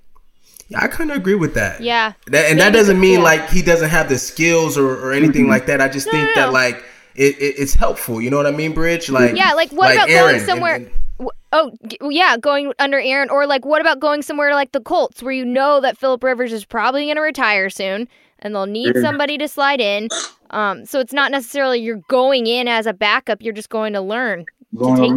I 0.76 0.88
kind 0.88 1.10
of 1.12 1.18
agree 1.18 1.36
with 1.36 1.56
that. 1.56 1.82
Yeah. 1.82 2.14
That, 2.28 2.50
and 2.52 2.60
that 2.60 2.74
doesn't 2.74 3.00
mean 3.00 3.20
yeah. 3.20 3.24
like 3.26 3.50
he 3.50 3.62
doesn't 3.62 3.90
have 3.90 4.08
the 4.10 4.18
skills 4.20 4.78
or, 4.78 4.88
or 5.04 5.12
anything 5.14 5.48
like 5.48 5.66
that. 5.66 5.82
I 5.82 5.88
just 5.90 6.06
No, 6.08 6.12
think 6.12 6.36
no, 6.36 6.42
that 6.44 6.54
like 6.54 6.84
it, 7.16 7.36
it, 7.40 7.56
it's 7.58 7.74
helpful. 7.74 8.22
You 8.22 8.30
know 8.30 8.38
what 8.38 8.46
I 8.46 8.52
mean, 8.52 8.74
Bridge? 8.74 9.10
Like 9.10 9.36
Yeah, 9.36 9.54
like, 9.54 9.72
what 9.72 9.94
about 9.94 10.10
Aaron 10.10 10.36
going 10.36 10.46
somewhere- 10.46 10.76
and- 10.76 10.92
W- 11.18 11.32
Oh, 11.52 11.72
yeah, 12.10 12.38
going 12.38 12.72
under 12.80 12.98
Aaron, 13.00 13.30
or 13.30 13.46
like, 13.48 13.66
what 13.66 13.82
about 13.82 14.00
going 14.00 14.22
somewhere 14.22 14.54
like 14.54 14.72
the 14.72 14.80
Colts, 14.80 15.22
where 15.24 15.34
you 15.34 15.44
know 15.44 15.82
that 15.82 15.98
Philip 15.98 16.24
Rivers 16.24 16.54
is 16.54 16.64
probably 16.64 17.06
going 17.06 17.16
to 17.16 17.22
retire 17.22 17.70
soon, 17.72 18.08
and 18.38 18.56
they'll 18.56 18.68
need 18.68 18.96
Yeah. 18.96 19.02
somebody 19.02 19.38
to 19.40 19.48
slide 19.50 19.82
in. 19.82 20.08
Um, 20.52 20.86
so 20.86 21.00
it's 21.00 21.12
not 21.12 21.32
necessarily 21.32 21.80
you're 21.80 22.02
going 22.08 22.46
in 22.48 22.68
as 22.70 22.86
a 22.86 22.94
backup; 22.94 23.42
you're 23.42 23.54
just 23.56 23.70
going 23.70 23.92
to 23.94 24.02
learn 24.02 24.46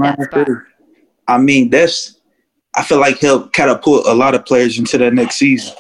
that 0.01 0.17
spot. 0.25 0.49
I 1.29 1.39
mean, 1.39 1.71
that's. 1.71 2.19
I 2.75 2.83
feel 2.83 2.99
like 3.01 3.19
he'll 3.19 3.49
catapult 3.49 4.07
a 4.07 4.15
lot 4.15 4.35
of 4.35 4.47
players 4.47 4.79
into 4.79 4.97
that 4.99 5.13
next 5.13 5.37
season. 5.37 5.75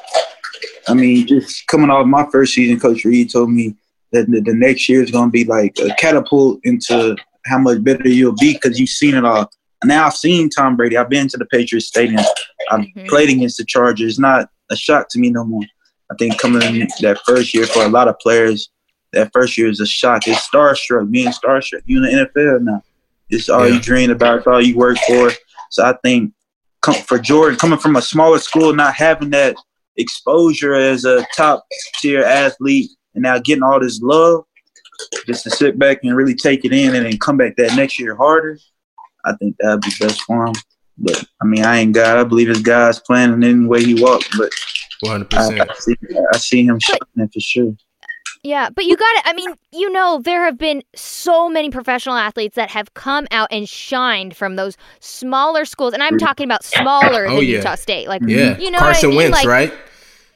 I 0.89 0.95
mean, 0.95 1.27
just 1.27 1.67
coming 1.67 1.89
off 1.89 2.07
my 2.07 2.27
first 2.31 2.53
season, 2.55 2.79
Coach 2.79 3.05
Reid 3.07 3.31
told 3.31 3.51
me 3.51 3.75
that 4.13 4.31
the, 4.31 4.41
the 4.43 4.55
next 4.55 4.89
year 4.91 5.03
is 5.03 5.11
going 5.11 5.29
to 5.29 5.33
be 5.33 5.45
like 5.45 5.75
a 5.79 5.95
catapult 5.95 6.61
into 6.65 7.17
how 7.47 7.59
much 7.59 7.83
better 7.83 8.09
you'll 8.09 8.35
be 8.39 8.53
because 8.53 8.79
you've 8.79 8.91
seen 8.91 9.15
it 9.15 9.25
all. 9.25 9.51
Now 9.85 10.07
I've 10.07 10.15
seen 10.15 10.51
Tom 10.51 10.77
Brady. 10.77 10.97
I've 10.99 11.09
been 11.09 11.29
to 11.29 11.39
the 11.39 11.47
Patriots 11.47 11.87
Stadium. 11.87 12.21
I've 12.71 12.81
Mhm. 12.81 13.09
played 13.09 13.31
against 13.31 13.57
the 13.57 13.65
Chargers. 13.65 14.11
It's 14.13 14.19
not 14.19 14.51
a 14.71 14.77
shock 14.77 15.09
to 15.11 15.19
me 15.19 15.31
no 15.31 15.45
more. 15.45 15.65
I 16.11 16.15
think 16.19 16.39
coming 16.39 16.63
in 16.63 16.89
that 17.01 17.19
first 17.27 17.55
year 17.55 17.67
for 17.67 17.85
a 17.85 17.89
lot 17.89 18.07
of 18.07 18.19
players, 18.19 18.69
that 19.15 19.31
first 19.33 19.57
year 19.57 19.69
is 19.69 19.81
a 19.81 19.87
shock. 19.87 20.29
It's 20.29 20.47
starstruck, 20.47 21.11
being 21.11 21.31
starstruck. 21.31 21.83
You 21.87 21.97
in 21.99 22.03
the 22.05 22.31
NFL 22.37 22.61
now. 22.61 22.83
It's 23.33 23.49
all 23.49 23.67
Yeah. 23.67 23.75
you 23.75 23.81
dream 23.81 24.11
about. 24.11 24.39
It's 24.39 24.47
all 24.47 24.61
you 24.61 24.77
work 24.77 24.99
for. 25.07 25.33
So 25.71 25.85
I 25.85 25.95
think 26.05 26.33
come, 26.83 26.95
for 26.95 27.19
Jordan, 27.19 27.59
coming 27.59 27.79
from 27.79 27.97
a 27.97 28.03
smaller 28.03 28.39
school, 28.39 28.75
not 28.75 28.95
having 28.95 29.31
that 29.31 29.57
exposure 29.97 30.75
as 30.75 31.05
a 31.05 31.27
top 31.37 31.65
tier 32.01 32.23
athlete, 32.23 32.91
and 33.15 33.23
now 33.23 33.39
getting 33.39 33.63
all 33.63 33.81
this 33.81 34.01
love, 34.01 34.45
just 35.27 35.45
to 35.45 35.51
sit 35.51 35.79
back 35.79 36.01
and 36.03 36.15
really 36.15 36.35
take 36.35 36.65
it 36.65 36.73
in 36.73 36.95
and 36.95 37.07
then 37.07 37.19
come 37.19 37.37
back 37.37 37.57
that 37.57 37.75
next 37.77 37.99
year 37.99 38.15
harder, 38.15 38.59
I 39.25 39.35
think 39.35 39.57
that'd 39.59 39.81
be 39.81 39.91
best 39.99 40.21
for 40.23 40.47
him. 40.47 40.55
But 40.99 41.25
I 41.43 41.47
mean, 41.47 41.65
I 41.65 41.79
ain't 41.79 41.95
God. 41.95 42.19
I 42.19 42.25
believe 42.25 42.51
it's 42.51 42.61
God's 42.61 43.01
plan 43.01 43.33
and 43.33 43.43
any 43.43 43.67
way 43.67 43.83
He 43.83 44.01
walks. 44.01 44.29
But 44.37 44.51
100%. 45.05 45.61
I, 45.61 45.65
I, 45.65 45.75
see, 45.75 45.97
I 46.33 46.37
see 46.37 46.65
him 46.65 46.79
shining 46.79 47.29
for 47.33 47.41
sure. 47.41 47.75
Yeah, 48.45 48.71
but 48.71 48.85
you 48.85 48.97
got 48.97 49.23
to 49.23 49.29
I 49.29 49.33
mean, 49.35 49.55
you 49.73 49.91
know, 49.93 50.21
there 50.23 50.45
have 50.45 50.59
been 50.59 50.83
so 50.97 51.49
many 51.49 51.71
professional 51.71 52.17
athletes 52.17 52.57
that 52.57 52.71
have 52.71 52.93
come 52.95 53.29
out 53.31 53.49
and 53.53 53.69
shined 53.69 54.37
from 54.37 54.57
those 54.57 54.77
smaller 54.99 55.65
schools, 55.65 55.95
and 55.95 56.03
I'm 56.03 56.19
talking 56.19 56.45
about 56.45 56.65
smaller 56.65 57.27
Oh, 57.29 57.37
than 57.37 57.45
yeah. 57.45 57.57
Utah 57.59 57.77
State. 57.77 58.09
Like, 58.09 58.23
yeah. 58.27 58.59
you 58.59 58.71
know 58.71 58.79
Carson 58.81 59.11
I 59.11 59.11
mean? 59.11 59.17
Wentz, 59.19 59.37
Like, 59.39 59.47
right? 59.47 59.73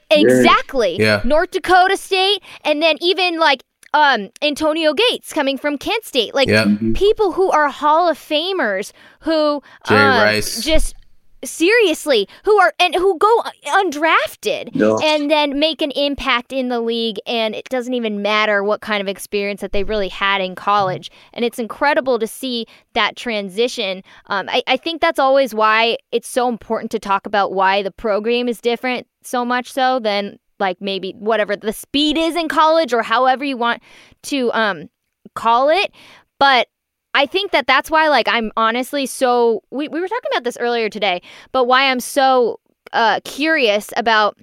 Exactly. 0.09 0.97
Yeah. 0.97 1.21
North 1.25 1.51
Dakota 1.51 1.97
State, 1.97 2.41
and 2.63 2.81
then 2.81 2.95
even 3.01 3.39
like 3.39 3.63
um 3.93 4.29
Antonio 4.41 4.93
Gates 4.93 5.33
coming 5.33 5.57
from 5.57 5.77
Kent 5.77 6.05
State. 6.05 6.33
Like. 6.33 6.47
Mm-hmm. 6.47 6.93
people 6.93 7.33
who 7.33 7.51
are 7.51 7.67
Hall 7.67 8.09
of 8.09 8.17
Famers 8.17 8.93
who 9.19 9.61
um, 9.89 10.41
just 10.41 10.95
seriously 11.43 12.27
who 12.43 12.57
are 12.59 12.73
and 12.79 12.95
who 12.95 13.17
go 13.17 13.43
undrafted 13.67 14.69
Yeah. 14.73 14.97
and 15.03 15.29
then 15.29 15.59
make 15.59 15.81
an 15.81 15.91
impact 15.91 16.51
in 16.51 16.69
the 16.69 16.79
league 16.79 17.17
and 17.25 17.55
it 17.55 17.65
doesn't 17.69 17.93
even 17.93 18.21
matter 18.21 18.63
what 18.63 18.81
kind 18.81 19.01
of 19.01 19.07
experience 19.07 19.61
that 19.61 19.71
they 19.71 19.83
really 19.83 20.09
had 20.09 20.41
in 20.41 20.55
college. 20.55 21.11
And 21.33 21.45
it's 21.45 21.59
incredible 21.59 22.19
to 22.19 22.27
see 22.27 22.65
that 22.93 23.15
transition. 23.15 24.03
Um, 24.27 24.49
I, 24.49 24.63
I 24.67 24.77
think 24.77 25.01
that's 25.01 25.19
always 25.19 25.53
why 25.53 25.97
it's 26.11 26.27
so 26.27 26.49
important 26.49 26.91
to 26.91 26.99
talk 26.99 27.25
about 27.25 27.53
why 27.53 27.83
the 27.83 27.91
program 27.91 28.47
is 28.47 28.59
different 28.61 29.07
so 29.23 29.43
much 29.45 29.71
so 29.71 29.99
than 29.99 30.39
like 30.59 30.77
maybe 30.81 31.13
whatever 31.19 31.55
the 31.55 31.73
speed 31.73 32.17
is 32.17 32.35
in 32.35 32.47
college 32.47 32.93
or 32.93 33.03
however 33.03 33.45
you 33.45 33.57
want 33.57 33.81
to 34.23 34.51
um, 34.53 34.89
call 35.35 35.69
it. 35.69 35.91
But 36.39 36.67
I 37.13 37.25
think 37.25 37.51
that 37.51 37.67
that's 37.67 37.89
why, 37.89 38.07
like, 38.09 38.27
I'm 38.27 38.51
honestly 38.57 39.05
so. 39.05 39.63
We, 39.71 39.87
we 39.87 39.99
were 39.99 40.07
talking 40.07 40.29
about 40.33 40.43
this 40.43 40.57
earlier 40.57 40.89
today, 40.89 41.21
but 41.51 41.65
why 41.65 41.89
I'm 41.89 41.99
so 41.99 42.59
uh, 42.93 43.19
curious 43.23 43.89
about 43.97 44.37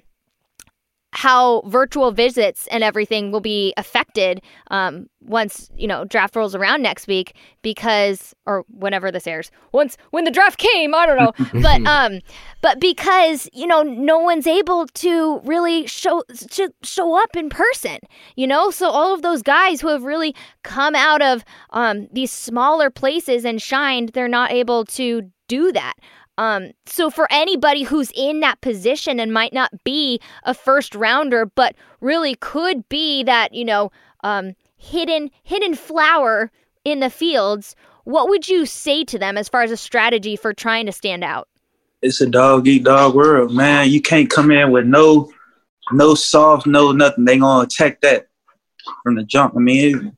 how 1.15 1.61
virtual 1.61 2.11
visits 2.11 2.67
and 2.67 2.83
everything 2.83 3.31
will 3.31 3.39
be 3.39 3.73
affected 3.77 4.41
um, 4.69 5.07
once 5.21 5.71
you 5.75 5.87
know 5.87 6.03
draft 6.05 6.35
rolls 6.35 6.53
around 6.53 6.81
next 6.81 7.07
week 7.07 7.35
because 7.61 8.35
or 8.45 8.65
whenever 8.69 9.11
this 9.11 9.25
airs 9.25 9.49
once 9.71 9.97
when 10.11 10.25
the 10.25 10.29
draft 10.29 10.59
came 10.59 10.93
i 10.93 11.05
don't 11.05 11.17
know. 11.17 11.31
But 11.61 11.81
um 11.87 12.19
but 12.61 12.79
because 12.79 13.49
you 13.53 13.65
know 13.65 13.81
no 13.81 14.19
one's 14.19 14.45
able 14.45 14.87
to 14.87 15.39
really 15.39 15.87
show 15.87 16.23
sh- 16.35 16.73
show 16.83 17.17
up 17.19 17.35
in 17.35 17.49
person 17.49 17.99
you 18.35 18.45
know? 18.45 18.69
So 18.69 18.89
all 18.89 19.13
of 19.13 19.21
those 19.21 19.41
guys 19.41 19.81
who 19.81 19.87
have 19.87 20.03
really 20.03 20.35
come 20.63 20.95
out 20.95 21.21
of 21.21 21.43
um 21.71 22.07
these 22.11 22.31
smaller 22.31 22.89
places 22.89 23.45
and 23.45 23.61
shined 23.61 24.09
they're 24.09 24.27
not 24.27 24.51
able 24.51 24.85
to 24.85 25.31
do 25.47 25.71
that 25.71 25.93
um, 26.37 26.71
so 26.85 27.09
for 27.09 27.27
anybody 27.31 27.83
who's 27.83 28.11
in 28.15 28.41
that 28.41 28.61
position 28.61 29.19
and 29.19 29.33
might 29.33 29.53
not 29.53 29.83
be 29.83 30.19
a 30.43 30.53
first 30.53 30.93
rounder, 30.95 31.45
but 31.45 31.75
really 32.01 32.35
could 32.35 32.87
be 32.89 33.23
that, 33.23 33.53
you 33.53 33.65
know, 33.65 33.91
um, 34.23 34.55
hidden 34.75 35.31
hidden 35.43 35.75
flower 35.75 36.51
in 36.83 36.99
the 36.99 37.09
fields, 37.09 37.75
what 38.03 38.29
would 38.29 38.47
you 38.47 38.65
say 38.65 39.03
to 39.05 39.17
them 39.17 39.37
as 39.37 39.49
far 39.49 39.63
as 39.63 39.71
a 39.71 39.77
strategy 39.77 40.35
for 40.35 40.53
trying 40.53 40.85
to 40.85 40.91
stand 40.91 41.23
out? 41.23 41.47
It's 42.01 42.21
a 42.21 42.27
dog 42.27 42.67
eat 42.67 42.83
dog 42.83 43.15
world, 43.15 43.53
man. 43.53 43.89
You 43.89 44.01
can't 44.01 44.29
come 44.29 44.51
in 44.51 44.71
with 44.71 44.85
no 44.85 45.31
no 45.91 46.15
soft, 46.15 46.67
no 46.67 46.91
nothing. 46.91 47.25
They 47.25 47.37
gonna 47.37 47.63
attack 47.63 48.01
that 48.01 48.27
from 49.03 49.15
the 49.15 49.23
jump. 49.23 49.55
I 49.55 49.59
mean, 49.59 50.15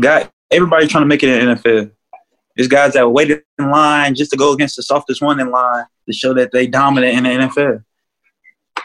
got 0.00 0.30
everybody 0.50 0.86
trying 0.86 1.02
to 1.02 1.06
make 1.06 1.22
it 1.22 1.30
in 1.30 1.48
NFL. 1.48 1.90
There's 2.58 2.66
guys 2.66 2.94
that 2.94 3.08
waited 3.08 3.44
in 3.60 3.70
line 3.70 4.16
just 4.16 4.32
to 4.32 4.36
go 4.36 4.52
against 4.52 4.74
the 4.74 4.82
softest 4.82 5.22
one 5.22 5.38
in 5.38 5.52
line 5.52 5.84
to 6.06 6.12
show 6.12 6.34
that 6.34 6.50
they 6.50 6.66
dominant 6.66 7.16
in 7.16 7.22
the 7.22 7.46
NFL. 7.46 7.84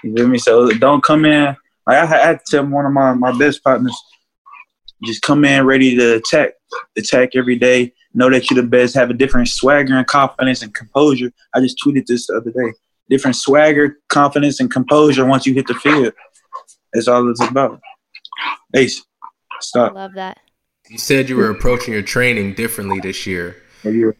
You 0.04 0.16
feel 0.16 0.28
me? 0.28 0.38
So 0.38 0.70
don't 0.74 1.04
come 1.04 1.26
in. 1.26 1.58
Like 1.88 1.98
I 1.98 2.06
had 2.06 2.40
to 2.40 2.44
tell 2.48 2.68
one 2.68 2.86
of 2.86 2.92
my, 2.92 3.14
my 3.14 3.36
best 3.36 3.64
partners, 3.64 4.00
just 5.04 5.24
come 5.24 5.44
in 5.44 5.66
ready 5.66 5.98
to 5.98 6.18
attack, 6.18 6.52
attack 6.96 7.30
every 7.36 7.56
day. 7.56 7.96
Know 8.14 8.30
that 8.30 8.52
you're 8.52 8.62
the 8.62 8.68
best. 8.68 8.94
Have 8.94 9.10
a 9.10 9.16
different 9.16 9.48
swagger 9.48 9.96
and 9.96 10.06
confidence 10.06 10.62
and 10.62 10.72
composure. 10.72 11.34
I 11.56 11.60
just 11.60 11.80
tweeted 11.84 12.06
this 12.06 12.28
the 12.28 12.36
other 12.36 12.52
day. 12.52 12.74
Different 13.10 13.36
swagger, 13.36 13.98
confidence, 14.08 14.60
and 14.60 14.70
composure 14.70 15.26
once 15.26 15.48
you 15.48 15.56
hit 15.56 15.66
the 15.66 15.74
field. 15.74 16.14
That's 16.94 17.08
all 17.08 17.28
it's 17.28 17.42
about. 17.42 17.82
Ace, 18.76 19.04
I 19.24 19.58
stop. 19.62 19.96
love 19.96 20.14
that. 20.14 20.38
You 20.92 21.00
said 21.00 21.28
you 21.28 21.38
were 21.38 21.50
approaching 21.50 21.92
your 21.96 22.04
training 22.04 22.54
differently 22.54 23.00
this 23.00 23.26
year 23.26 23.63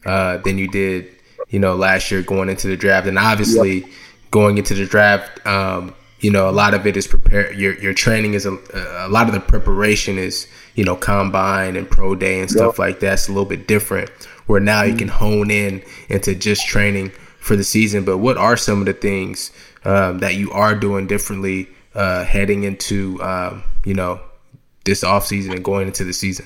uh, 0.06 0.38
than 0.38 0.58
you 0.58 0.68
did, 0.68 1.08
you 1.50 1.60
know, 1.60 1.76
last 1.76 2.12
year 2.12 2.22
going 2.22 2.50
into 2.50 2.68
the 2.68 2.78
draft, 2.78 3.08
and 3.08 3.18
obviously 3.18 3.86
going 4.32 4.58
into 4.58 4.74
the 4.74 4.86
draft, 4.86 5.46
um, 5.46 5.94
you 6.20 6.32
know, 6.32 6.50
a 6.50 6.52
lot 6.52 6.74
of 6.74 6.88
it 6.88 6.96
is 6.96 7.06
prepare. 7.06 7.52
Your 7.54 7.74
your 7.80 7.94
training 7.94 8.34
is 8.34 8.46
a, 8.46 8.58
a 9.06 9.10
lot 9.10 9.28
of 9.28 9.34
the 9.34 9.42
preparation 9.42 10.18
is 10.18 10.48
you 10.76 10.84
know 10.86 10.96
combine 10.96 11.76
and 11.76 11.90
pro 11.90 12.16
day 12.16 12.40
and 12.40 12.50
stuff 12.50 12.80
like 12.80 13.02
that. 13.02 13.14
It's 13.14 13.28
a 13.28 13.32
little 13.32 13.46
bit 13.46 13.68
different. 13.68 14.10
Where 14.48 14.62
now 14.62 14.84
you 14.84 14.96
can 14.96 15.10
hone 15.10 15.52
in 15.52 15.84
into 16.10 16.34
just 16.34 16.66
training 16.66 17.12
for 17.40 17.56
the 17.56 17.64
season. 17.64 18.06
But 18.06 18.20
what 18.20 18.38
are 18.38 18.56
some 18.56 18.80
of 18.80 18.86
the 18.86 18.94
things 18.94 19.52
um, 19.84 20.20
that 20.20 20.36
you 20.36 20.52
are 20.52 20.76
doing 20.76 21.08
differently 21.08 21.68
uh, 21.94 22.24
heading 22.24 22.64
into 22.64 23.22
um, 23.22 23.64
you 23.84 23.94
know 23.94 24.22
this 24.86 25.04
off 25.04 25.26
season 25.26 25.54
and 25.54 25.64
going 25.64 25.88
into 25.88 26.06
the 26.06 26.14
season? 26.14 26.46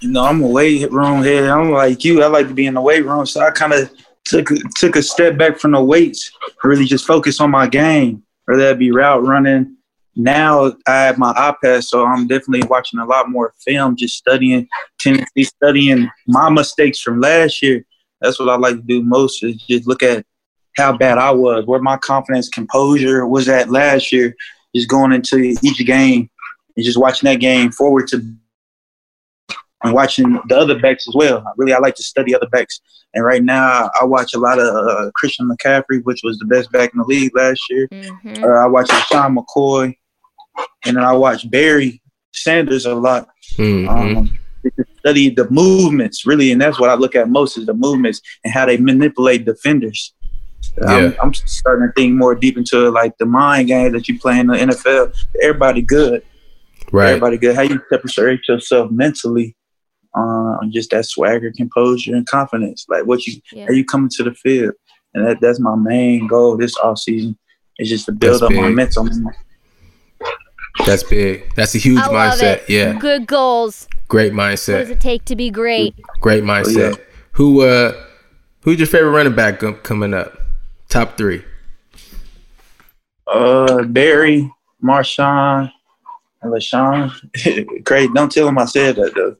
You 0.00 0.10
know, 0.10 0.24
I'm 0.24 0.42
a 0.42 0.46
weight 0.46 0.90
room 0.90 1.22
head. 1.22 1.44
I'm 1.44 1.70
like 1.70 2.04
you. 2.04 2.22
I 2.22 2.26
like 2.26 2.48
to 2.48 2.54
be 2.54 2.66
in 2.66 2.74
the 2.74 2.80
weight 2.80 3.04
room, 3.04 3.26
so 3.26 3.40
I 3.40 3.50
kind 3.50 3.72
of 3.72 3.90
took 4.24 4.48
took 4.76 4.96
a 4.96 5.02
step 5.02 5.36
back 5.36 5.58
from 5.58 5.72
the 5.72 5.82
weights, 5.82 6.30
really 6.64 6.86
just 6.86 7.06
focus 7.06 7.40
on 7.40 7.50
my 7.50 7.66
game, 7.66 8.22
whether 8.46 8.62
that 8.62 8.78
be 8.78 8.90
route 8.90 9.24
running. 9.24 9.76
Now 10.16 10.72
I 10.86 11.02
have 11.02 11.18
my 11.18 11.32
iPad, 11.34 11.84
so 11.84 12.04
I'm 12.04 12.26
definitely 12.26 12.66
watching 12.68 12.98
a 12.98 13.04
lot 13.04 13.30
more 13.30 13.54
film, 13.64 13.96
just 13.96 14.16
studying 14.16 14.66
Tennessee, 14.98 15.44
studying 15.44 16.10
my 16.26 16.50
mistakes 16.50 17.00
from 17.00 17.20
last 17.20 17.62
year. 17.62 17.84
That's 18.20 18.38
what 18.38 18.48
I 18.48 18.56
like 18.56 18.76
to 18.76 18.82
do 18.82 19.02
most 19.02 19.42
is 19.42 19.62
just 19.62 19.86
look 19.86 20.02
at 20.02 20.24
how 20.76 20.96
bad 20.96 21.18
I 21.18 21.30
was, 21.30 21.66
where 21.66 21.80
my 21.80 21.96
confidence, 21.98 22.48
composure 22.48 23.26
was 23.26 23.48
at 23.48 23.70
last 23.70 24.12
year, 24.12 24.34
just 24.74 24.88
going 24.88 25.12
into 25.12 25.54
each 25.62 25.84
game 25.86 26.28
and 26.76 26.84
just 26.84 26.98
watching 26.98 27.28
that 27.28 27.40
game 27.40 27.70
forward 27.70 28.08
to 28.08 28.22
and 29.82 29.94
watching 29.94 30.38
the 30.48 30.56
other 30.58 30.78
backs 30.78 31.06
as 31.08 31.14
well. 31.14 31.42
Really, 31.56 31.72
I 31.72 31.78
like 31.78 31.94
to 31.96 32.02
study 32.02 32.34
other 32.34 32.48
backs. 32.48 32.80
And 33.14 33.24
right 33.24 33.42
now, 33.42 33.90
I 34.00 34.04
watch 34.04 34.34
a 34.34 34.38
lot 34.38 34.58
of 34.58 34.66
uh, 34.68 35.10
Christian 35.16 35.48
McCaffrey, 35.48 36.04
which 36.04 36.20
was 36.22 36.38
the 36.38 36.44
best 36.44 36.70
back 36.70 36.92
in 36.92 36.98
the 36.98 37.04
league 37.04 37.34
last 37.34 37.60
year. 37.70 37.88
hmm 37.90 38.44
Uh, 38.44 38.48
I 38.48 38.66
watch 38.66 38.88
Sean 39.08 39.36
McCoy, 39.36 39.94
and 40.84 40.96
then 40.96 41.04
I 41.04 41.12
watch 41.12 41.50
Barry 41.50 42.00
Sanders 42.32 42.86
a 42.86 42.94
lot. 42.94 43.28
Mhm. 43.56 43.88
Um, 43.88 44.38
study 44.98 45.30
the 45.30 45.48
movements, 45.50 46.26
really, 46.26 46.52
and 46.52 46.60
that's 46.60 46.78
what 46.78 46.90
I 46.90 46.94
look 46.94 47.16
at 47.16 47.28
most 47.30 47.56
is 47.56 47.64
the 47.66 47.72
movements 47.74 48.20
and 48.44 48.52
how 48.52 48.66
they 48.66 48.76
manipulate 48.76 49.44
defenders. 49.46 50.12
I'm, 50.86 51.04
Yeah. 51.04 51.12
I'm 51.22 51.32
starting 51.34 51.88
to 51.88 51.92
think 51.96 52.14
more 52.14 52.34
deep 52.34 52.58
into 52.58 52.90
like 52.90 53.16
the 53.18 53.24
mind 53.26 53.68
game 53.68 53.92
that 53.92 54.06
you 54.08 54.18
play 54.20 54.38
in 54.38 54.46
the 54.48 54.54
NFL. 54.56 55.12
Everybody 55.42 55.80
good. 55.82 56.22
right. 56.92 57.08
Everybody 57.08 57.38
good. 57.38 57.56
How 57.56 57.62
you 57.62 57.80
separate 57.88 58.40
yourself 58.48 58.90
mentally 58.90 59.56
uh, 60.16 60.20
on 60.60 60.72
just 60.72 60.90
that 60.90 61.06
swagger, 61.06 61.52
composure, 61.56 62.14
and 62.14 62.26
confidence. 62.26 62.86
Like 62.88 63.06
what 63.06 63.26
you, 63.26 63.40
Yeah. 63.52 63.66
how 63.66 63.72
you 63.72 63.84
coming 63.84 64.10
to 64.16 64.22
the 64.24 64.34
field, 64.34 64.74
and 65.14 65.26
that, 65.26 65.40
that's 65.40 65.60
my 65.60 65.74
main 65.76 66.26
goal 66.26 66.56
this 66.56 66.76
off 66.78 66.98
season. 66.98 67.36
Is 67.78 67.88
just 67.88 68.04
to 68.06 68.12
build 68.12 68.34
That's 68.34 68.42
up 68.42 68.52
my 68.52 68.66
big. 68.68 68.76
mental. 68.76 69.08
That's 70.86 71.02
big. 71.02 71.54
That's 71.56 71.74
a 71.74 71.78
huge 71.78 71.98
I 71.98 72.06
love 72.08 72.38
mindset. 72.38 72.56
it. 72.58 72.64
Yeah. 72.68 72.92
Good 72.94 73.26
goals. 73.26 73.88
Great 74.08 74.32
mindset. 74.32 74.74
What 74.74 74.78
does 74.80 74.90
it 74.90 75.00
take 75.00 75.24
to 75.26 75.36
be 75.36 75.50
great? 75.50 75.94
Great 76.20 76.44
mindset. 76.44 76.96
yeah. 76.98 77.04
Who 77.32 77.62
uh 77.62 77.92
who's 78.62 78.78
your 78.78 78.86
favorite 78.86 79.10
running 79.12 79.34
back 79.34 79.60
go- 79.60 79.72
coming 79.74 80.12
up? 80.14 80.36
Top 80.88 81.16
3. 81.16 81.42
Uh, 83.26 83.82
Barry, 83.84 84.50
Marshawn, 84.82 85.70
and 86.42 86.52
LeSean. 86.52 87.84
Great. 87.84 88.12
Don't 88.12 88.30
tell 88.32 88.48
him 88.48 88.58
I 88.58 88.64
said 88.64 88.96
that 88.96 89.14
though. 89.14 89.36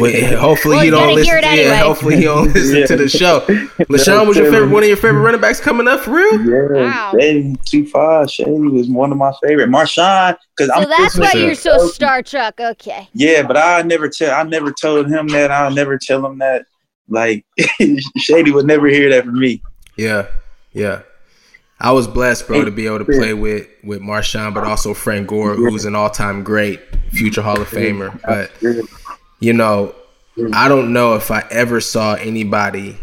Wait, 0.00 0.34
hopefully 0.38 0.76
Well, 0.76 0.84
he 0.84 0.90
don't 0.90 1.14
listen. 1.14 1.24
hear 1.24 1.40
Yeah, 1.40 1.48
anyway. 1.48 1.76
hopefully 1.78 2.16
he 2.16 2.24
don't 2.24 2.52
listen 2.52 2.76
Yeah. 2.78 2.86
to 2.86 2.96
the 2.96 3.08
show. 3.08 3.40
LeSean 3.90 4.26
was 4.26 4.36
your 4.36 4.50
favorite 4.50 4.70
one 4.70 4.82
of 4.82 4.88
your 4.88 4.96
favorite 4.96 5.20
running 5.20 5.40
backs 5.40 5.60
coming 5.60 5.88
up 5.88 6.00
for 6.00 6.12
real? 6.12 6.40
Yeah, 6.74 6.84
Wow. 6.84 7.12
Shady, 7.18 7.56
two 7.64 7.86
five. 7.86 8.30
Shady 8.30 8.50
was 8.50 8.88
one 8.88 9.12
of 9.12 9.18
my 9.18 9.32
favorite. 9.42 9.68
Marshawn, 9.70 10.36
because 10.56 10.68
So 10.74 10.82
I'm 10.82 10.88
that's 10.88 11.18
why 11.18 11.32
you're 11.34 11.54
so 11.54 11.86
Star 11.88 12.22
Trek. 12.22 12.58
Okay. 12.60 13.08
Yeah, 13.12 13.42
but 13.42 13.56
I 13.56 13.82
never 13.82 14.08
tell. 14.08 14.34
I 14.34 14.42
never 14.44 14.72
told 14.72 15.06
him 15.08 15.28
that. 15.28 15.50
I 15.50 15.68
never 15.70 15.98
tell 15.98 16.24
him 16.24 16.38
that. 16.38 16.64
Like 17.08 17.44
Shady 18.18 18.50
would 18.50 18.66
never 18.66 18.86
hear 18.88 19.08
that 19.10 19.24
from 19.24 19.38
me. 19.38 19.62
Yeah. 19.96 20.26
Yeah. 20.72 21.02
I 21.80 21.92
was 21.92 22.08
blessed, 22.08 22.48
bro, 22.48 22.64
to 22.64 22.70
be 22.72 22.86
able 22.86 22.98
to 22.98 23.04
play 23.04 23.34
with 23.34 23.66
with 23.84 24.00
Marshawn, 24.00 24.52
but 24.52 24.64
also 24.64 24.94
Frank 24.94 25.28
Gore, 25.28 25.54
who's 25.54 25.84
an 25.84 25.94
all 25.94 26.10
time 26.10 26.42
great, 26.42 26.80
future 27.12 27.40
Hall 27.40 27.60
of 27.60 27.68
Famer. 27.70 28.20
But 28.26 28.50
you 29.40 29.52
know, 29.52 29.94
I 30.52 30.68
don't 30.68 30.92
know 30.92 31.14
if 31.14 31.30
I 31.30 31.44
ever 31.50 31.80
saw 31.80 32.14
anybody 32.14 32.96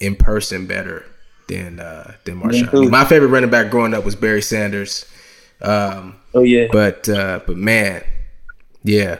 in 0.00 0.16
person 0.16 0.66
better 0.66 1.04
than 1.48 1.80
uh, 1.80 2.14
than 2.24 2.40
Marshawn. 2.40 2.90
My 2.90 3.04
favorite 3.04 3.28
running 3.28 3.50
back 3.50 3.70
growing 3.70 3.94
up 3.94 4.04
was 4.04 4.14
Barry 4.14 4.42
Sanders, 4.42 5.04
um, 5.62 6.16
Oh 6.34 6.42
yeah, 6.42 6.66
but 6.70 7.08
uh, 7.08 7.40
but 7.46 7.56
man, 7.56 8.02
yeah, 8.84 9.18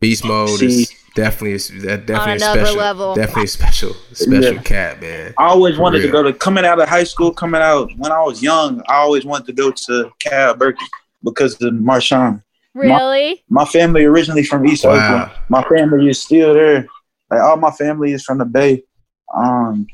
beast 0.00 0.24
mode 0.24 0.62
is 0.62 0.92
definitely 1.14 1.52
is 1.52 1.68
definitely 1.68 2.14
a 2.32 2.36
another 2.36 2.60
special, 2.60 2.76
level. 2.76 3.14
definitely 3.14 3.46
special 3.48 3.94
special 4.12 4.54
Yeah. 4.54 4.62
cat, 4.62 5.00
man. 5.00 5.34
I 5.38 5.44
always 5.46 5.78
wanted 5.78 6.02
to 6.02 6.08
go 6.08 6.22
to 6.22 6.32
coming 6.32 6.64
out 6.64 6.80
of 6.80 6.88
high 6.88 7.04
school. 7.04 7.32
Coming 7.32 7.60
out 7.60 7.90
when 7.96 8.12
I 8.12 8.20
was 8.22 8.42
young, 8.42 8.82
I 8.88 8.96
always 8.96 9.24
wanted 9.24 9.46
to 9.46 9.52
go 9.52 9.70
to 9.72 10.12
Cal 10.20 10.54
Berkeley 10.54 10.86
because 11.24 11.54
of 11.60 11.72
Marshawn. 11.74 12.42
Really? 12.78 13.42
My 13.48 13.64
family 13.64 14.04
originally 14.04 14.44
from 14.44 14.66
East 14.66 14.84
Wow. 14.84 14.92
Oakland. 14.92 15.32
My 15.48 15.62
family 15.64 16.08
is 16.08 16.20
still 16.22 16.54
there. 16.54 16.86
Like 17.30 17.40
all 17.40 17.56
my 17.56 17.70
family 17.70 18.12
is 18.12 18.24
from 18.24 18.38
the 18.38 18.44
Bay. 18.44 18.82
Um, 19.36 19.86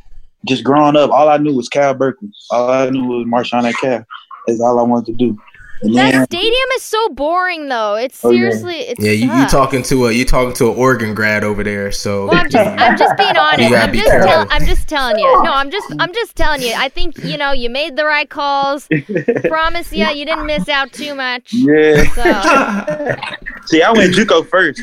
just 0.46 0.62
growing 0.62 0.96
up, 0.96 1.10
all 1.10 1.28
I 1.28 1.38
knew 1.38 1.54
was 1.54 1.68
Cal 1.68 1.94
Berkeley. 1.94 2.30
All 2.50 2.70
I 2.70 2.90
knew 2.90 3.04
was 3.04 3.26
Marshawn 3.26 3.64
at 3.68 3.74
Cal. 3.76 4.04
Is 4.46 4.60
all 4.60 4.78
I 4.78 4.82
wanted 4.82 5.06
to 5.06 5.12
do. 5.14 5.38
And 5.82 5.94
That 5.96 6.12
then, 6.12 6.24
stadium 6.24 6.68
is 6.76 6.82
so 6.82 7.08
boring, 7.10 7.68
though. 7.68 7.94
It's 7.96 8.24
Oh, 8.24 8.30
yeah. 8.30 8.38
seriously, 8.50 8.76
it's 8.76 9.00
Yeah, 9.04 9.10
you, 9.12 9.30
you 9.34 9.46
talking 9.48 9.82
to 9.82 10.06
a 10.06 10.12
you 10.12 10.24
talking 10.24 10.54
to 10.54 10.70
an 10.70 10.76
Oregon 10.78 11.14
grad 11.14 11.44
over 11.44 11.62
there. 11.62 11.92
So 11.92 12.26
Well, 12.26 12.36
I'm 12.36 12.48
just, 12.48 12.68
I'm 12.80 12.96
just 12.96 13.16
being 13.18 13.36
honest. 13.36 13.72
I'm 13.74 13.90
be 13.90 13.98
just, 13.98 14.10
tell. 14.26 14.46
I'm 14.50 14.64
just 14.66 14.88
telling 14.88 15.18
you. 15.18 15.42
No, 15.42 15.52
I'm 15.52 15.70
just, 15.70 15.92
I'm 15.98 16.14
just 16.14 16.36
telling 16.36 16.62
you. 16.62 16.72
I 16.74 16.88
think 16.88 17.18
you 17.18 17.36
know 17.36 17.52
you 17.52 17.68
made 17.68 17.96
the 17.96 18.04
right 18.06 18.28
calls. 18.30 18.88
Promise 19.48 19.92
you, 19.92 20.06
you 20.06 20.24
didn't 20.24 20.46
miss 20.46 20.68
out 20.68 20.92
too 20.92 21.14
much. 21.14 21.52
yeah. 21.52 22.04
So 22.14 23.16
See, 23.66 23.82
I 23.82 23.90
went 23.92 24.14
JUCO 24.14 24.48
first. 24.48 24.82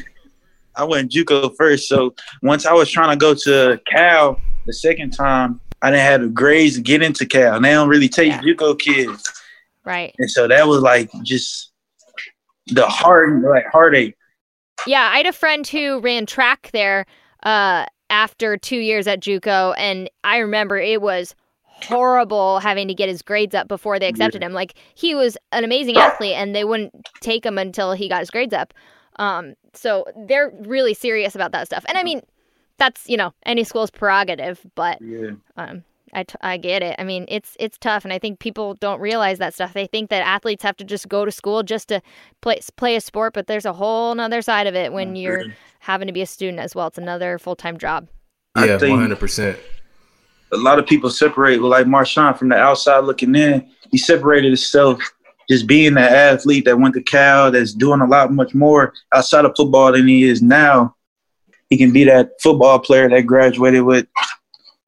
I 0.75 0.83
went 0.83 1.11
JUCO 1.11 1.55
first. 1.57 1.87
So 1.87 2.13
once 2.43 2.65
I 2.65 2.73
was 2.73 2.89
trying 2.91 3.09
to 3.09 3.15
go 3.19 3.33
to 3.33 3.79
Cal 3.89 4.39
the 4.67 4.73
second 4.73 5.11
time, 5.11 5.59
I 5.81 5.89
didn't 5.89 6.05
have 6.05 6.21
the 6.21 6.27
grades 6.27 6.75
to 6.75 6.81
get 6.81 7.01
into 7.01 7.25
Cal. 7.25 7.55
And 7.55 7.65
they 7.65 7.71
don't 7.71 7.89
really 7.89 8.09
take 8.09 8.27
Yeah. 8.33 8.41
JUCO 8.41 8.77
kids. 8.79 9.23
Right. 9.85 10.15
And 10.17 10.29
so 10.29 10.47
that 10.47 10.67
was 10.67 10.81
like 10.81 11.09
just 11.23 11.71
the 12.67 12.87
heart, 12.87 13.41
like 13.41 13.65
heartache. 13.71 14.15
Yeah, 14.87 15.09
I 15.13 15.17
had 15.17 15.27
a 15.27 15.33
friend 15.33 15.65
who 15.67 15.99
ran 15.99 16.25
track 16.25 16.69
there 16.73 17.05
uh, 17.43 17.85
after 18.09 18.57
two 18.57 18.77
years 18.77 19.07
at 19.07 19.19
JUCO, 19.19 19.75
and 19.77 20.09
I 20.23 20.37
remember 20.37 20.77
it 20.77 21.01
was 21.01 21.35
horrible 21.63 22.59
having 22.59 22.87
to 22.87 22.93
get 22.93 23.09
his 23.09 23.21
grades 23.21 23.55
up 23.55 23.67
before 23.67 23.99
they 23.99 24.07
accepted 24.07 24.43
him. 24.43 24.53
Like 24.53 24.75
he 24.95 25.15
was 25.15 25.37
an 25.51 25.63
amazing 25.63 25.97
athlete, 25.97 26.35
and 26.35 26.55
they 26.55 26.63
wouldn't 26.63 26.93
take 27.19 27.45
him 27.45 27.57
until 27.57 27.93
he 27.93 28.09
got 28.09 28.19
his 28.19 28.31
grades 28.31 28.53
up. 28.53 28.73
Um, 29.17 29.55
so 29.73 30.05
they're 30.27 30.51
really 30.61 30.93
serious 30.93 31.35
about 31.35 31.51
that 31.51 31.67
stuff. 31.67 31.85
And 31.87 31.97
I 31.97 32.03
mean, 32.03 32.21
that's 32.77 33.07
you 33.07 33.17
know 33.17 33.33
any 33.45 33.63
school's 33.63 33.91
prerogative, 33.91 34.65
but 34.75 34.99
Yeah. 35.01 35.31
um, 35.57 35.83
I, 36.13 36.23
t- 36.23 36.35
I 36.41 36.57
get 36.57 36.83
it. 36.83 36.95
I 36.99 37.03
mean, 37.03 37.25
it's 37.27 37.55
it's 37.59 37.77
tough, 37.77 38.03
and 38.03 38.13
I 38.13 38.19
think 38.19 38.39
people 38.39 38.73
don't 38.75 38.99
realize 38.99 39.37
that 39.39 39.53
stuff. 39.53 39.73
They 39.73 39.87
think 39.87 40.09
that 40.09 40.25
athletes 40.25 40.63
have 40.63 40.77
to 40.77 40.83
just 40.83 41.07
go 41.07 41.25
to 41.25 41.31
school 41.31 41.63
just 41.63 41.87
to 41.89 42.01
play 42.41 42.59
play 42.75 42.95
a 42.95 43.01
sport, 43.01 43.33
but 43.33 43.47
there's 43.47 43.65
a 43.65 43.73
whole 43.73 44.13
nother 44.15 44.41
side 44.41 44.67
of 44.67 44.75
it 44.75 44.93
when 44.93 45.13
mm, 45.15 45.21
you're 45.21 45.45
having 45.79 46.07
to 46.07 46.13
be 46.13 46.21
a 46.21 46.25
student 46.25 46.59
as 46.59 46.75
well. 46.75 46.87
It's 46.87 46.97
another 46.97 47.39
full 47.39 47.55
time 47.55 47.77
job. 47.77 48.07
I 48.55 48.65
yeah, 48.65 48.77
think- 48.77 48.91
one 48.91 49.01
hundred 49.01 49.19
percent. 49.19 49.57
a 50.51 50.57
lot 50.57 50.79
of 50.79 50.85
people 50.85 51.09
separate 51.09 51.61
with 51.61 51.71
like 51.71 51.85
Marshawn 51.85 52.37
from 52.37 52.49
the 52.49 52.57
outside 52.57 52.99
looking 52.99 53.33
in. 53.35 53.69
He 53.91 53.97
separated 53.97 54.47
himself 54.47 54.99
just 55.49 55.67
being 55.67 55.93
that 55.95 56.11
athlete 56.11 56.65
that 56.65 56.77
went 56.79 56.93
to 56.95 57.01
Cal, 57.03 57.51
that's 57.51 57.73
doing 57.73 57.99
a 58.01 58.05
lot 58.05 58.31
much 58.31 58.53
more 58.53 58.93
outside 59.13 59.43
of 59.45 59.53
football 59.57 59.91
than 59.91 60.07
he 60.07 60.23
is 60.23 60.41
now. 60.41 60.95
He 61.69 61.77
can 61.77 61.91
be 61.91 62.03
that 62.03 62.31
football 62.41 62.79
player 62.79 63.09
that 63.09 63.21
graduated 63.21 63.83
with 63.83 64.05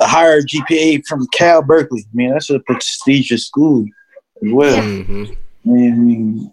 a 0.03 0.07
higher 0.07 0.41
GPA 0.41 1.05
from 1.07 1.27
Cal 1.33 1.61
Berkeley. 1.61 2.01
I 2.01 2.15
mean, 2.15 2.31
that's 2.31 2.49
a 2.49 2.59
prestigious 2.59 3.47
school 3.47 3.85
as 4.45 4.51
well. 4.51 4.81
hmm 4.81 5.25
I 5.65 5.69
mean, 5.69 6.51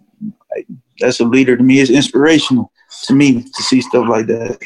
like, 0.55 0.67
that's 1.01 1.19
a 1.19 1.25
leader 1.25 1.57
to 1.57 1.63
me. 1.63 1.81
It's 1.81 1.91
inspirational 1.91 2.71
to 3.07 3.15
me 3.15 3.43
to 3.43 3.63
see 3.63 3.81
stuff 3.81 4.07
like 4.09 4.27
that. 4.27 4.59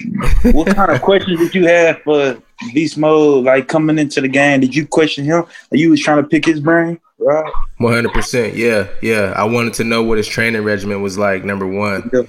what 0.53 0.75
kind 0.77 0.91
of 0.91 1.01
questions 1.01 1.39
did 1.39 1.55
you 1.55 1.67
have 1.67 2.03
for 2.03 2.37
Beast 2.75 2.99
Mode? 2.99 3.45
Like 3.45 3.69
coming 3.69 3.99
into 3.99 4.21
the 4.21 4.29
game, 4.29 4.61
did 4.61 4.75
you 4.75 4.87
question 4.87 5.25
him? 5.25 5.45
Like 5.71 5.81
you 5.81 5.91
was 5.91 6.01
trying 6.01 6.23
to 6.23 6.29
pick 6.29 6.45
his 6.45 6.61
brain, 6.61 7.01
right? 7.19 7.51
One 7.79 7.95
hundred 7.95 8.13
percent. 8.13 8.55
Yeah, 8.55 8.89
yeah. 9.01 9.33
I 9.37 9.45
wanted 9.45 9.73
to 9.75 9.85
know 9.85 10.03
what 10.03 10.19
his 10.19 10.27
training 10.29 10.63
regimen 10.63 11.01
was 11.01 11.17
like. 11.17 11.43
Number 11.45 11.67
one, 11.67 12.11
Yeah. 12.13 12.23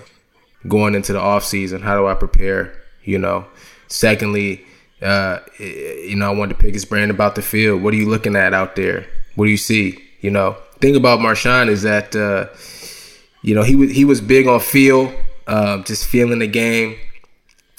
going 0.69 0.95
into 0.95 1.11
the 1.11 1.19
off 1.19 1.43
season, 1.43 1.81
how 1.81 1.97
do 1.97 2.07
I 2.07 2.13
prepare? 2.13 2.71
You 3.03 3.19
know. 3.19 3.45
Secondly, 3.87 4.65
uh, 5.01 5.39
you 5.59 6.15
know, 6.15 6.31
I 6.31 6.35
wanted 6.35 6.57
to 6.57 6.63
pick 6.63 6.73
his 6.73 6.85
brain 6.85 7.09
about 7.09 7.35
the 7.35 7.41
field. 7.41 7.81
What 7.81 7.93
are 7.93 7.97
you 7.97 8.07
looking 8.07 8.35
at 8.35 8.53
out 8.53 8.75
there? 8.75 9.05
What 9.35 9.45
do 9.45 9.51
you 9.51 9.57
see? 9.57 10.01
You 10.21 10.31
know, 10.31 10.57
thing 10.79 10.95
about 10.95 11.19
Marshawn 11.19 11.67
is 11.69 11.83
that 11.83 12.15
uh, 12.15 12.47
you 13.41 13.53
know 13.53 13.63
he 13.63 13.75
was 13.75 13.91
he 13.91 14.05
was 14.05 14.21
big 14.21 14.47
on 14.47 14.59
feel, 14.59 15.13
um, 15.47 15.83
just 15.83 16.05
feeling 16.05 16.39
the 16.39 16.47
game. 16.47 16.97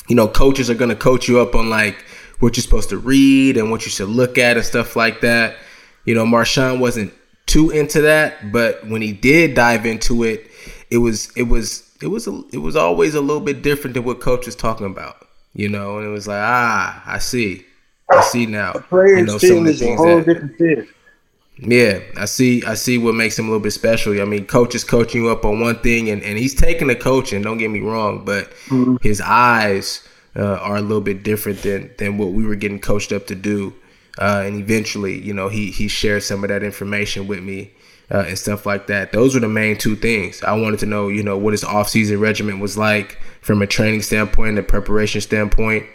You 0.08 0.14
know, 0.14 0.28
coaches 0.28 0.70
are 0.70 0.74
going 0.74 0.90
to 0.90 0.96
coach 0.96 1.26
you 1.28 1.40
up 1.40 1.54
on 1.54 1.70
like 1.70 1.96
what 2.38 2.56
you're 2.56 2.62
supposed 2.62 2.90
to 2.90 2.98
read 2.98 3.56
and 3.56 3.70
what 3.70 3.84
you 3.84 3.90
should 3.90 4.08
look 4.08 4.38
at 4.38 4.56
and 4.56 4.64
stuff 4.64 4.94
like 4.94 5.22
that. 5.22 5.56
You 6.04 6.14
know, 6.14 6.24
Marshawn 6.24 6.78
wasn't 6.78 7.12
too 7.46 7.70
into 7.70 8.02
that, 8.02 8.52
but 8.52 8.86
when 8.86 9.02
he 9.02 9.12
did 9.12 9.54
dive 9.54 9.86
into 9.86 10.22
it, 10.22 10.48
it 10.90 10.98
was 10.98 11.32
it 11.36 11.44
was 11.44 11.90
it 12.02 12.08
was 12.08 12.26
a, 12.26 12.42
it 12.52 12.58
was 12.58 12.76
always 12.76 13.14
a 13.14 13.20
little 13.20 13.40
bit 13.40 13.62
different 13.62 13.94
than 13.94 14.04
what 14.04 14.20
coach 14.20 14.46
was 14.46 14.54
talking 14.54 14.86
about. 14.86 15.26
You 15.56 15.70
know, 15.70 15.96
and 15.96 16.06
it 16.06 16.10
was 16.10 16.28
like, 16.28 16.42
ah, 16.42 17.02
I 17.06 17.16
see, 17.16 17.64
I 18.10 18.20
see 18.20 18.44
now. 18.44 18.74
Player's 18.74 19.20
you 19.20 19.26
know, 19.26 19.38
some 19.38 19.58
of 19.58 19.64
the 19.64 19.72
things 19.72 19.98
whole 19.98 20.20
that 20.20 20.86
yeah, 21.58 22.00
I 22.18 22.26
see. 22.26 22.62
I 22.64 22.74
see 22.74 22.98
what 22.98 23.14
makes 23.14 23.38
him 23.38 23.46
a 23.46 23.48
little 23.48 23.62
bit 23.62 23.70
special. 23.70 24.20
I 24.20 24.26
mean, 24.26 24.44
coach 24.46 24.74
is 24.74 24.84
coaching 24.84 25.22
you 25.22 25.30
up 25.30 25.46
on 25.46 25.60
one 25.60 25.78
thing, 25.78 26.10
and, 26.10 26.22
and 26.22 26.36
he's 26.36 26.54
taking 26.54 26.88
the 26.88 26.94
coaching. 26.94 27.40
Don't 27.40 27.56
get 27.56 27.70
me 27.70 27.80
wrong, 27.80 28.26
but 28.26 28.52
his 29.00 29.22
eyes 29.22 30.06
uh, 30.36 30.56
are 30.56 30.76
a 30.76 30.82
little 30.82 31.00
bit 31.00 31.22
different 31.22 31.62
than 31.62 31.90
than 31.96 32.18
what 32.18 32.32
we 32.32 32.44
were 32.44 32.56
getting 32.56 32.78
coached 32.78 33.10
up 33.10 33.26
to 33.28 33.34
do. 33.34 33.74
Uh, 34.18 34.42
and 34.44 34.60
eventually, 34.60 35.18
you 35.18 35.32
know, 35.32 35.48
he 35.48 35.70
he 35.70 35.88
shared 35.88 36.22
some 36.22 36.44
of 36.44 36.48
that 36.48 36.62
information 36.62 37.26
with 37.26 37.42
me 37.42 37.72
uh, 38.10 38.24
and 38.26 38.38
stuff 38.38 38.66
like 38.66 38.86
that. 38.86 39.12
Those 39.12 39.34
were 39.34 39.40
the 39.40 39.48
main 39.48 39.76
two 39.76 39.96
things 39.96 40.42
I 40.42 40.52
wanted 40.52 40.80
to 40.80 40.86
know. 40.86 41.08
You 41.08 41.22
know, 41.22 41.36
what 41.36 41.52
his 41.52 41.64
off 41.64 41.88
season 41.88 42.20
regimen 42.20 42.60
was 42.60 42.76
like 42.78 43.18
from 43.40 43.62
a 43.62 43.66
training 43.66 44.02
standpoint, 44.02 44.58
a 44.58 44.62
preparation 44.62 45.20
standpoint, 45.20 45.86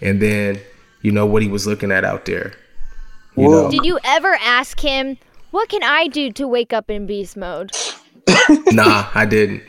and 0.00 0.20
then 0.20 0.60
you 1.02 1.12
know 1.12 1.26
what 1.26 1.42
he 1.42 1.48
was 1.48 1.66
looking 1.66 1.92
at 1.92 2.04
out 2.04 2.24
there. 2.24 2.54
You 3.36 3.48
Well, 3.48 3.62
know? 3.64 3.70
Did 3.70 3.84
you 3.84 3.98
ever 4.04 4.36
ask 4.42 4.80
him, 4.80 5.16
"What 5.50 5.68
can 5.68 5.82
I 5.82 6.06
do 6.08 6.30
to 6.32 6.48
wake 6.48 6.72
up 6.72 6.90
in 6.90 7.06
beast 7.06 7.36
mode?" 7.36 7.72
nah, 8.72 9.06
I 9.14 9.26
didn't. 9.26 9.62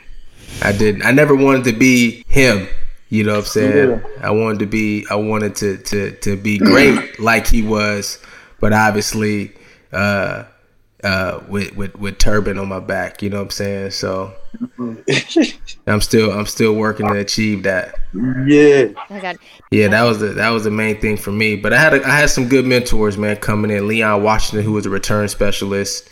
I 0.61 0.71
didn't. 0.71 1.03
I 1.05 1.11
never 1.11 1.35
wanted 1.35 1.63
to 1.65 1.73
be 1.73 2.23
him. 2.27 2.67
You 3.09 3.25
know 3.25 3.33
what 3.33 3.39
I'm 3.39 3.45
saying? 3.45 4.01
I 4.21 4.31
wanted 4.31 4.59
to 4.59 4.65
be 4.67 5.05
I 5.09 5.15
wanted 5.15 5.55
to 5.57 5.77
to 5.77 6.11
to 6.11 6.37
be 6.37 6.57
great 6.57 7.19
like 7.19 7.45
he 7.47 7.61
was, 7.61 8.19
but 8.61 8.71
obviously 8.71 9.51
uh 9.91 10.45
uh 11.03 11.41
with 11.47 11.75
with 11.75 11.95
with 11.97 12.17
Turbin 12.17 12.59
on 12.59 12.67
my 12.67 12.79
back, 12.79 13.21
you 13.21 13.29
know 13.29 13.37
what 13.37 13.43
I'm 13.43 13.49
saying? 13.51 13.91
So 13.91 14.33
I'm 15.87 16.01
still 16.01 16.31
I'm 16.31 16.45
still 16.45 16.73
working 16.73 17.07
to 17.07 17.17
achieve 17.17 17.63
that. 17.63 17.95
Yeah. 18.13 18.89
Oh 19.09 19.21
God, 19.21 19.37
Yeah, 19.71 19.87
that 19.89 20.03
was 20.03 20.19
the 20.19 20.27
that 20.27 20.49
was 20.49 20.63
the 20.63 20.71
main 20.71 20.99
thing 20.99 21.17
for 21.17 21.31
me. 21.31 21.55
But 21.55 21.73
I 21.73 21.79
had 21.79 21.93
a, 21.93 22.05
I 22.05 22.11
had 22.11 22.29
some 22.29 22.47
good 22.47 22.65
mentors, 22.65 23.17
man, 23.17 23.37
coming 23.37 23.71
in. 23.71 23.87
Leon 23.87 24.23
Washington, 24.23 24.65
who 24.65 24.73
was 24.73 24.85
a 24.85 24.89
return 24.89 25.27
specialist 25.27 26.09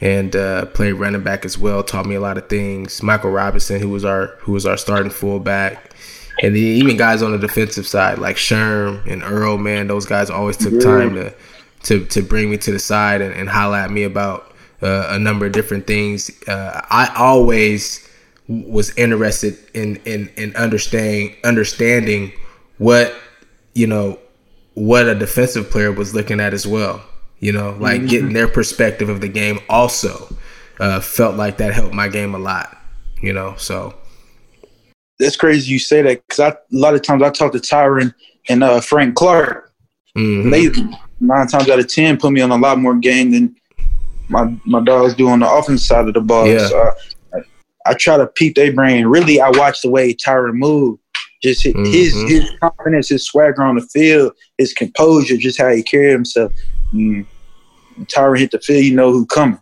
and 0.00 0.36
uh, 0.36 0.66
played 0.66 0.92
running 0.92 1.22
back 1.22 1.44
as 1.44 1.58
well, 1.58 1.82
taught 1.82 2.06
me 2.06 2.14
a 2.14 2.20
lot 2.20 2.38
of 2.38 2.48
things. 2.48 3.02
Michael 3.02 3.30
Robinson, 3.30 3.80
who 3.80 3.88
was 3.88 4.04
our 4.04 4.28
who 4.40 4.52
was 4.52 4.66
our 4.66 4.76
starting 4.76 5.10
fullback, 5.10 5.94
and 6.42 6.54
then 6.54 6.62
even 6.62 6.96
guys 6.96 7.22
on 7.22 7.32
the 7.32 7.38
defensive 7.38 7.86
side 7.86 8.18
like 8.18 8.36
Sherm 8.36 9.04
and 9.06 9.22
Earl, 9.22 9.58
man, 9.58 9.88
those 9.88 10.06
guys 10.06 10.30
always 10.30 10.56
took 10.56 10.80
time 10.80 11.14
to 11.14 11.34
to 11.88 12.04
to 12.06 12.22
bring 12.22 12.50
me 12.50 12.58
to 12.58 12.70
the 12.70 12.78
side 12.78 13.20
and, 13.20 13.34
and 13.34 13.48
holler 13.48 13.78
at 13.78 13.90
me 13.90 14.04
about 14.04 14.54
uh, 14.82 15.08
a 15.10 15.18
number 15.18 15.46
of 15.46 15.52
different 15.52 15.86
things. 15.86 16.30
Uh, 16.46 16.80
I 16.90 17.12
always 17.16 18.06
was 18.48 18.96
interested 18.96 19.58
in 19.74 19.96
in 20.04 20.30
in 20.36 20.54
understanding 20.56 21.34
understanding 21.44 22.32
what 22.78 23.14
you 23.74 23.86
know 23.86 24.18
what 24.74 25.08
a 25.08 25.14
defensive 25.14 25.70
player 25.70 25.90
was 25.90 26.14
looking 26.14 26.40
at 26.40 26.54
as 26.54 26.66
well. 26.66 27.02
You 27.40 27.52
know, 27.52 27.76
like 27.78 28.06
getting 28.06 28.32
their 28.32 28.48
perspective 28.48 29.08
of 29.08 29.20
the 29.20 29.28
game 29.28 29.60
also 29.68 30.28
uh, 30.80 31.00
felt 31.00 31.36
like 31.36 31.58
that 31.58 31.72
helped 31.72 31.94
my 31.94 32.08
game 32.08 32.34
a 32.34 32.38
lot. 32.38 32.76
You 33.22 33.32
know, 33.32 33.54
so 33.56 33.94
That's 35.18 35.36
crazy 35.36 35.72
you 35.72 35.78
say 35.78 36.02
that 36.02 36.22
because 36.28 36.38
a 36.38 36.58
lot 36.70 36.94
of 36.94 37.02
times 37.02 37.22
I 37.22 37.30
talk 37.30 37.52
to 37.52 37.58
Tyrann 37.58 38.14
and 38.48 38.62
uh, 38.62 38.80
Frank 38.80 39.14
Clark. 39.14 39.72
mhm. 40.16 40.50
They 40.50 40.68
nine 41.20 41.46
times 41.46 41.68
out 41.68 41.78
of 41.78 41.88
ten 41.88 42.16
put 42.16 42.32
me 42.32 42.40
on 42.40 42.50
a 42.50 42.56
lot 42.56 42.78
more 42.78 42.94
game 42.96 43.30
than 43.32 43.56
my 44.28 44.54
my 44.64 44.80
dogs 44.80 45.14
do 45.14 45.28
on 45.28 45.40
the 45.40 45.50
offense 45.50 45.86
side 45.86 46.06
of 46.08 46.14
the 46.14 46.20
ball. 46.20 46.46
Yeah. 46.46 46.66
So 46.68 46.90
I, 47.34 47.38
I 47.86 47.94
try 47.94 48.16
to 48.16 48.26
peep 48.26 48.56
their 48.56 48.72
brain. 48.72 49.06
Really, 49.06 49.40
I 49.40 49.50
watch 49.50 49.80
the 49.82 49.90
way 49.90 50.14
Tyrann 50.14 50.54
move. 50.54 50.98
Just 51.42 51.62
his, 51.62 51.74
his 51.74 52.14
Mhm. 52.14 52.28
his 52.28 52.50
confidence, 52.60 53.08
his 53.10 53.24
swagger 53.24 53.62
on 53.62 53.76
the 53.76 53.82
field, 53.92 54.32
his 54.58 54.72
composure, 54.72 55.36
just 55.36 55.58
how 55.60 55.68
he 55.70 55.82
carried 55.82 56.12
himself. 56.12 56.52
Mm. 56.92 57.26
Tyrann 58.06 58.38
hit 58.38 58.50
the 58.50 58.58
field, 58.60 58.84
you 58.84 58.94
know 58.94 59.12
who 59.12 59.24
coming 59.26 59.58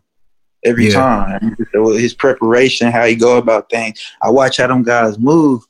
every 0.65 0.89
Yeah. 0.89 0.95
time. 0.95 1.57
His 1.75 2.15
preparation, 2.15 2.91
how 2.91 3.05
he 3.05 3.15
go 3.15 3.37
about 3.37 3.69
things. 3.71 4.01
I 4.23 4.31
watch 4.31 4.57
how 4.57 4.67
them 4.69 4.83
guys 4.83 5.19
move, 5.19 5.63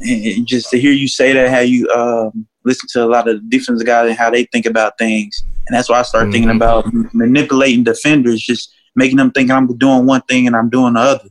and 0.00 0.46
just 0.46 0.70
to 0.70 0.80
hear 0.80 0.92
you 0.92 1.08
say 1.08 1.32
that, 1.32 1.50
how 1.50 1.60
you 1.60 1.88
um, 1.90 2.46
listen 2.64 2.88
to 2.92 3.04
a 3.04 3.06
lot 3.06 3.28
of 3.28 3.48
defensive 3.50 3.86
guys 3.86 4.08
and 4.08 4.18
how 4.18 4.30
they 4.30 4.44
think 4.44 4.66
about 4.66 4.98
things, 4.98 5.44
and 5.66 5.76
that's 5.76 5.88
why 5.88 5.98
I 5.98 6.02
started 6.02 6.32
thinking 6.32 6.50
Mhm. 6.50 6.56
about 6.56 6.86
manipulating 7.14 7.84
defenders, 7.84 8.40
just 8.42 8.72
making 8.96 9.16
them 9.16 9.30
think 9.30 9.50
I'm 9.50 9.66
doing 9.76 10.06
one 10.06 10.22
thing 10.22 10.46
and 10.46 10.56
I'm 10.56 10.68
doing 10.70 10.94
the 10.94 11.00
other. 11.00 11.28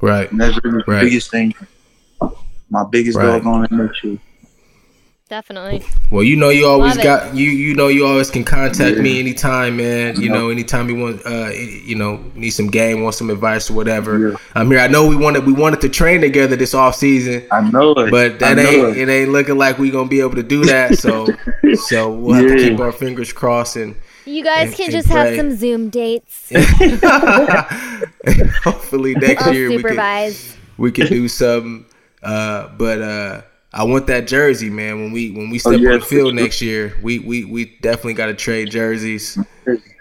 right. 0.00 0.30
And 0.30 0.40
that's 0.40 0.58
really 0.62 0.82
the 0.86 1.00
biggest 1.00 1.30
thing. 1.30 1.52
My 2.70 2.84
biggest 2.90 3.16
Right. 3.18 3.24
goal 3.24 3.40
going 3.40 3.66
into. 3.70 4.20
Definitely. 5.28 5.84
Well, 6.10 6.22
you 6.24 6.36
know, 6.36 6.48
you 6.48 6.66
always 6.66 6.96
Love 6.96 7.00
it. 7.00 7.02
got 7.04 7.34
you. 7.34 7.50
You 7.50 7.74
know, 7.74 7.88
you 7.88 8.06
always 8.06 8.30
can 8.30 8.44
contact 8.44 8.96
me 8.96 9.20
anytime, 9.20 9.76
man. 9.76 10.18
You 10.18 10.30
know, 10.30 10.48
anytime 10.48 10.88
you 10.88 10.96
want, 10.96 11.20
uh, 11.26 11.50
you 11.50 11.94
know, 11.94 12.24
need 12.34 12.48
some 12.50 12.68
game, 12.70 13.02
want 13.02 13.14
some 13.14 13.28
advice 13.28 13.68
or 13.70 13.74
whatever. 13.74 14.30
Yeah. 14.30 14.36
I'm 14.54 14.70
here. 14.70 14.80
I 14.80 14.86
know 14.88 15.06
we 15.06 15.16
wanted 15.16 15.44
we 15.44 15.52
wanted 15.52 15.82
to 15.82 15.90
train 15.90 16.22
together 16.22 16.56
this 16.56 16.72
off 16.72 16.94
season, 16.94 17.46
I 17.52 17.60
know 17.60 17.92
it. 17.92 18.10
but 18.10 18.38
that 18.38 18.56
know 18.56 18.62
ain't 18.62 18.96
it. 18.96 19.08
it 19.08 19.12
ain't 19.12 19.30
looking 19.30 19.58
like 19.58 19.76
we 19.78 19.90
gonna 19.90 20.08
be 20.08 20.20
able 20.20 20.36
to 20.36 20.42
do 20.42 20.64
that. 20.64 20.98
So, 20.98 21.26
so 21.74 22.10
we'll 22.10 22.34
have 22.36 22.46
to 22.46 22.56
keep 22.56 22.80
our 22.80 22.90
fingers 22.92 23.30
crossed 23.30 23.76
and 23.76 23.96
You 24.24 24.42
guys 24.42 24.68
And- 24.68 24.74
can 24.76 24.84
and 24.86 24.92
just 24.92 25.08
have 25.08 25.36
some 25.36 25.54
Zoom 25.56 25.90
dates. 25.90 26.50
hopefully 28.64 29.14
next 29.14 29.42
I'll 29.42 29.54
year 29.54 29.68
we 29.70 29.82
can 29.82 30.32
we 30.78 30.92
can 30.92 31.06
do 31.08 31.28
some 31.28 31.86
Uh, 32.22 32.68
but 32.76 33.00
uh, 33.02 33.42
I 33.72 33.84
want 33.84 34.06
that 34.06 34.26
jersey, 34.26 34.70
man. 34.70 35.00
When 35.00 35.12
we 35.12 35.30
when 35.30 35.50
we 35.50 35.56
oh, 35.58 35.70
step 35.70 35.80
yeah, 35.80 35.92
on 35.92 36.00
the 36.00 36.04
field 36.04 36.34
sure. 36.34 36.42
next 36.42 36.62
year, 36.62 36.96
we 37.02 37.18
we 37.18 37.44
we 37.44 37.76
definitely 37.82 38.14
got 38.14 38.26
to 38.26 38.34
trade 38.34 38.70
jerseys 38.70 39.38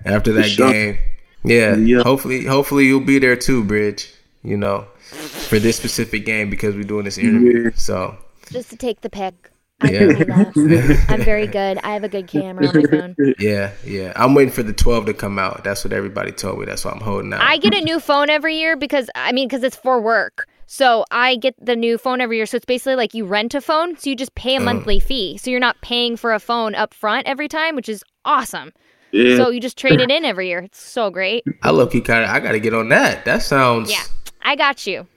after 0.06 0.32
that 0.34 0.50
sure. 0.50 0.72
game. 0.72 0.98
Yeah, 1.44 1.76
Yeah. 1.76 2.02
hopefully 2.04 2.46
hopefully 2.46 2.86
you'll 2.86 3.00
be 3.02 3.20
there 3.20 3.36
too, 3.36 3.64
Bridge. 3.64 4.14
You 4.44 4.56
know, 4.56 4.86
for 5.02 5.60
this 5.60 5.76
specific 5.76 6.26
game 6.26 6.50
because 6.50 6.76
we're 6.76 6.84
doing 6.84 7.04
this 7.06 7.18
interview. 7.18 7.66
Yeah. 7.66 7.70
So 7.76 8.18
Just 8.50 8.70
to 8.70 8.78
take 8.78 9.02
the 9.02 9.10
pic. 9.10 9.52
I 9.82 9.92
Yeah. 9.92 10.00
can 10.14 10.52
do 10.54 10.68
that. 10.70 11.06
I'm 11.10 11.22
very 11.22 11.46
good. 11.60 11.78
I 11.84 11.94
have 11.94 12.04
a 12.06 12.10
good 12.10 12.28
camera 12.28 12.68
on 12.68 12.76
my 12.76 12.84
phone. 12.90 13.16
yeah, 13.40 13.72
yeah. 13.86 14.14
I'm 14.16 14.34
waiting 14.34 14.52
for 14.54 14.64
the 14.64 14.74
12 14.74 15.06
to 15.08 15.14
come 15.14 15.38
out. 15.38 15.64
That's 15.64 15.84
what 15.84 15.92
everybody 15.94 16.32
told 16.32 16.60
me. 16.60 16.66
That's 16.66 16.84
why 16.86 16.92
I'm 16.92 17.02
holding 17.02 17.32
out. 17.34 17.42
I 17.42 17.58
get 17.58 17.76
a 17.76 17.82
new 17.82 18.00
phone 18.00 18.30
every 18.30 18.56
year 18.58 18.76
because 18.78 19.10
I 19.14 19.34
mean 19.34 19.48
because 19.50 19.64
it's 19.64 19.76
for 19.76 20.00
work. 20.02 20.48
So 20.68 21.06
I 21.10 21.38
get 21.38 21.56
the 21.66 21.78
new 21.78 21.98
phone 21.98 22.20
every 22.20 22.38
year. 22.38 22.46
So 22.46 22.58
it's 22.58 22.66
basically 22.66 22.96
like 22.96 23.14
you 23.14 23.26
rent 23.26 23.56
a 23.56 23.62
phone, 23.62 23.98
so 23.98 24.10
you 24.10 24.16
just 24.16 24.36
pay 24.36 24.58
a 24.58 24.60
mm. 24.60 24.66
monthly 24.66 25.00
fee. 25.00 25.38
So 25.38 25.50
you're 25.50 25.62
not 25.62 25.80
paying 25.82 26.18
for 26.18 26.34
a 26.34 26.40
phone 26.40 26.76
up 26.76 26.94
front 26.94 27.26
every 27.26 27.48
time, 27.48 27.76
which 27.76 27.88
is 27.88 28.04
awesome. 28.26 28.74
Yeah. 29.12 29.38
So 29.38 29.50
you 29.50 29.62
just 29.62 29.78
trade 29.78 30.02
it 30.02 30.12
in 30.12 30.26
every 30.26 30.50
year. 30.50 30.60
It's 30.60 30.82
so 30.82 31.10
great. 31.10 31.46
I 31.64 31.72
low 31.72 31.88
key 31.88 32.02
kind 32.02 32.26
of. 32.26 32.30
I 32.30 32.42
got 32.42 32.52
to 32.52 32.60
get 32.60 32.74
on 32.74 32.90
that. 32.90 33.24
That 33.24 33.42
sounds. 33.42 33.90
Yeah. 33.90 34.04
I 34.42 34.58
got 34.58 34.86
you. 34.86 35.08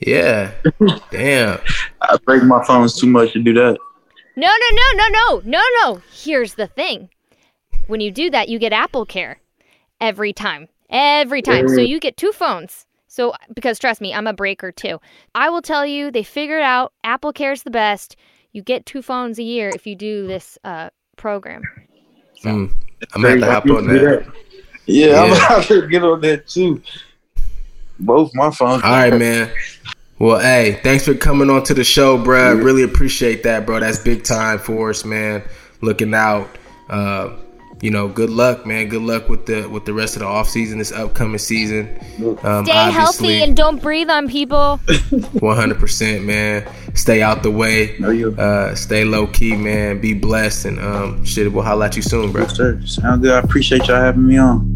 Yeah. 0.00 0.50
Damn. 1.10 1.60
I 2.02 2.16
break 2.24 2.42
my 2.42 2.62
phones 2.64 3.00
too 3.00 3.06
much 3.06 3.32
to 3.32 3.42
do 3.42 3.54
that. 3.54 3.78
No, 4.34 4.48
no, 4.48 4.68
no, 4.72 4.92
no, 4.94 5.08
no, 5.08 5.42
no, 5.44 5.62
no. 5.82 6.02
Here's 6.12 6.54
the 6.54 6.66
thing. 6.66 7.08
When 7.86 8.00
you 8.00 8.10
do 8.10 8.28
that, 8.30 8.48
you 8.48 8.58
get 8.58 8.72
Apple 8.72 9.06
Care 9.06 9.38
every 10.00 10.32
time. 10.32 10.68
Every 10.90 11.42
time. 11.42 11.68
So 11.68 11.80
you 11.80 12.00
get 12.00 12.16
two 12.16 12.32
phones. 12.32 12.85
So, 13.16 13.32
because 13.54 13.78
trust 13.78 14.02
me, 14.02 14.12
I'm 14.12 14.26
a 14.26 14.34
breaker 14.34 14.70
too. 14.70 15.00
I 15.34 15.48
will 15.48 15.62
tell 15.62 15.86
you, 15.86 16.10
they 16.10 16.22
figured 16.22 16.60
out 16.60 16.92
Apple 17.02 17.32
Care's 17.32 17.62
the 17.62 17.70
best. 17.70 18.14
You 18.52 18.60
get 18.60 18.84
two 18.84 19.00
phones 19.00 19.38
a 19.38 19.42
year 19.42 19.70
if 19.74 19.86
you 19.86 19.96
do 19.96 20.26
this 20.26 20.58
uh, 20.64 20.90
program. 21.16 21.62
Mm. 22.44 22.70
I'm 23.14 23.22
gonna 23.22 23.46
have 23.46 23.64
to 23.64 23.72
hop 23.72 23.78
on 23.78 23.86
that. 23.86 24.30
Yeah, 24.84 25.22
I'm 25.22 25.32
about 25.32 25.64
to 25.64 25.88
get 25.88 26.04
on 26.04 26.20
that 26.20 26.46
too. 26.46 26.82
Both 27.98 28.34
my 28.34 28.50
phones. 28.50 28.82
All 28.82 28.90
right, 28.90 29.16
man. 29.18 29.50
Well, 30.18 30.38
hey, 30.38 30.78
thanks 30.82 31.06
for 31.06 31.14
coming 31.14 31.48
on 31.48 31.62
to 31.64 31.74
the 31.74 31.84
show, 31.84 32.22
bruh. 32.22 32.62
Really 32.62 32.82
appreciate 32.82 33.42
that, 33.44 33.64
bro. 33.64 33.80
That's 33.80 33.98
big 33.98 34.24
time 34.24 34.58
for 34.58 34.90
us, 34.90 35.06
man. 35.06 35.42
Looking 35.80 36.12
out. 36.12 36.48
Uh, 36.90 37.30
you 37.80 37.90
know, 37.90 38.08
good 38.08 38.30
luck, 38.30 38.64
man. 38.64 38.88
Good 38.88 39.02
luck 39.02 39.28
with 39.28 39.46
the 39.46 39.66
with 39.66 39.84
the 39.84 39.92
rest 39.92 40.16
of 40.16 40.20
the 40.20 40.26
off 40.26 40.48
season, 40.48 40.78
this 40.78 40.92
upcoming 40.92 41.38
season. 41.38 41.98
Um, 42.42 42.64
Stay 42.64 42.90
healthy 42.90 43.42
and 43.42 43.56
don't 43.56 43.82
breathe 43.82 44.08
on 44.08 44.28
people. 44.28 44.80
100%, 44.86 46.24
man. 46.24 46.66
Stay 46.94 47.22
out 47.22 47.42
the 47.42 47.50
way. 47.50 47.96
Know 47.98 48.10
you. 48.10 48.34
Uh, 48.36 48.74
stay 48.74 49.04
low 49.04 49.26
key, 49.26 49.56
man. 49.56 50.00
Be 50.00 50.14
blessed, 50.14 50.64
and 50.64 50.80
um, 50.80 51.24
shit, 51.24 51.52
we'll 51.52 51.64
holla 51.64 51.86
at 51.86 51.96
you 51.96 52.02
soon, 52.02 52.32
bro. 52.32 52.42
Yes, 52.42 52.56
Sir, 52.56 52.80
sound 52.86 53.22
good. 53.22 53.32
I 53.32 53.38
appreciate 53.40 53.86
y'all 53.88 54.00
having 54.00 54.26
me 54.26 54.38
on. 54.38 54.75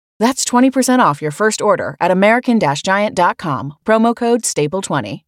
That's 0.21 0.45
20% 0.45 0.99
off 0.99 1.19
your 1.19 1.31
first 1.31 1.63
order 1.63 1.97
at 1.99 2.11
American 2.11 2.59
Giant.com, 2.83 3.73
promo 3.83 4.15
code 4.15 4.43
STAPLE20. 4.43 5.23